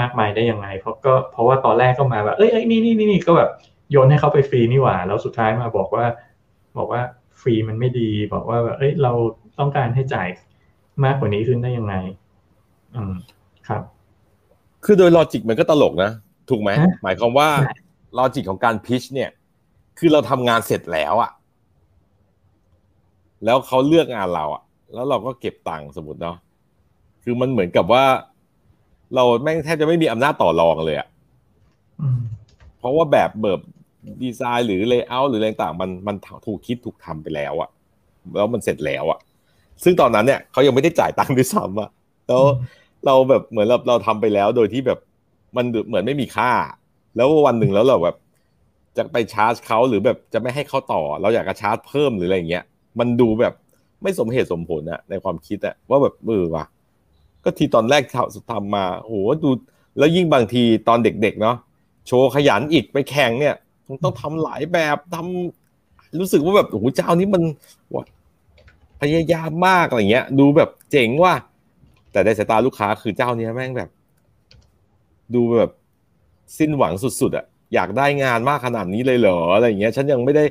[0.00, 3.50] มากมายได้ยังไง เพราะก็เพราะว่าตอนแรกก็มาแบบเอ้ยนี่นี่นี่นี่ก็แบบ
[3.90, 6.04] โยนให้เขาไปฟรีนี่หว่า แล้วสุดท้ายมาบอกว่า
[6.78, 7.02] บอกว่า
[7.40, 9.12] ฟรีมันไม่ดี บอกว่าแบบเอ้ยเรา
[9.58, 10.28] ต้องการให้จ่าย
[11.04, 11.94] มากกว่านี้ขึ้นได้ยังไง
[12.94, 13.14] อืม
[13.68, 13.82] ครับ
[14.84, 16.10] คือโดย logic มันก็ตลกนะ
[16.50, 17.74] ถูกไหมฮะหมายความว่าใช่
[18.16, 19.30] logic ของการ pitch เนี่ย
[19.98, 21.30] คือเราทำงานเสร็จแล้วอะ
[23.44, 24.62] แล้วเขาเลือกงานเราอะ
[24.94, 26.36] แล้วเราก็เก็บตังค์สมมติเนาะ
[27.22, 28.04] คือมันเหมือนกับว่า
[29.14, 31.08] เราแม่งแทบจะไม่มีอำนาจต่อรองเลยอะ
[32.00, 32.20] อืม
[32.78, 33.60] เพราะว่าแบบ web
[34.22, 37.68] design หรือ layer หรืออะไรต่างๆมันมันถูกคิดถูกทำไปแล้วอะ
[38.36, 39.18] แล้วมันเสร็จแล้วอะ
[39.82, 41.90] ซึ่งตอนนั้นเนี่ยเขายังไม่ได้จ่ายตังค์ด้วยซ้ำอะ
[42.28, 42.42] แล้ว
[43.06, 44.98] เราแบบเหมือนเราเราทำไปแล้วโดยที่แบบ
[45.56, 46.52] มันเหมือนไม่มีค่า
[47.16, 48.16] แล้ววันหนึ่งแล้วเราแบบ
[48.96, 52.64] จะไปชาร์จเขาหรือแบบจะไม่ให้เขาต่อ เราอยากจะชาร์จเพิ่มหรืออะไรเงี้ย
[52.98, 53.54] มันดูแบบ
[54.02, 56.64] ไม่สมเหตุสมผลอะในความคิดอะว่าแบบเออว่ะ
[57.44, 59.50] ก็ทีตอนแรกทำทำมาโหดู
[59.98, 61.56] แล้วยิ่งบางทีตอนเด็กๆเนาะ
[62.06, 63.54] โชว์ขยันอีกไปแข่งเนี่ย
[64.04, 67.42] ต้องทำหลายแบบทำรู้สึกว่าแบบโอ้โหเจ้านี้มัน
[69.00, 71.32] พยายามมากอะไรเงี้ย ดูแบบเจ๋งว่า
[72.12, 73.90] แต่ในสายตาลูกค้าคือเจ้านี้แม่งแบบ
[75.34, 75.70] ดูแบบ
[76.58, 80.44] สิ้นหวังสุดๆอะอยากได้งานมากขนาดนี้เลยเหรออะไรเงี้ย ฉันยังไม่ได้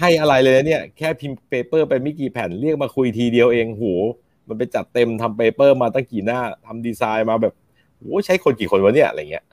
[0.00, 3.84] ให้อะไรเลยเนี่ย แค่พิมพ์ paper ไปไม่กี่แผ่นเรียกมาคุยทีเดียวเองโห
[4.48, 7.54] มันไปจัดเต็มทำ paper มาตั้งกี่หน้าทำดีไซน์มาแบบ
[7.98, 9.44] โอ้ใช้คนกี่คนวะเนี่ยอะไรเงี้ย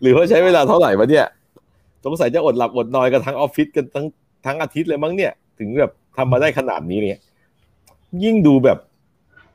[0.00, 1.26] หรือว่าใช้เวลาเท่าไหร่วะเนี่ย
[2.04, 4.06] สงสัยจะอดหลับอดนอนกันทั้งออฟฟิศกันทั้ง
[4.46, 7.18] ทั้งอาทิตย์เลยมั้งเนี่ย ถึงแบบทำมาได้ขนาดนี้เนี่ย
[8.24, 8.78] ยิ่งดูแบบ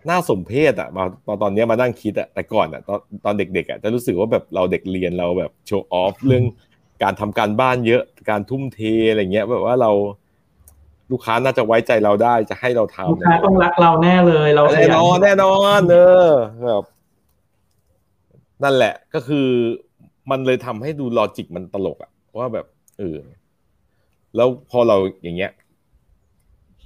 [0.10, 6.44] น่าสมเพชอะมาตอนตอนนี้มานั่งคิดอะแต่ก่อนอะตอนตอนเด็กๆอะจะรู้สึกว่าแบบเราเด็กเรียนเราแบบ show off เรื่อง
[7.04, 8.80] การทำการบ้านเยอะการทุ่มเท
[9.10, 9.92] อะไรเงี้ยแบบว่าเรา
[11.12, 15.98] ลูกค้าน่าจะไว้ใจเราได้จะให้เราทำลูกค้าต้องรักเราแน่เลย เราแน่นอนแน่นอนเอ
[16.28, 16.30] อ
[16.66, 16.84] แบบ
[18.64, 19.48] นั่นแหละก็คือ
[20.32, 22.66] มันเลยทำให้ดูลอจิกมันตลกอะว่าแบบ
[23.00, 23.18] เออ
[24.36, 25.52] แล้วพอเราอย่างเงี้ย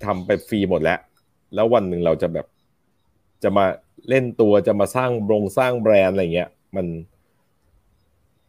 [0.06, 1.00] ทำไปฟรีหมดแล้ว
[1.56, 2.46] แล้ววันหนึ่งเราจะแบบ
[3.46, 3.66] จะมา
[4.10, 6.86] เล่นตัวจะมาสร้างบรงสร้างแบรนด์อะไรเงี้ย มัน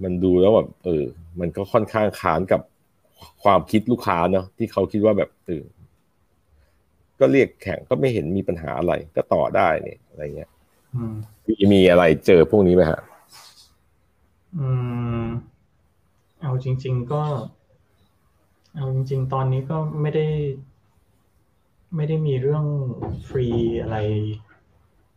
[0.02, 1.04] มันดูแล้วแบบเออ
[1.40, 2.60] มันก็ค่อนข้างขานกับ
[3.42, 5.62] ความคิดลูกค้าเนาะที่เขาคิดว่าแบบเออ
[7.20, 10.50] ก็เรียกแข่งก็ไม่เห็นมีปัญหาอะไร ก็ต่อได้เนี่ยอะไรเงี้ย
[11.46, 13.00] มีมีอะไรเจอพวกนี้ไหมฮะ
[14.58, 14.68] อื
[15.22, 15.24] ม
[16.40, 17.22] เอาจริง ๆ ก็
[18.74, 20.26] เอาจริง ๆ ตอนนี้ก็ไม่ได้
[21.96, 22.64] ไม่ได้มีเรื่อง
[23.28, 23.48] ฟรี
[23.82, 23.96] อะไร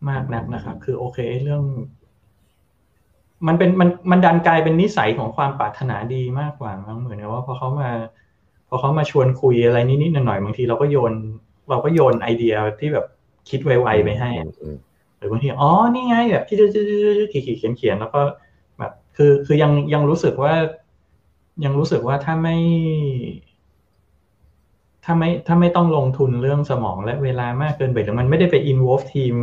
[0.09, 1.63] มากนักนะครับ คือโอเคเรื่อง
[3.47, 7.89] มันเป็นมันมันดันกลายเป็นนิสัยของความปรารถนาดีมากกว่ามั้งเหมือนว่าพอเขามา
[8.69, 11.13] พอเขามาชวนคุยอะไรนิดๆหน่อยๆบางทีเราก็โยน
[11.69, 13.05] เราก็โยนไอเดียที่แบบ
[13.49, 14.29] คิดไวๆไปให้
[15.17, 16.57] หรือบางทีอ๋อนี่ไงแบบที่
[17.45, 18.21] ขีดเขียนเขียนแล้วก็
[18.77, 20.53] แบบ คือคือยังยังรู้สึกว่า
[21.65, 22.57] ยังรู้สึกว่าถ้าไม่
[25.03, 29.35] ถ้าไม่ถ้าไม่ต้องลงทุนเรื่องสมองและเวลามากเกินไปหรือมันไม่ได้ไป involve ทีม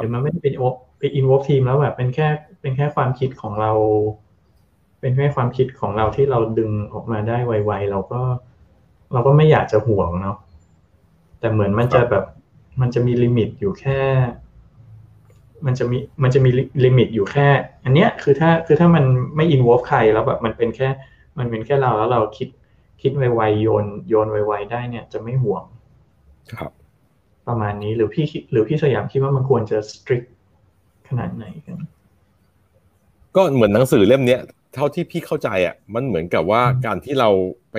[0.00, 0.54] หรือมันไม่ได้เป็น
[0.98, 2.28] ไป involve ทีมแล้วแบบเป็นแค่
[2.60, 3.72] เป็นแค่ความคิดของเรา
[5.00, 8.22] เป็นแค่ความคิดของเราที่เราดึงออกมาได้ไวๆเราก็
[9.12, 10.36] เราก็ไม่อยากจะหวงเนาะ
[11.40, 12.24] แต่เหมือนมันจะแบบ
[12.80, 14.00] มันจะมีลิมิตอยู่แค่
[15.66, 16.50] มันจะมีมันจะมี
[16.84, 17.48] limit อยู่แค่
[17.84, 19.04] อันเนี้ยคือถ้าคือถ้ามัน
[19.36, 20.88] ไม่ involve ใครแล้วแบบมันเป็นแค่
[21.38, 22.48] มันเป็นแค่เราแล้วเราคิด
[23.02, 25.62] คิดไวๆโยนโยนไวๆได้เนี่ย จะไม่ห่วง
[26.52, 26.70] ครับ
[27.48, 30.22] ประมาณนี้หรือพี่หรือพี่สยามคิดว่ามันควรจะสตริก
[31.08, 31.78] ขนาดไหนกัน
[33.36, 34.40] ก็เหมือนหนังสือเล่มเนี้ย
[34.74, 37.28] เท่าที่พี่เข้าใจอะมันเหมือนกับว่าการที่เรา
[37.72, 37.76] ไป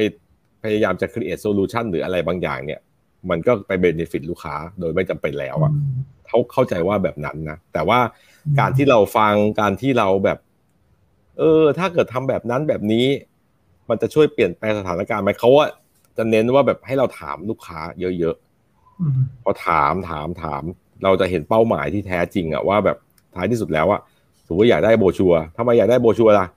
[0.64, 2.80] พยายามจะ create solution หรืออะไรบางอย่างเนี่ย
[3.30, 5.72] มันก็ไป benefit ลูกค้าโดยไม่จำเป็นแล้วอะ
[6.28, 8.00] เขาเข้าใจว่าแบบนั้นนะ แต่ว่า
[8.60, 10.40] การที่เราฟังการที่เราแบบ
[11.38, 13.06] เออ ถ้าเกิดทำแบบนั้นแบบนี้
[13.90, 15.68] มันจะช่วยเปลี่ยนแปลงสถานการณ์ไหมเขาว่า
[16.18, 17.80] จะเน้นว่าแบบให้เราถามลูกค้า
[18.20, 18.45] เยอะๆ
[19.44, 20.64] พอถามถามถาม
[21.04, 22.98] เราจะเห็นเป้าหมายที่แท้จริงอะว่าแบบ
[23.36, 24.02] ท้ายที่สุดแล้วอะ
[24.48, 26.48] สมมติอยากได้โบชัวทำไมอยากได้โบชัวล่ะ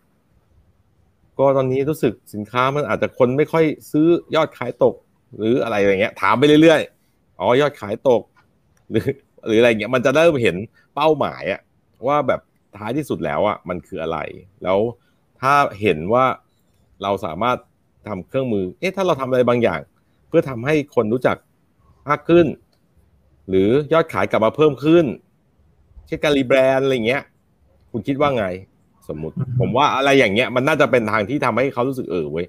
[1.39, 4.95] ก็ตอนนี้รู้สึกสินค้ามันอาจจะคนไม่ค่อยซื้อยอดขายตก
[5.39, 8.23] หรืออะไรอย่างเงี้ย ถามไปเรื่อยๆอ๋อยอดขายตก
[8.91, 9.07] หรือ
[9.47, 10.57] หรืออะไรเงี้ยมันจะเริ่มเห็น
[10.95, 11.61] เป้าหมายอะ
[12.07, 12.41] ว่าแบบ
[12.77, 14.19] ท้ายที่สุดแล้วอะมันคืออะไร
[14.63, 14.79] แล้ว
[15.41, 16.25] ถ้าเห็นว่า
[17.03, 17.57] เราสามารถ
[18.09, 19.81] ทำเครื่องมือ เอ๊ะ ถ้าเราทำอะไรบางอย่าง
[20.29, 21.37] เพื่อทำให้คนรู้จัก
[22.11, 22.47] มากขึ้น
[23.49, 25.05] หรือยอดขายกลับมาเพิ่มขึ้น
[26.07, 27.23] เช่นการ rebrand อะไรเงี้ย
[27.93, 28.47] คุณคิดว่าไง
[29.09, 32.47] สมมุติ ผมว่าอะไรอย่างเงี้ย มันน่าจะเป็นทางที่ทำให้เขารู้สึกเออเว้ย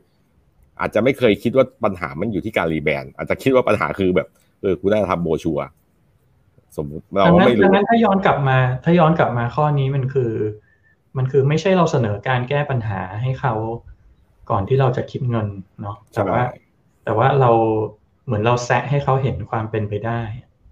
[0.79, 4.27] อาจจะไม่เคยคิดว่าปัญหามันอยู่ที่การ rebrand อาจจะคิดว่าปัญหาคือแบบ
[4.61, 5.59] เออกูน่าจะทำโบชัว
[6.77, 10.31] สมมติเราไม่รู้ดังนั้นถ้าย้อนกลับมา ถ้าย้อนกลับมาข้อนี้มันคือ
[11.17, 13.53] มันคือไม่ใช่เราเสนอการแก้ปัญหาให้เขา
[14.49, 15.47] ก่อนที่เราจะคิดเงิน
[15.81, 16.41] เนาะแต่ว่า
[17.03, 17.51] แต่ว่าเรา
[18.29, 20.21] เหมือนเราแซะให้เขาเห็นความเป็นไปได้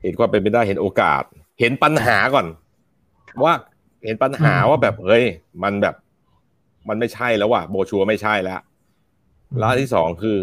[0.03, 1.23] เห็นความเป็นไปได้เห็นโอกาส
[1.59, 2.47] เห็นปัญหาก่อน
[3.43, 3.53] ว่า
[4.05, 5.25] เห็นปัญหาว่าแบบเฮ้ย
[5.63, 5.95] มันแบบ
[6.89, 8.59] มันไม่ใช่แล้วว่ะโบชัวไม่ใช่แล้ว
[9.57, 10.37] แล้วที่สองคือ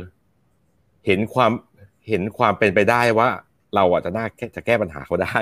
[1.07, 1.53] เห็นความ
[2.09, 3.29] เห็นความเป็นไปได้ว่า
[3.75, 5.39] เราอะจะน่าจะแก้ปัญหาเขาได้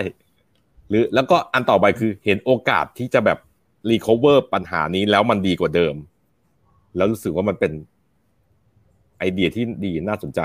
[0.89, 3.39] หรือแล้วก็อันต่อไปคือ เห็นโอกาสที่จะแบบ
[3.91, 5.95] recover ปัญหานี้แล้วมันดีกว่าเดิม
[6.97, 7.73] แล้วรู้สึกว่ามันเป็น
[9.18, 10.41] ไอเดียที่ดีน่าสนใจ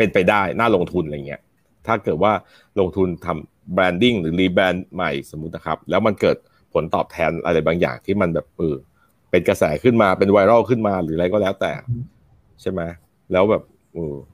[0.00, 1.40] เป็นไปได้น่าลงทุนอะไรเงี้ย
[1.86, 2.32] ถ้าเกิดว่า
[2.80, 6.36] ลงทุนทำ branding หรือ rebrand ใหม่สมมุตินะครับ แล้วมันเกิด
[6.72, 8.76] ผลตอบแทนอะไรบางอย่างที่มันแบบเออ
[9.30, 11.72] เป็นกระแสขึ้นมาเป็นไวรัลขึ้นมาหรืออะไรก็แล้วแต่
[12.60, 12.80] ใช่ไหม
[13.32, 13.62] แล้วแบบ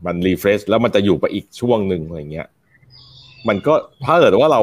[0.07, 2.49] มัน refresh แล้วมันจะอยู่ไปอีกช่วงหนึ่งอะไรเงี้ย
[3.49, 4.61] มันก็ถ้าเกิดว่าเรา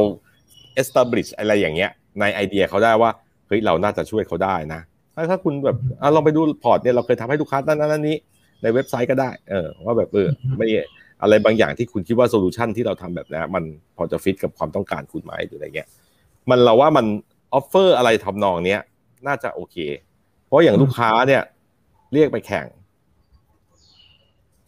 [0.82, 3.12] establish อะไรอย่างเงี้ย ในไอเดียเขาได้ว่า
[3.48, 4.82] เฮ้ยเราน่าจะช่วยเขาได้นะ
[5.30, 8.18] ถ้าคุณแบบอะลองไปดู port เนี่ยเราเคยทำให้ลูกค้านั้นนั้นนี้
[8.64, 10.68] ในเว็บไซต์ก็ได้เออว่าแบบเออไม่
[11.22, 13.64] อะไรบางอย่างที่คุณคิดว่า solution ที่เราทำแบบนี้มัน
[13.98, 15.90] พอจะฟิตกับความต้องการคุณไหมหรืออะไรเงี้ย
[16.50, 17.06] มันเราว่ามัน
[17.54, 18.82] ออฟเฟอร์อะไรทำนองเนี้ย
[19.28, 19.78] น่าจะโอเค
[20.46, 21.42] เพราะอย่างลูกค้าเนี่ย
[22.14, 22.66] เรียกไปแข่ง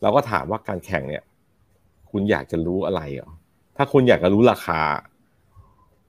[0.02, 1.24] เราก็ถามว่าการแข่งเนี่ย
[2.12, 3.32] คุณอยากจะรู้อะไรเหรอ
[3.78, 4.82] ถ้าคุณอยากจะรู้ราคา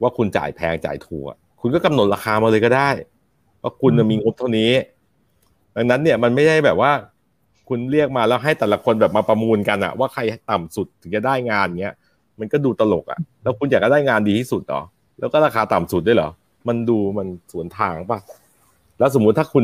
[0.01, 1.25] ว่าคุณจ่ายแพงจ่ายถูก
[1.61, 2.89] คุณก็กำหนดราคามาเลยก็ได้
[3.61, 4.71] ว่าคุณมีงบเท่านี้
[5.75, 6.91] ดังนั้นเนี่ยมันไม่ได้แบบว่า
[7.67, 11.95] คุณเรียกมาแล้วให้แต่ละคนแบบมาประมูลกันอะว่าใครต่ำสุดถึงจะได้งานเงี้ย
[12.39, 14.81] มันก็ดูตลกอะแล้วคุณอยากจะได้งานดีที่สุดเหรอ
[15.19, 16.29] แล้วก็ราคาต่ำสุดด้วยเหรอ
[16.67, 18.19] มันดูมันสวนทางป่ะ
[18.99, 19.63] แล้วสมมุติถ้าคุณ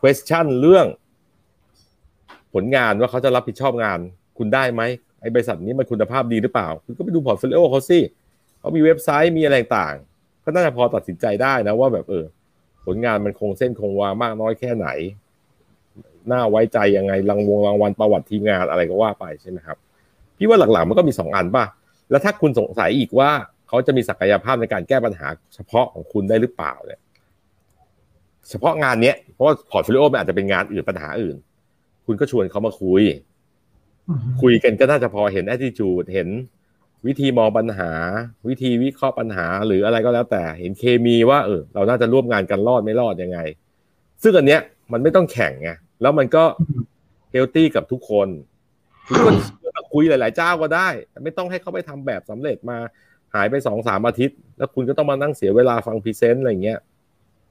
[0.00, 0.86] question เรื่อง
[2.54, 3.98] ผลงานว่าเขาจะรับผิดชอบงาน
[4.38, 4.82] คุณได้ไหม
[5.20, 7.98] ไอ้บริษัทนี้มันคุณภาพดีหรือเปล่า คุณก็ไปดู portfolio เขาสิ
[8.58, 9.94] เขามีเว็บไซต์มีอะไรต่าง
[10.44, 12.24] ก็น่าจะพอตัดสินใจได้นะว่าแบบเออ
[12.86, 14.88] ผลงานมันคงเส้นคงวามากน้อยแค่ไหน
[16.30, 19.76] น่าไว้ใจยังไงรางวงรางวัลประวัติทีมงานอะไรก็ว่าไปใช่ไหมครับ
[20.36, 21.64] พี่ว่าหลักๆมันก็มีสองอันป่ะ
[22.10, 23.30] แล้วถ้าคุณสงสัยอีกว่า
[23.68, 27.00] เขาจะมีศักยภาพในการแก้ปัญหาเฉพาะของคุณได้หรือเปล่าเนี่ย
[28.50, 31.36] เฉพาะงานเนี้ยเพราะว่า portfolio มันอาจจะเป็นงานอื่นปัญหาอื่น
[32.06, 33.02] คุณก็ชวนเขามาคุย
[34.42, 36.28] คุยกันก็น่าจะพอเห็น attitude เห็น
[37.06, 37.90] วิธีมองปัญหา
[38.48, 43.38] วิธีวิเคราะห์ปัญหาหรืออะไรก็แล้วแต่เห็นเคมีว่าเออเราน่าจะร่วมงานกันรอดไม่รอดยังไง
[44.22, 44.60] ซึ่งอันเนี้ย
[44.92, 46.44] มันไม่ต้องแข่งไง แล้วมันก็
[47.32, 48.28] healthy กับทุกคน
[49.06, 49.16] คุณ
[49.76, 50.88] ก็คุยหลาย ๆ เจ้าก็ได้
[51.24, 52.78] ไม่ต้องให้เขาไปทำแบบสำเร็จมา
[53.34, 56.80] หายไปสองสามอาทิตย์ แล้วคุณก็ต้องมานั่งเสียเวลาฟัง present อะไรเงี้ย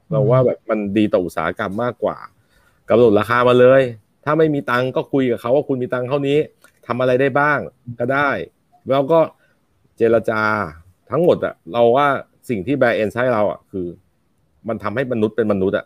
[0.09, 2.17] เราว่าแบบมันดีต่ออุตสาหกรรมมากกว่า
[2.89, 3.81] กำหนดราคามาเลย
[4.25, 6.37] ถ้าไม่มีตังก็คุยกับเขาว่าคุณมีตังเท่านี้
[6.87, 7.59] ทำอะไรได้บ้าง
[7.99, 8.29] ก็ได้
[8.89, 9.19] แล้วก็
[9.97, 10.41] เจรจา
[11.11, 12.07] ทั้งหมดอะเราว่า
[12.49, 13.87] สิ่งที่แบรนด์เอ็นให้เราอะคือ
[14.67, 15.85] มันทำให้มนุษย์เป็นมนุษย์อะ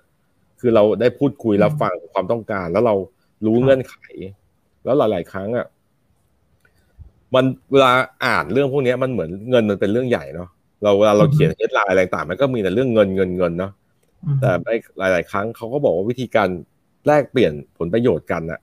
[0.66, 2.96] คือเราได้พูดคุยรับฟังความต้องการ แล้วเรา
[3.46, 3.96] รู้เงื่อนไข
[4.84, 5.68] แล้วหลาย ๆ ครั้งอะ
[7.36, 7.92] มันเวลา
[8.26, 10.50] อ่านเรื่องพวกนี้มันเหมือนเงินมันเป็นเรื่องใหญ่เนาะ
[10.84, 13.72] เราเวลาเราเขียนเฮดไลน์อะไรต่างมันก็มีแต่เรื่องเงินเงินเงินเนาะ
[14.40, 14.50] แต่
[15.00, 16.50] หลาย ๆ ครั้งเขาก็บอกว่าวิธีการ
[17.08, 18.60] แลกเปลี่ยนผลประโยชน์กันอะ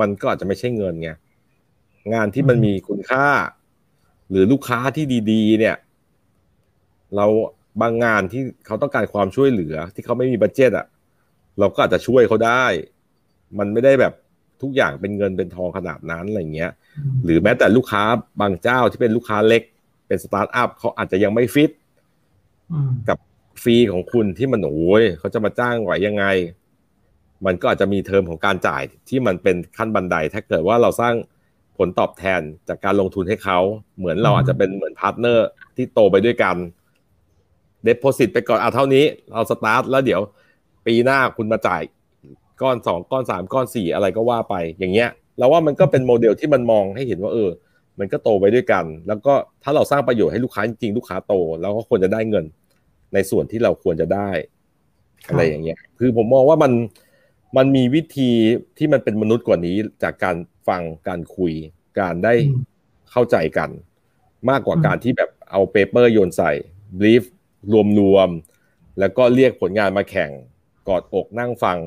[0.00, 1.10] มันก็อาจจะไม่ใช่เงินไง
[2.14, 3.26] งานที่มันมีคุณค่า
[4.30, 5.76] หรือลูกค้าที่ดี ๆ เนี่ย
[7.16, 7.26] เรา
[7.80, 10.86] บางงานที่เขาต้องการความช่วยเหลือ ที่เขาไม่มี budget อะ
[11.58, 12.64] เราก็อาจจะช่วยเขาได้
[13.58, 14.12] มันไม่ได้แบบ
[14.62, 16.72] ทุกอย่างเป็นเงินเป็นทองขนาดนั้นอะไรเงี้ย
[17.24, 18.02] หรือแม้แต่ลูกค้า
[18.40, 19.62] บางเจ้าที่เป็นลูกค้าเล็ก
[20.06, 21.70] เป็นสตาร์ทอัพเขาอาจจะยังไม่ฟิต
[23.08, 23.18] กับ
[23.62, 26.24] fee ของคุณที่มันโอ้ยเขาจะมาจ้างไหวยังไง
[27.46, 31.14] มันก็อาจจะมีเทอมของการจ่ายที่มันเป็นขั้นบันได ถ้าเกิดว่าเราสร้าง
[31.78, 33.58] ผลตอบแทนจากการลงทุนให้เขา
[33.98, 36.56] เหมือนเราอาจจะเป็นเหมือนพาร์ทเนอร์ที่โตไปด้วยกัน
[37.84, 40.20] เด p o s i t ไปก่อนเอาเท่านี้ เราสตาร์ทแล้วเดี๋ยว
[40.86, 41.82] ปีหน้าคุณมาจ่าย
[42.62, 47.50] ก้อนสองก้อนสามก้อนสี่อะไรก็ว่าไปอย่างเงี้ยเราว่ามันก็เป็นโมเดลที่มันมองให้เห็นว่าเออ
[47.98, 52.44] มันก็โตไปด้วยกัน แล้วก็ถ้าเราสร้างประโยชน์ให้ลูกค้าจริงลูกค้าโตเราก็ควรจะได้เงิน
[53.14, 54.30] ในส่วนที่เราควรจะได้
[55.28, 56.72] อะไรอย่างเงี้ย คือผมมองว่ามัน
[57.56, 58.30] มันมีวิธี
[58.78, 60.36] ที่มันเป็นมนุษย์กว่านี้จากการ
[60.68, 61.52] ฟังการคุย
[62.00, 62.34] การได้
[63.10, 63.70] เข้าใจกัน
[64.50, 66.52] มากกว่าการที่แบบเอา paper โยนใส่
[66.98, 67.22] brief
[67.98, 70.30] รวมๆแล้วก็เรียกผลงานมาแข่ง
[70.88, 71.78] กอดอกนั่งฟัง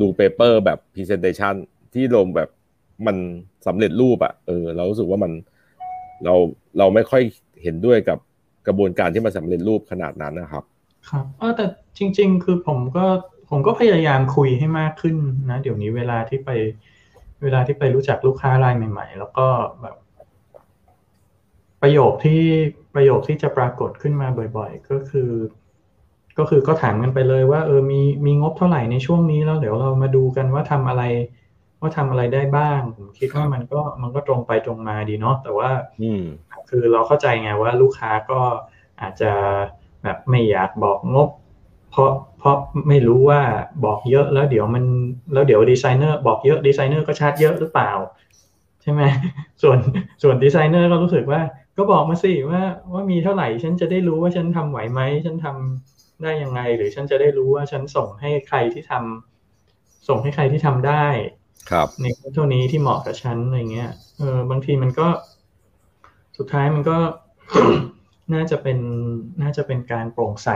[0.00, 1.54] ดู paper แบบ presentation
[1.94, 2.48] ที่ลงแบบ
[3.06, 3.16] มัน
[3.66, 5.32] สำเร็จรูปอะเออเรารู้สึกว่ามัน
[6.24, 6.34] เรา
[6.78, 7.22] เราไม่ค่อย
[7.62, 8.18] เห็นด้วยกับ
[8.66, 10.64] กระบวนการที่มันสำเร็จรูปขนาดนั้นนะครับ
[11.08, 11.66] ครับเออแต่
[11.98, 13.06] จริง ๆ คือผมก็
[13.50, 15.16] ผมก็พยายามคุยให้มากขึ้น
[15.50, 16.50] นะ เดี๋ยวนี้เวลาที่ไป
[17.42, 19.46] เวลาที่ไปรู้จักลูกค้ารายใหม่ ๆ แล้วก็
[19.80, 19.96] แบบ
[21.82, 22.42] ประโยคที่
[22.94, 25.30] ประโยคที่จะปรากฏขึ้นมาบ่อย ๆ ก็คือ
[26.38, 31.02] ก็คือก็ถามกันไปเลยว่าเออมีมีงบเท่าไหร่ในช่วงนี้แล้วเดี๋ยวเรามาดูกันว่าทำอะไร
[31.80, 35.70] ว่าทำอะไรได้บ้าง ผมคิดว่ามันก็มันก็ตรงไปตรงมาดีเนาะแต่ว่า
[36.02, 36.22] อืม
[36.68, 38.40] คือเราเข้าใจไงว่าลูกค้าก็
[39.00, 39.32] อาจจะ
[40.02, 41.28] แบบไม่อยากบอกงบ
[41.90, 42.56] เพราะเพราะ
[42.88, 43.40] ไม่รู้ว่า
[43.84, 44.84] บอกเยอะแล้วเดี๋ยวมัน
[45.32, 47.90] แล้วเดี๋ยวดีไซเนอร์บอกเยอะดีไซเนอร์ก็ชาร์จเยอะหรือเปล่า
[48.82, 49.02] ใช่ไหม
[49.62, 49.78] ส่วน
[50.22, 51.40] ส่วนดีไซเนอร์ก็รู้สึกว่า
[51.76, 61.06] ก็บอกมาสิว่าว่ามีเท่าไหร่ฉันจะได้รู้ว่าฉันทำไหวไหมฉันทำ ได้ยังไง หรือฉันจะได้รู้ว่าฉันส่งให้ใครที่ทำส่งให้ใครที่ทำได้
[61.70, 65.08] ครับในเท่านี้ที่เหมาะกับฉันอะไรเงี้ยเออบางทีมันก็
[66.38, 66.98] สุดท้ายมันก็
[68.34, 68.78] น่าจะเป็น
[69.42, 70.48] น่าจะเป็นการโปร่งใส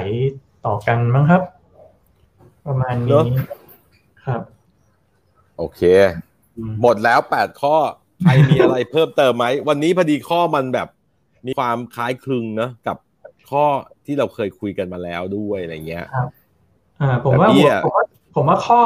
[0.66, 1.42] ต่อกันมั้งครับ
[2.66, 3.22] ประมาณนี้
[4.24, 4.42] ครับ
[5.58, 5.80] โอเค
[6.82, 7.76] หมดแล้วแปดข้อ
[8.22, 10.88] ใครมีอะไรเพิ่มเติมไหม วันนี้พอดีข้อมันแบบ
[11.46, 12.96] มีความคล้ายคลึงเนะกับ
[13.50, 13.64] ข้อ
[14.06, 16.28] ที่เราเคยคุยกันมาแล้วด้วยอะไรเงี้ยครับ
[17.00, 17.48] อ่าผมว่า
[17.84, 18.04] ผมว่า
[18.34, 18.80] ผมว่าข้อ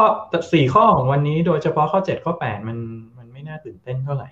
[0.53, 2.79] สี่ข้อของวันนี้โดยเฉพาะข้อเจ็ดข้อแปดมัน
[3.19, 4.29] มันไม่น่าตื่นเต้นเท่าไหร่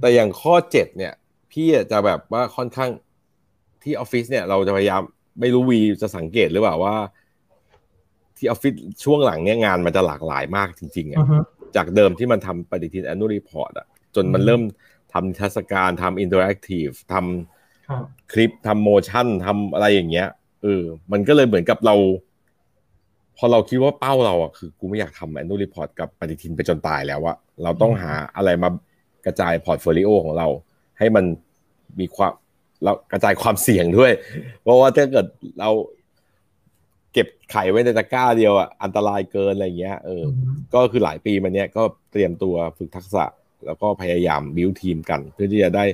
[0.00, 1.12] แต่อย่างข้อเจ็ดเนี่ย
[1.52, 2.90] พี่จะแบบว่าค่อนข้าง
[3.82, 5.02] ที่ออฟฟิศเนี่ย เราจะพยายาม
[5.40, 6.94] ไม่รู้วีจะสังเกตหรือเปล่าว่า
[8.36, 8.74] ที่ออฟฟิศ
[9.04, 11.18] ช่วงหลังเนี่ยงานมันจะหลากหลายมากจริงๆอะ
[11.76, 14.62] จากเดิมที่มันทำปฏิทิน annual report อะจนมันเริ่ม
[15.12, 17.53] ทำนิทรรศการทำ interactive ทำ
[18.32, 20.28] คลิปทำ motion ทำอะไรอย่างเงี้ย
[20.62, 20.82] เออ
[21.12, 21.94] มันก็เลยเหมือนกับเรา
[23.36, 28.68] พอเราคิดว่าเป้าเราอะคือกูไม่อยากทำ annual report กับปฏิทินไปจนตายแล้วอะเราต้องหาอะไรมา
[29.26, 30.48] กระจาย portfolio ของเรา
[30.98, 31.24] ให้มัน
[32.00, 32.32] มีความ
[32.84, 34.12] เรากระจายความเสี่ยงด้วย
[34.62, 35.26] เพราะว่าถ้าเกิด
[35.60, 35.70] เรา
[37.12, 40.24] เก็บไข่ไว้ในตะกร้าเดียวอะอันตรายเกินอะไรเงี้ยเออ
[40.74, 41.82] ก็คือหลายปีมาเนี้ยก็
[42.12, 43.24] เตรียมตัวฝึกทักษะ
[43.66, 45.84] แล้วก็พยายามบิวทีมกัน เพื่อที่จะได้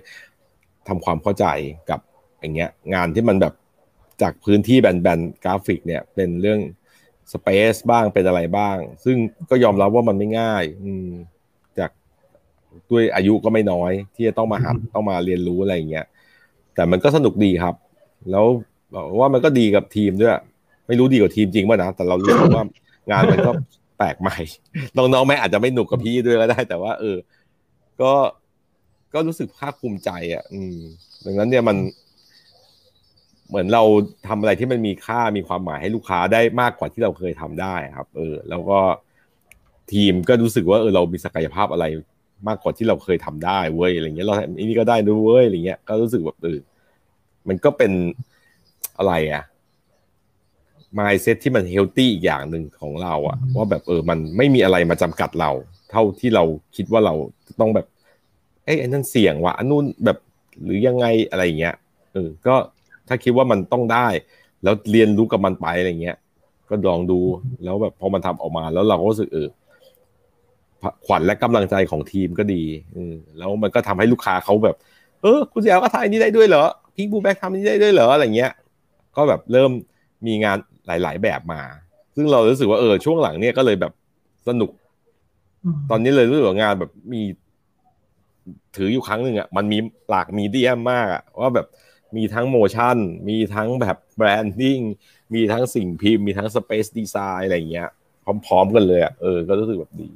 [0.91, 1.47] ทำความเข้าใจ
[1.91, 2.01] กับ
[2.41, 3.55] อย่างเงี้ยงานที่มันแบบ
[4.23, 6.61] จากพื้นที่แบนๆกราฟิกเนี่ยเป็นเรื่อง
[7.33, 9.17] space บ้างเป็นอะไรบ้าง ซึ่ง
[9.51, 11.09] ก็ยอมรับว่ามันไม่ง่าย อืม
[11.79, 11.91] จาก
[12.91, 16.07] ด้วยอายุก็ไม่น้อย ที่จะต้องมาหัดต้องมาเรียนรู้อะไรอย่างเงี้ย
[16.75, 17.75] แต่มันก็สนุกดีครับ
[18.31, 18.47] แล้ว
[19.21, 20.35] ว่ามันก็ดีกับทีมด้วย
[20.87, 22.65] ไม่รู้ดีกว่าทีมจริงป่ะนะแต่เรารู้สึกว่า
[23.11, 23.53] งานมันก็
[23.99, 24.39] แปลกใหม่
[24.97, 27.17] น้องๆแม่อาจจะไม่หนุกกับพี่ด้วยก็ได้ แต่ว่า เออ
[28.03, 28.12] ก็
[29.15, 30.77] ก็รู้สึกภาคภูมิใจอะ อืม
[31.24, 31.77] ดังนั้นเนี่ยมัน
[33.49, 33.82] เหมือนเรา
[34.28, 38.78] ทำอะไรที่มันมีค่ามีความหมายให้ลูกค้าได้มากกว่าที่เราเคยทำได้ครับ เออ แล้วก็
[39.93, 41.85] ทีมก็รู้สึกว่าเออเรามีศักยภาพอะไร
[42.49, 46.59] มากกว่าที่เราเคยทำได้เว้ยอะไรเงี้ยเราอันนี้ก็ได้ด้วยเว้ยอะไรเงี้ยก็รู้สึกแบบเออ
[47.49, 47.93] มันก็เป็น
[48.99, 49.45] อะไรอะ
[50.99, 55.51] มายเซ็ตที่มันเฮลตี้อีกอย่างหนึ่งของเราอะว่าแบบเออมันไม่มีอะไรมาจำกัดเรา
[55.91, 56.45] เท่าที่เรา
[56.77, 57.15] คิดว่าเรา
[57.61, 57.87] ต้องแบบ
[58.65, 60.19] เอ้ยอันนั้นเสี่ยงว่ะอันนู้นแบบ
[60.65, 61.74] หรือยังไงอะไรเงี้ย
[62.12, 62.55] เออก็
[63.09, 64.07] ถ้าคิดว่ามันต้องได้
[64.62, 66.16] แล้วเรียนรู้กับมันไปอะไรเงี้ย
[66.69, 67.20] ก็ลองดู
[67.65, 69.49] แล้วแบบพอมันทำออกมาแล้วเราก็รู้สึกเออ
[71.07, 72.62] ขวัญและกำลังใจของทีมก็ดี
[72.95, 73.03] อื
[73.39, 74.77] แล้วมันก็ทำให้ลูกค้าเขาแบบ
[75.23, 76.65] เออ คุณสยามก็ทำนี้ได้ด้วยเหรอ
[76.97, 78.53] Pink Blue Black ทำนี้ได้ด้วยเหรออะไรเงี้ย
[79.16, 79.70] ก็แบบเริ่ม
[80.27, 80.57] มีงาน
[80.87, 81.61] หลาย ๆ แบบมา
[82.16, 83.93] ซึ่งเรารู้สึกว่าเออช่วงหลังเนี่ยก็เลยแบบ
[84.49, 84.70] สนุก
[85.91, 87.23] ตอนนี้เลยรู้สึกว่างานแบบมี
[88.77, 91.67] ถืออยู่ครั้งหนึ่งอะมันมีหลาก media มมากอะว่าแบบ
[92.17, 92.97] มีทั้ง motion
[93.29, 94.79] มีทั้งแบบ branding
[95.35, 97.91] มีทั้งสิ่งพิมพ์ มีทั้ง space design อะไรเงี้ย
[98.47, 100.11] พร้อมๆกันเลยอะเออ ก็รู้สึกแบบดี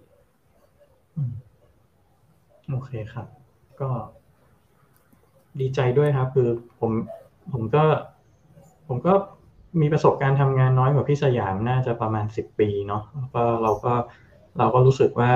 [2.70, 3.26] โอเคครับ
[3.80, 3.90] ก็
[5.60, 6.48] ดีใจด้วยครับ คือ
[6.80, 6.92] ผม
[7.52, 7.84] ผมก็
[8.88, 9.14] ผมก็
[9.80, 13.94] มีประสบการณ์ทำงานน้อยกว่าพี่สยามน่าจะประมาณสิบปีเนาะแล้วก็เราก็
[14.59, 15.32] เราก็รู้สึกว่า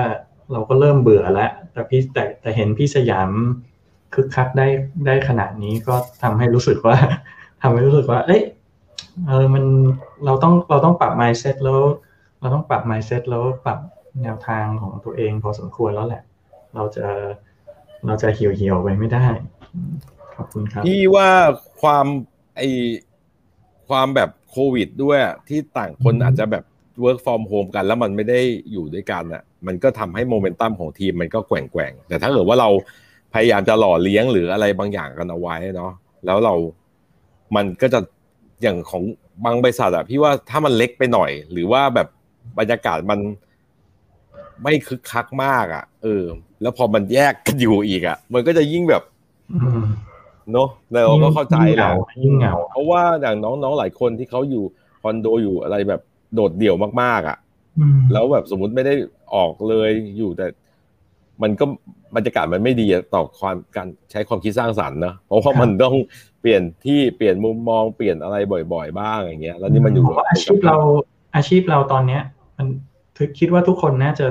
[0.51, 3.29] เราก็เริ่มเบื่อแล้วแต่พี่แต่แต่เห็นพี่สยาม
[4.13, 4.67] คึกคักได้
[5.05, 6.97] ได้ขนาดนี้ก็ทำให้รู้สึกว่า
[7.61, 8.41] ทำให้รู้สึกว่า เอ้ย
[9.27, 9.63] เออมัน
[10.25, 11.79] เราต้องเราต้องปรับ mindset แล้ว
[12.39, 13.79] เราต้องปรับ mindset แล้วปรับ
[14.23, 16.23] แนวทางของตัวเองพอสมควรแล้วแหละ
[16.75, 17.07] เราจะ
[18.05, 19.25] เราจะเหี่ยวเหี่ยวไปไม่ได้
[20.35, 21.29] ขอบคุณครับพี่ว่า
[21.81, 22.05] ความ
[22.57, 22.61] ไอ
[23.89, 25.17] ความแบบโควิดด้วย
[25.49, 26.63] ที่ต่างคนอาจจะแบบ
[27.03, 28.39] work from home กันแล้วมันไม่ได้
[28.71, 32.69] อยู่ด้วยกันอะ มันก็ทำให้โมเมนตัมของทีมมันก็แกว่งแกว่งแต่ถ้าเกิดว่าเรา
[33.33, 35.91] พยายามจะหล่อเลี้ยงหรืออะไรบางอย่างกันเอาไว้เนาะ
[36.25, 36.53] แล้วเรา
[37.55, 37.99] มันก็จะ
[38.61, 39.03] อย่างของ
[39.45, 42.07] บางบริษัทอะพี่ว่าถ้ามันเล็กไปหน่อย หรือว่าแบบ
[42.59, 43.19] บรรยากาศมัน
[44.63, 46.23] ไม่คึกคักมากอะเออ
[46.61, 49.03] แล้วพอมันแยกกันอยู่อีกอะมันก็จะยิ่งแบบ
[50.53, 54.63] เนาะเราก็เข้าใจแล้วยิ่งเหงาเพราะว่าอย่างน้องๆหลายคนที่เขาอยู่
[55.01, 56.01] คอนโดอยู่อะไรแบบ
[56.35, 57.37] โดดเดี่ยวมากๆอะ
[58.13, 58.93] แล้วแบบสมมุติไม่ได้
[59.35, 60.47] ออกเลยอยู่แต่
[61.41, 61.65] มันก็
[62.15, 65.95] บรรยากาศมันไม่ดีต่อความการใช้ความคิดสร้างสรรค์นะเพราะว่ามันต้อง
[66.41, 68.37] เปลี่ยนที่เปลี่ยนมุมมองเปลี่ยนอะไร
[68.73, 70.77] บ่อย ๆ บ้างอย่างเงี้ย แล้วนี่มันอยู่อาชีพเรา
[71.35, 72.21] อาชีพเราตอนเนี้ย
[72.57, 72.67] มัน
[73.39, 74.27] คิดว่าทุกคนน่าจะ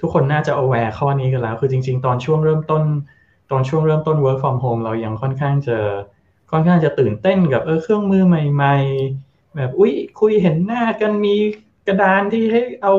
[0.00, 2.82] ทุกคนน่าจะ aware ข้อนี้กันแล้ว คือจริง ๆ ตอนช่วงเริ่มต้น
[3.50, 5.78] ตอนช่วงเริ่มต้น work from home เรายังค่อนข้างจะ
[6.50, 8.76] ค่อนข้างจะตื่นเต้นกับเออเครื่องมือใหม่
[9.16, 11.34] ๆ แบบอุ้ยคุยเห็นหน้ากันมี
[11.86, 12.94] กระดานที่ให้เอา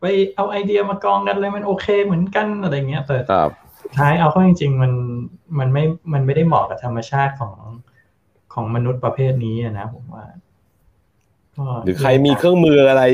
[0.00, 0.04] ไป
[0.36, 3.16] เอาไอเดียมากองกันเลยมันโอเคเหมือนกันอะไรเงี้ยแต่
[3.82, 4.92] สุดท้ายเอาเข้าจริง ๆ มัน
[5.58, 7.54] มันไม่มันไม่ได้เหมาะกับธรรมชาติของ
[8.54, 10.24] ของมนุษย์ประเภทนี้นะผมว่า
[11.84, 13.04] หรือใครมีเครื่องมืออะไร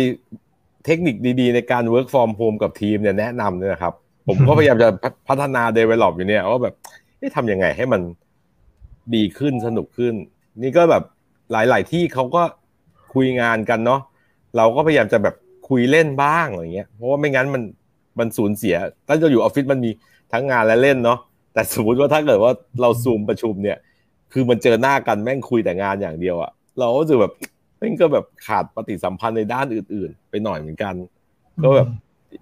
[0.87, 3.95] เทคนิคดีๆ ในการ work from home กับทีมเนี่ยแนะนำเนี่ยครับ
[4.29, 4.89] ผมก็พยายามจะ
[5.29, 6.75] พัฒนา develop อยู่เนี่ยว่าแบบ
[7.37, 8.01] ทำยังไงให้มัน
[9.15, 10.15] ดีขึ้นสนุกขึ้น
[10.63, 11.05] นี่ก็แบบ
[11.53, 12.43] หลาย ๆ ที่เขาก็
[13.15, 14.01] คุยงานกันเนาะ
[14.57, 15.35] เราก็พยายามจะแบบ
[15.69, 17.63] คุยเล่นบ้างอะไรเงี้ยเพราะว่าไม่งั้นมัน
[18.19, 18.77] มันสูญเสีย
[19.07, 19.91] ถ้าเราอยู่ออฟฟิศมันมี
[20.33, 21.19] ทั้งงานและเล่นเนาะ
[21.53, 23.79] แต่สมมติว่าถ้าเกิดว่าเราซูมประชุมเนี่ย
[24.33, 27.35] คือมันเจอหน้ากันแม่งคุยแต่งานอย่างเดียวอะเราก็รู้สึกแบบ
[27.79, 30.95] แม่งก็แบบขาดปฏิสัมพันธ์ในด้านอื่น ๆ ไปหน่อยเหมือนกัน
[31.63, 31.89] ก็แบบ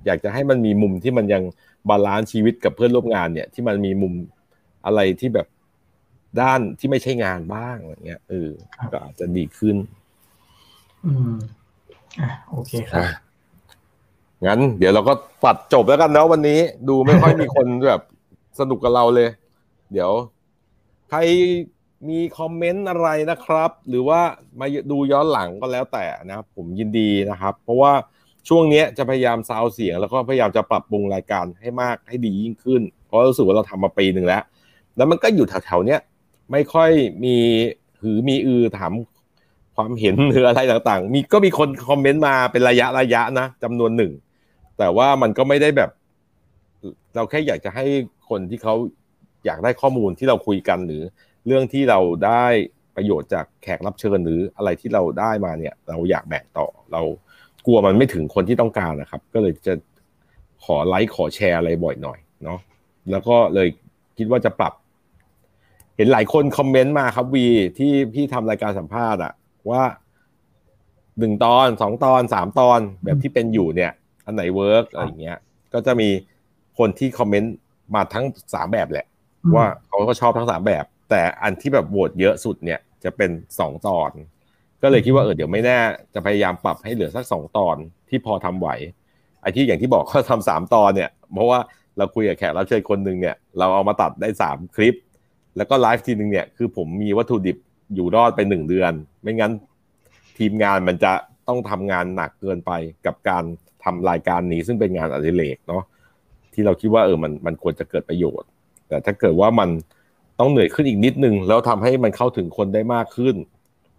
[0.06, 1.42] อยากจะให้มันมีมุมที่มันยัง
[1.88, 4.14] balance ชีวิตกับเพื่อนร่วมงานเนี่ย ที่มันมีมุม
[4.86, 5.46] อะไรที่แบบ
[6.40, 8.48] ด้านที่ไม่ใช่งานบ้างอะไรเงี้ยเออ
[8.92, 9.76] ก็อาจจะดีขึ้น
[11.06, 11.34] อืม
[12.20, 13.04] อะโอเคครับ
[14.46, 15.12] งั้น เดี๋ยวเราก็
[15.44, 18.02] ปัดจบแล้วกันนะวันนี้ ดูไม่ค่อยมีคนแบบ
[18.58, 19.28] สนุกกับเราเลย
[19.92, 20.10] เดี๋ยว
[21.10, 21.18] ใคร
[22.08, 24.20] มีคอมเมนต์อะไรนะครับ หรือว่า
[24.60, 27.92] มาดูย้อนหลังก็แล้วแต่นะผมยินดีนะครับ เพราะว่า
[28.48, 34.42] ช่วงนี้จะพยายามซาวเสียง แล้วก็พยายามจะปรับปรุงรายการให้มากให้ดียิ่งขึ้น เพราะรู้สึกว่าเราทำมาปีหนึ่งแล้ว
[34.96, 36.00] แล้วมันก็อยู่แถวๆเนี้ย
[36.52, 36.90] ไม่ค่อย
[37.24, 37.36] มี
[38.02, 38.92] หือมีอือถาม
[39.76, 44.12] ความเห็นหรืออะไรต่างๆ มีก็มีคนคอมเมนต์มาเป็นระยะระยะนะจำนวนหนึ่ง
[44.78, 45.90] แต่ว่ามันก็ไม่ได้แบบ
[47.14, 47.84] เราแค่อยากจะให้
[48.28, 48.74] คนที่เขา
[49.46, 51.02] อยากได้ข้อมูลที่เราคุยกันหรือ
[51.46, 52.44] เรื่องที่เราได้
[52.96, 57.02] ประโยชน์จากแขกรับเชิญหรืออะไรที่เราได้มาเนี่ย เราอยากแบ่งต่อเรา
[57.66, 59.74] กลัวมันไม่ถึงคนที่ต้องการนะครับ ก็เลยจะ
[60.64, 62.58] ขอไลค์ขอแชร์อะไรบ่อยหน่อยเนาะ
[63.10, 63.68] แล้วก็เลย
[64.18, 64.72] คิดว่าจะปรับ
[65.96, 67.46] เห็นหลายคนคอมเมนต์มาครับวี
[67.78, 69.32] ที่พี่ทำรายการสัมภาษณ์อะ
[69.70, 69.82] ว่า
[71.18, 73.92] หนึ่งตอนสองตอนสามตอนแบบที่เป็นอยู่เนี่ย
[74.26, 75.38] อันไหน work อะไรเงี้ย
[75.72, 76.08] ก็จะมี
[76.78, 77.54] คนที่คอมเมนต์
[77.94, 78.24] มาทั้ง
[78.54, 79.06] สามแบบแหละ
[79.54, 84.10] ว่าเขาก็ชอบทั้งสามแบบ แต่อันที่แบบโหวตเยอะสุดเนี่ยจะเป็นสองตอน
[84.82, 85.78] ก็เลยคิดว่าเออเดี๋ยวไม่แน่
[86.14, 87.76] จะพยายามปรับให้เหลือสักสองตอน
[88.08, 88.68] ที่พอทำไหว
[89.42, 91.58] ไอ้ที่อย่างที่บอกเขาทำสามตอนเนี่ย เพราะว่า
[91.96, 94.94] เราคุยกับแขกรับเชิญคนหนึ่งเนี่ย เราเอามาตัดได้สามคลิป
[95.56, 97.56] แล้วก็ไลฟ์ทีหนึ่งเนี่ยคือผมมีวัตถุดิบ
[97.94, 98.92] อยู่รอดไปหนึ่งเดือน
[99.22, 99.52] ไม่งั้น
[100.38, 101.12] ทีมงานมันจะ
[101.48, 102.72] ต้องทำงานหนักเกินไป
[103.06, 103.44] กับการ
[103.84, 105.82] ทำรายการนี้ซึ่งเป็นงานอดิเรกเนาะ
[106.52, 108.48] ที่เราคิดว่าเออมันมันควรจะเกิดประโยชน์
[108.88, 109.68] แต่ถ้าเกิดว่ามัน
[110.38, 113.36] ต้องเหนื่อยขึ้นอีกนิดนึง แล้วทำให้มันเข้าถึงคนได้มากขึ้น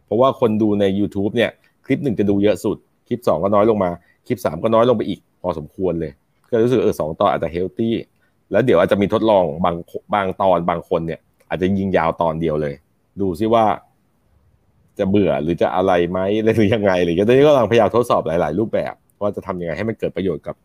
[0.06, 1.52] เพราะว่าคนดูใน YouTube เนี่ย
[1.86, 2.78] คลิปหนึ่งจะดูเยอะสุด
[3.08, 3.92] คลิปสองก็น้อยลงมา
[4.28, 6.12] คลิปสามก็น้อยลงไปอีกพอสมควรเลย
[6.50, 7.94] ก็รู้สึกเออสองตอนอาจจะเฮลตี้
[8.52, 9.76] แล้วเดี๋ยวอาจจะมีทดลองบาง
[10.14, 11.20] บางตอนบางคนเนี่ย
[11.50, 12.74] อาจจะยิงยาวตอนเดียวเลย
[13.22, 13.66] ดูซิว่า
[15.00, 20.56] จะเบื่อหรือจะอะไรไหมหรือยังไงอะไรอย่างเงี้ยตอนนี้ก็กำลังพยายามทดสอบหลาย ๆ รูปแบบ ว่าจะทำยังไงให้มันเกิดประโยชน์กับ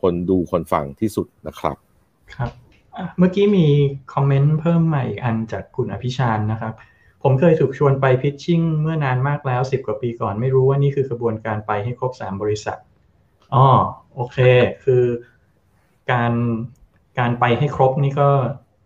[0.00, 1.76] คนดูคนฟังที่สุดนะครับ
[2.34, 2.50] ครับ
[3.18, 3.66] เมื่อกี้มี
[4.12, 6.72] คอมเมนต์เพิ่มใหม่อันจากคุณอภิชานนะครับ
[7.22, 12.78] ผมเคยถูกชวนไป pitching เมื่อนานมากแล้วสิบกว่าปีก่อนไม่รู้ว่านี่คือกระบวนการไปให้ครบสามบริษัท
[13.54, 13.66] อ๋อ
[14.14, 14.38] โอเค
[14.84, 15.04] คือ
[16.12, 16.32] การ
[17.18, 18.28] การไปให้ครบนี่ก็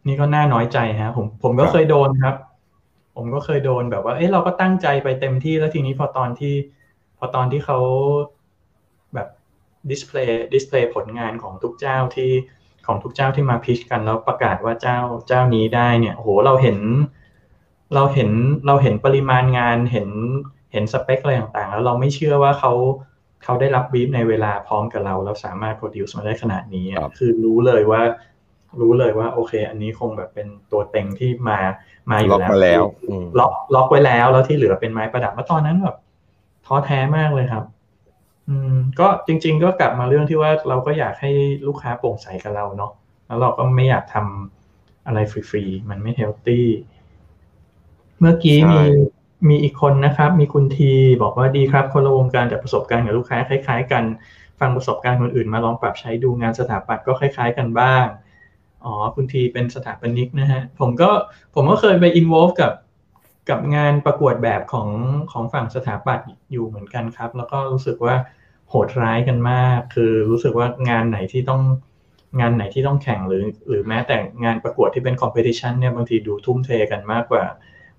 [0.07, 2.35] นี่ก็น่าน้อยใจฮะผมผมก็เคยโดนครับ
[3.21, 6.55] ผมก็เคยโดนแบบว่า เอ้เราก็ตั้งใจไปเต็มที่แล้วทีนี้พอตอนที่
[7.19, 7.79] พอตอนที่เขา
[9.15, 9.29] แบบ
[9.91, 12.31] display display ผลงานของทุกเจ้าที่
[12.87, 14.99] ของทุกเจ้าที่มาพิชกันแล้วประกาศว่าเจ้า
[15.29, 16.79] เจ้านี้ได้เนี่ยโหเราเห็น
[17.95, 18.31] เราเห็น
[18.67, 20.09] เราเห็นปริมาณงานเห็น
[20.73, 22.73] เห็นสเปคอะไรต่างๆ แล้วเราไม่เชื่อว่าเขา
[23.45, 26.87] เขาได้รับบีฟในเวลาพร้อมกับเรา แล้วสามารถโปรดิวซ์มาได้ขนาดนี้
[27.19, 28.03] คือรู้เลยว่า
[28.81, 31.59] รู้เลยว่าโอเค อันนี้คงแบบเป็นตัวเต็งที่มา
[32.11, 32.83] มาอยู่แล้วล็อกมาแล้ว
[33.39, 35.97] ล็อกล็อกไว้แล้วแล้วที่เหลือเป็นไม้ประดับเมื่อตอนนั้นแบบ
[36.67, 37.65] ท้อแท้มากเลยครับ
[38.49, 41.31] อืม ก็จริง ๆ ก็กลับมาเรื่องที่ว่าเราก็อยากให้
[41.67, 42.93] ลูกค้าโปร่งใสกับเราเนาะ
[43.27, 45.19] แล้วเราก็ไม่อยากทำอะไร
[45.51, 46.67] ฟรีๆมันไม่ healthy
[48.21, 48.81] เมื่อกี้มี
[49.49, 50.93] มีอีกคนนะครับ มีคุณที
[51.23, 54.05] บอกว่าดีครับ คนละวงการแต่ประสบการณ์กับลูกค้าคล้าย ๆ กัน
[54.61, 58.05] ฟังประสบการณ์คนอื่นมาลองปรับใช้ดูงานสถาปัตย์ก็คล้าย ๆ กันบ้าง
[58.85, 61.11] อ๋อคุณทีเป็นสถาปนิกนะฮะ ผมก็
[61.55, 62.73] ผมก็เคยไป involve กับ
[63.51, 64.89] กับงานประกวดแบบของ
[65.33, 68.15] ของฝั่งสถาปัตย์อยู่เหมือนกันครับ แล้วก็รู้สึกว่า
[68.71, 71.63] โหดร้ายกันมาก คือรู้สึกว่างานไหนที่ต้อง
[72.41, 77.45] งานไหนที่ต้องแข่งหรือ หรือแม้แต่งานประกวดที่เป็นคอมเพติชันเนี่ยบางทีดูทุ่มเทกันมากกว่า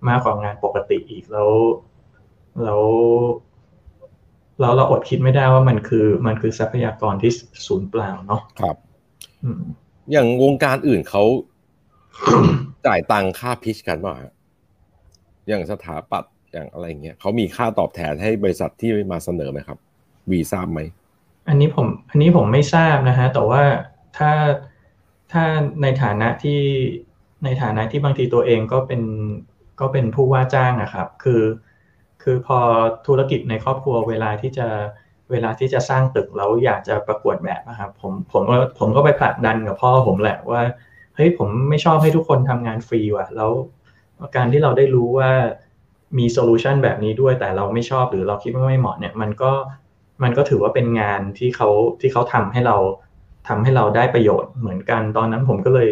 [0.09, 1.51] มากกว่างานปกติอีกแล้ว
[2.63, 2.83] แล้ว
[4.59, 7.31] เราเราอดคิดไม่ได้ว่ามันคือมันคือทรัพยากรที่
[7.67, 8.75] สูญเปล่าเนาะครับ
[10.11, 11.23] อย่างวงการอื่นเขา
[12.85, 14.13] จ่ายตังค่าพิชกันป่ะ
[15.47, 19.77] อย่างสถาปัตย์อย่างอะไรเงี้ยเขามีค่าตอบแทนให้บริษัทที่มาเสนอไหมครับ
[20.29, 20.79] วีทราบไหม
[21.47, 23.63] อันนี้ผม อันนี้ผมไม่ทราบนะฮะ แต่ว่า
[24.17, 24.31] ถ้า
[25.31, 25.43] ถ้า
[25.81, 26.61] ในฐานะที่
[27.43, 29.01] ในฐานะที่บางทีตัวเองก็เป็น
[29.79, 31.43] ก็เป็นผู้ว่าจ้างนะครับ คือ
[32.23, 32.59] คือพอ
[33.07, 34.67] ธุรกิจในครอบครัวเวลาที่จะ
[35.31, 40.61] เวลาที่จะสร้างตึกแล้วอยากจะประกวดแบบนะครับผมผมก็ผมก็ไปผลักดันกับพ่อผมแหละว่า
[41.15, 43.51] เฮ้ยผมไม่ชอบให้ทุกคนทำงานฟรีว่ะ แล้ว
[44.35, 45.31] การที่เราได้รู้ว่า
[46.17, 49.51] มี solution แบบนี้ด้วยแต่เราไม่ชอบหรือเราคิดว่าไม่เหมาะเนี่ยมันก็
[50.23, 51.69] มันก็ถือว่าเป็นงานที่เขา
[52.01, 52.77] ที่เขาทำให้เรา
[53.47, 55.89] ทำให้เราได้ประโยชน์เหมือนกันตอนนั้นผมก็เลย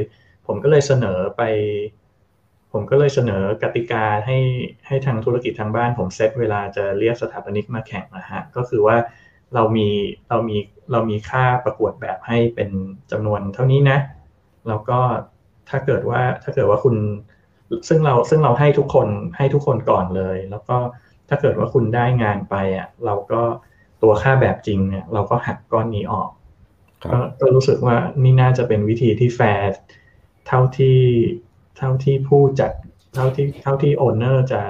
[0.48, 1.42] ผมก็เลยเสนอไป
[2.72, 4.38] ผมก็เลยเสนอกติกาให้
[4.88, 8.96] ให้ทางธุรกิจทางบ้าน ผมเซตเวลาจะเรียกสถาปนิกมาแข่งนะฮะก็คือว่า
[9.56, 9.88] เรามี
[10.30, 10.58] เรามี
[10.92, 12.70] เรามีค่าประกวดแบบให้เป็น
[13.12, 13.98] จำนวนเท่านี้นะ
[14.68, 15.00] แล้วก็
[15.70, 16.96] ถ้าเกิดว่าถ้าเกิดว่าคุณ
[17.88, 19.08] ซึ่งเราซึ่งเราให้ทุกคน
[19.38, 20.78] ให้ทุกคนก่อนเลย แล้วก็
[21.30, 23.42] ถ้าเกิดว่าคุณได้งานไปอะเราก็
[24.02, 26.30] ตัวค่าแบบจริงเนี่ย เราก็หักก้อนนี้ออก
[27.42, 29.70] ก็รู้สึกว่านี่น่าจะเป็นวิธีที่แฟร์
[30.48, 31.00] เท่าที่
[31.78, 32.72] เท่าที่ผู้จัด
[33.14, 34.62] เท่าที่เท่าที่โอนเนอร์จะ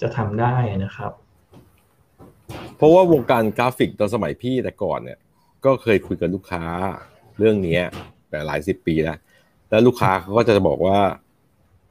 [0.00, 1.12] จะทำได้นะครับ
[2.76, 5.18] เพราะว่าวงการกราฟิกตอนสมัยพี่แต่ก่อนเนี่ย
[5.64, 6.62] ก็เคยคุยกับลูกค้า
[7.38, 7.78] เรื่องนี้
[8.30, 9.18] แต่หลายสิบปีแล้ว
[9.70, 10.98] แล้วลูกค้าเขาก็จะบอกว่า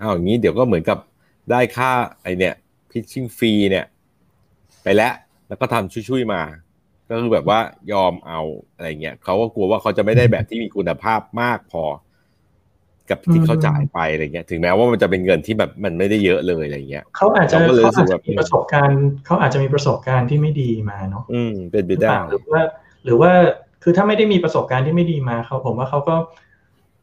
[0.02, 0.98] อ้าวอย่างนี้เดี๋ยวก็เหมือนกับ
[1.52, 2.54] ได้ค่าไอเนี่ย
[2.92, 3.86] pitching fee เนี่ย
[4.84, 5.14] ไปแล้ว
[5.48, 6.42] แล้วก็ทำช่วยๆมา
[7.10, 7.60] ก็คือแบบว่า
[7.92, 8.42] ยอมเอา
[8.76, 11.84] อะไรเงี้ยเขาก็กลัวว่าเขาจะไม่ได้แบบที่มีคุณภาพมากพอ
[13.10, 22.62] กับที่เขาจ่ายไปอะไรเงี้ยถึงแม้ว่ามันจะเป็นเงินที่แบบมันไม่ได้เยอะเลยอะไรเงี้ยเขาอาจจะเขาอาจจะมีประสบการณ์เขาอาจจะมีประสบการณ์ที่ไม่ดีมาเนาะอืมเป็นไปได้หรือว่า
[23.04, 23.32] หรือว่า
[23.84, 26.16] คือถ้าไม่ได้มีประสบการณ์ที่ไม่ดีมาเขาผมว่าเขาก็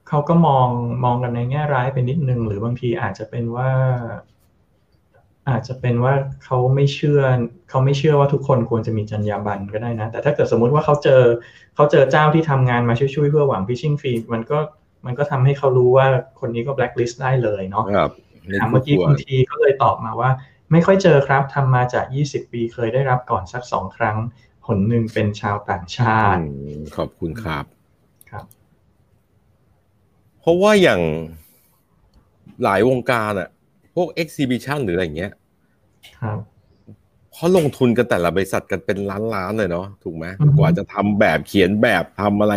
[0.09, 0.69] เขาก็มอง
[1.05, 3.71] มองกันในแง่ร้ายไปนิดนึง หรือบางทีอาจจะเป็นว่า
[5.49, 6.15] อาจจะเป็นว่า
[6.45, 7.21] เขาไม่เชื่อ
[7.71, 11.23] เขาไม่เชื่อว่าทุกคนควรจะมีจรรยาบรรณก็ได้นะ แต่ถ้าเกิดสมมุติว่าเขาเจอ
[11.75, 14.59] เขาเจอเจ้าที่ทำงานมาช่วยๆเพื่อหวังพิชชิ่งฟรีมันก็
[15.07, 16.07] มันก็ทำให้เขารู้ว่า
[16.41, 18.11] คนนี้ก็แบล็คลิสต์ได้เลยเนาะครับ
[18.71, 20.31] เมื่อกี้คุณทีก็เลยตอบมาว่า
[20.73, 24.17] ไม่ค่อยเจอครับทำมาจาก 20 ปีเคยได้รับก่อนสักสองครั้ง
[24.65, 26.41] ผลหนึ่งเป็นชาวต่างชาติ
[26.97, 27.65] ขอบคุณครับ
[28.31, 28.45] ครับ
[30.41, 31.01] เพราะว่าอย่าง
[32.63, 33.49] หลายวงการอะ
[33.95, 35.33] พวกเอ็กซิบิชันหรืออะไรเงี้ย
[36.21, 36.39] ครับ
[37.35, 38.99] เขาลงทุนกันแต่ละบริษัทกันเป็น
[39.35, 40.27] ล้านๆเลยเนาะถูกไหม
[40.59, 42.55] กว่าจะทำแบบเขียนแบบทำอะไร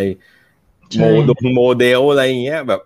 [0.95, 2.81] โมดโมเดลอะไรเงี้ย แบบ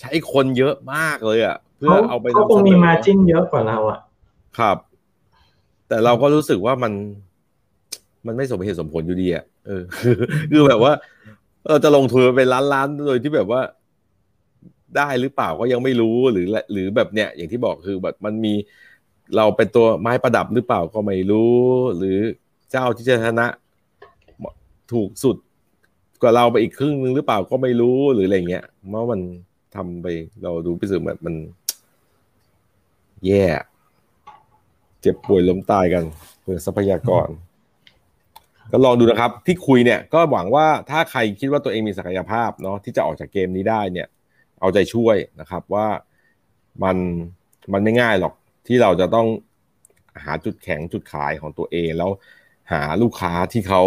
[0.00, 3.98] ใช้คนเยอะมากเลยอะเพื่อเอาไปเขาคงมีมาจิ้นเยอะกว่าเราอะ
[4.58, 4.76] ครับ
[5.88, 6.92] แต่เราก็รู้สึกว่ามัน
[8.26, 9.82] มันไม่สมเหตุสมผลอยู่ดีอะเออ
[10.50, 10.92] คือแบบว่า
[11.68, 13.60] เราจะลงทุนเป็นล้านๆโดยที่แบบว่า
[14.96, 18.54] ได้หรือเปล่าก็ยังไม่รู้หรือหรือแบบเนี้ยอย่างที่บอกคือแบบมันมี
[19.36, 21.56] เราเป็นตัวไม้ประดับหรือเปล่าก็ไม่รู้
[21.96, 22.18] หรือ
[22.70, 23.46] เจ้าที่จะชนะ
[24.92, 25.36] ถูกสุด
[26.24, 29.20] กว่าเราไปอีกครึ่งนึงหรือเปล่าก็ไม่รู้หรืออะไรเงี้ยเมื่อมัน
[29.76, 30.06] ทำไป
[30.42, 31.34] เราดูพิสูจน์แบบมัน
[33.26, 33.44] แย่
[35.00, 36.04] เจ็บป่วยล้มตายกัน
[36.40, 37.28] เพื่อทรัพยากร
[38.72, 44.08] ก็ลองดูนะครับ ที่คุยเนี่ย ก็หวังว่าถ้าใครคิดว่าตัวเองมีศักยภาพเนาะที่จะออกจากเกมนี้ได้เนี่ย
[44.60, 45.86] เอาใจช่วยนะครับว่า
[46.82, 46.96] มัน
[47.72, 48.34] มันไม่ง่ายหรอก
[48.66, 49.26] ที่เราจะต้อง
[50.24, 52.10] หาจุดแข็งจุดขายของตัวเองแล้ว
[52.72, 53.82] หาลูกค้าที่เขา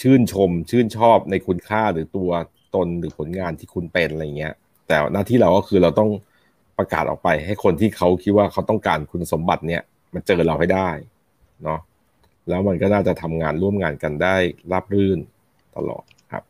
[0.00, 2.30] ชื่นชมชื่นชอบในคุณค่าหรือตัว
[2.74, 4.54] ตนหรือผลงานที่คุณเป็นอะไรเงี้ย
[4.86, 6.10] แต่หน้าที่เราก็คือเราต้อง
[6.78, 9.82] ประกาศออกไป ให้คนที่เขาคิดว่าเขาต้องการคุณสมบัติเนี่ย
[10.14, 10.88] มันเจอเราให้ได้
[11.62, 11.80] เนาะ
[12.48, 14.36] แล้วมันก็น่าจะทำงานร่วมงานกันได้
[14.72, 15.18] ราบรื่น
[15.76, 16.44] ตลอดครับ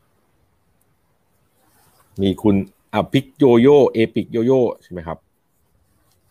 [2.23, 2.56] มีคุณ
[2.94, 5.18] อะพิกโยโย่เอพิกโยโย่ใช่ไหมครับ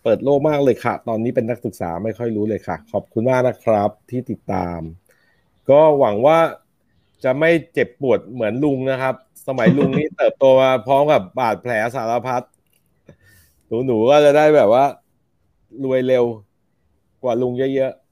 [0.04, 4.80] เปิดโลกมากเลยค่ะ ตอนนี้เป็นนักศึกษาไม่ค่อยรู้เลยค่ะ ขอบคุณมากนะครับที่ติดตาม
[5.70, 6.38] ก็หวังว่า
[7.24, 9.16] จะไม่เจ็บปวดเหมือนลุงนะครับ
[9.48, 12.44] สมัยลุงนี่เติบโตมาพร้อมกับบาดแผลสารพัด
[13.68, 14.86] หนูหนูก็จะได้แบบว่า
[15.84, 16.26] รวยเร็ว
[17.24, 18.06] กว่าลุงเยอะๆ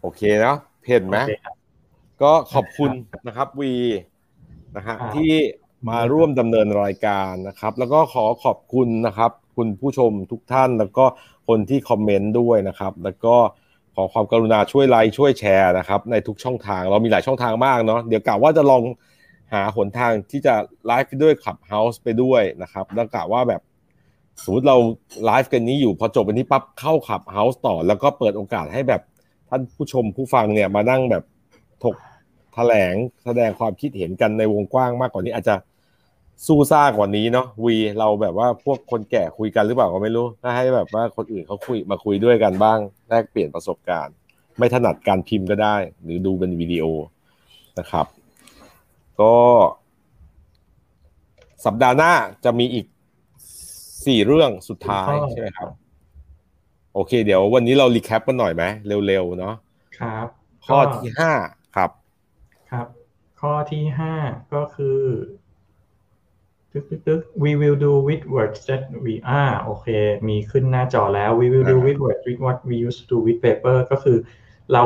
[0.00, 0.56] โอเคเนาะ
[0.88, 1.16] เห็นไหม
[2.22, 2.90] ก็ขอบคุณ
[3.26, 3.72] นะครับวี
[4.76, 5.32] นะฮะที่
[5.88, 11.04] มาร่วมดำเนินรายการนะครับ แล้วก็ขอขอบคุณนะครับ คุณผู้ชมทุกท่านแล้วก็
[11.48, 13.36] คนที่คอมเมนต์ด้วยนะครับ แล้วก็
[13.94, 18.82] ขอความกรุณาช่วยไลค์ช่วยแชร์นะครับ ในทุกช่องทางเรามีหลายช่องทางมากเนาะเดี๋ยวกะว่าจะลอง
[19.52, 20.54] หาหนทางที่จะ
[20.86, 23.60] ไลฟ์ด้วยขับเฮาส์ไปด้วยนะครับแล้วกะว่าแบบ
[24.42, 24.76] สมมติเรา
[25.24, 29.02] ไลฟ์กันนี้อยู่พอจบวันนี้ปั๊บเข้าขับเฮาส์ต่อ แล้วก็เปิดโอกาสให้แบบ
[29.48, 31.24] ท่านผู้ชมผู้ฟังเนี่ยมานั่งแบบ
[31.82, 31.94] ถก
[32.54, 32.94] แถลง
[33.24, 35.54] แสดงความคิดเห็นกันในวงกว้างมากกว่านี้อาจจะ
[36.46, 42.78] สู้ซ่ากว่านี้เนาะวีเราแบบว่าพวกคนแก่คุยกันหรือเปล่าก็ไม่รู้ถ้าให้แบบว่าคนอื่นเขาคุยมาคุยด้วยกันบ้าง
[43.08, 44.14] แลกเปลี่ยนประสบการณ์
[44.58, 46.84] ไม่ถนัดการพิมพ์ก็ได้ หรือดูเป็นวิดีโอ
[47.78, 48.06] นะครับ
[49.20, 49.34] ก็
[51.64, 52.12] สัปดาห์หน้า
[52.44, 52.86] จะมีอีก
[54.06, 55.68] สี่เรื่องสุดท้ายใช่ไหมครับ
[56.94, 58.64] โอเค เดี๋ยววันนี้เรารีแคปกันหน่อยไหม
[59.06, 59.54] เร็วๆเนาะ
[59.98, 60.26] ครับ
[60.66, 61.32] ข้อที่ห้า
[61.76, 61.90] ครับ
[62.70, 62.86] ครับ
[63.40, 64.14] ข้อที่ห้า
[64.54, 64.98] ก็คือ
[66.74, 69.86] ตึกตึกตึก we will do with words that we are โอเค
[70.28, 74.16] มีขึ้นหน้าจอแล้ว we will do with words with what we used to do with paper ก็คือ
[74.72, 74.84] เรา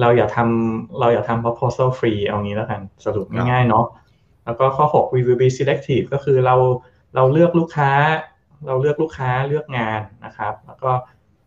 [0.00, 3.86] เราอย่าทำเราอย่าทำ proposal free เอางี้แล้วกัน สรุปง่ายๆเนาะ
[4.44, 6.56] แล้วก็ข้อ 6 we will be selective ก็คือเรา
[7.14, 7.92] เราเลือกลูกค้า
[8.66, 10.92] เราเลือกลูกค้าเลือกงานนะครับ แล้วก็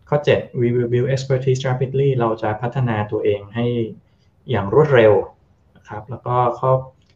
[0.09, 3.65] ข้อ 7 we will build expertise rapidly เราจะพัฒนาตัวเองให้
[4.49, 5.13] อย่างรวดเร็ว
[5.75, 6.71] นะครับ แล้วก็ข้อ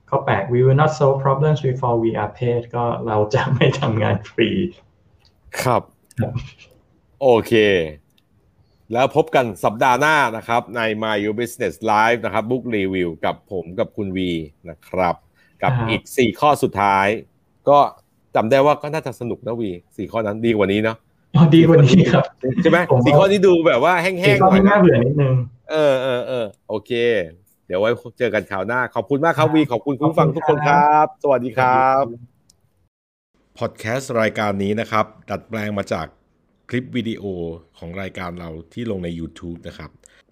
[0.10, 4.50] ข้อ8 we will not solve problems before we are paid ก็เราจะไม่ทำงานฟรี
[5.62, 5.82] ครับ
[7.22, 7.54] โอเค
[8.94, 14.32] แล้วพบกันสัปดาห์หน้านะครับ ใน My Your Business Live นะครับ Book Review กับผมกับคุณวี
[14.70, 15.16] นะครับ
[15.62, 17.08] กับครับอีกสี่ข้อสุดท้าย
[17.70, 17.80] ก็
[18.36, 20.98] จำได้ว่าก็น่าจะสนุกนะวีสี่ข้อนั้นดีกว่านี้เนาะ
[21.36, 22.26] อ๋อดีกว่านี้ครับ
[22.62, 25.34] ใช่ไหมผมว่าสี่ข้อนี้ดูแบบว่าแห้สี่งๆข้หอน่อยนี้นะน่าเบื่อนิดนึง
[25.72, 26.92] เออเออเออโอเค
[27.68, 27.90] เดี๋ยวไว้
[28.20, 32.04] เจอกันข่าวหน้า ขอบคุณมากครับวีขอบคุณคุณผู้ฟังทุกคนครับ สวัสดีครับ
[33.60, 36.08] พอดแคสต์รายการนี้นะครับ ดัดแปลงมาจาก
[36.70, 37.24] คลิปวิดีโอ
[37.78, 39.92] ของรายการเราที่ลงใน YouTube นะครับ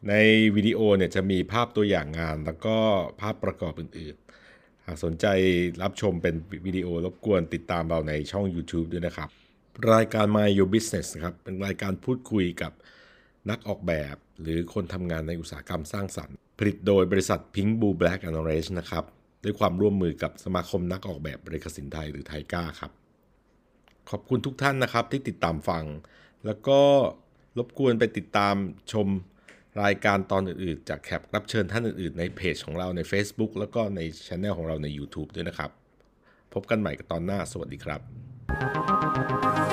[0.10, 0.14] ใน
[0.56, 2.78] วิดีโอเนี่ยจะมีภาพตัวอย่างงาน แล้วก็
[3.22, 5.26] ภาพประกอบอื่นๆ หากสนใจ
[5.82, 6.36] รับชมเป็น
[6.66, 9.30] วิดีโอรบกวนติดตามเราในช่อง YouTube ด้วยนะครับ
[9.94, 12.72] รายการ My Your Business นะครับ เป็นรายการพูดคุยกับ
[13.50, 19.04] นักออกแบบ หรือคนทำงานในอุตสาหกรรมสร้างสรรค์ ผลิตโดยบริษัท Pink Blue Black and Orange นะครับ
[19.44, 22.92] ด้วยความร่วมมือกับสมาคมนักออกแบบบริกสินไทยหรือไทก้าครับ
[24.10, 25.84] ขอบคุณทุกท่านนะครับที่ติดตามฟัง
[26.46, 26.80] แล้วก็
[27.58, 28.56] รบกวนไปติดตาม
[28.92, 29.08] ชม
[29.84, 35.72] รายการตอนอื่นๆ จากแขกรับเชิญท่านอื่นๆ ในเพจของเราใน Facebook แล้วก็ในช anel ของเราใน YouTube ด้วยนะครับ
[36.54, 39.65] พบกันใหม่กับตอนหน้า สวัสดีครับ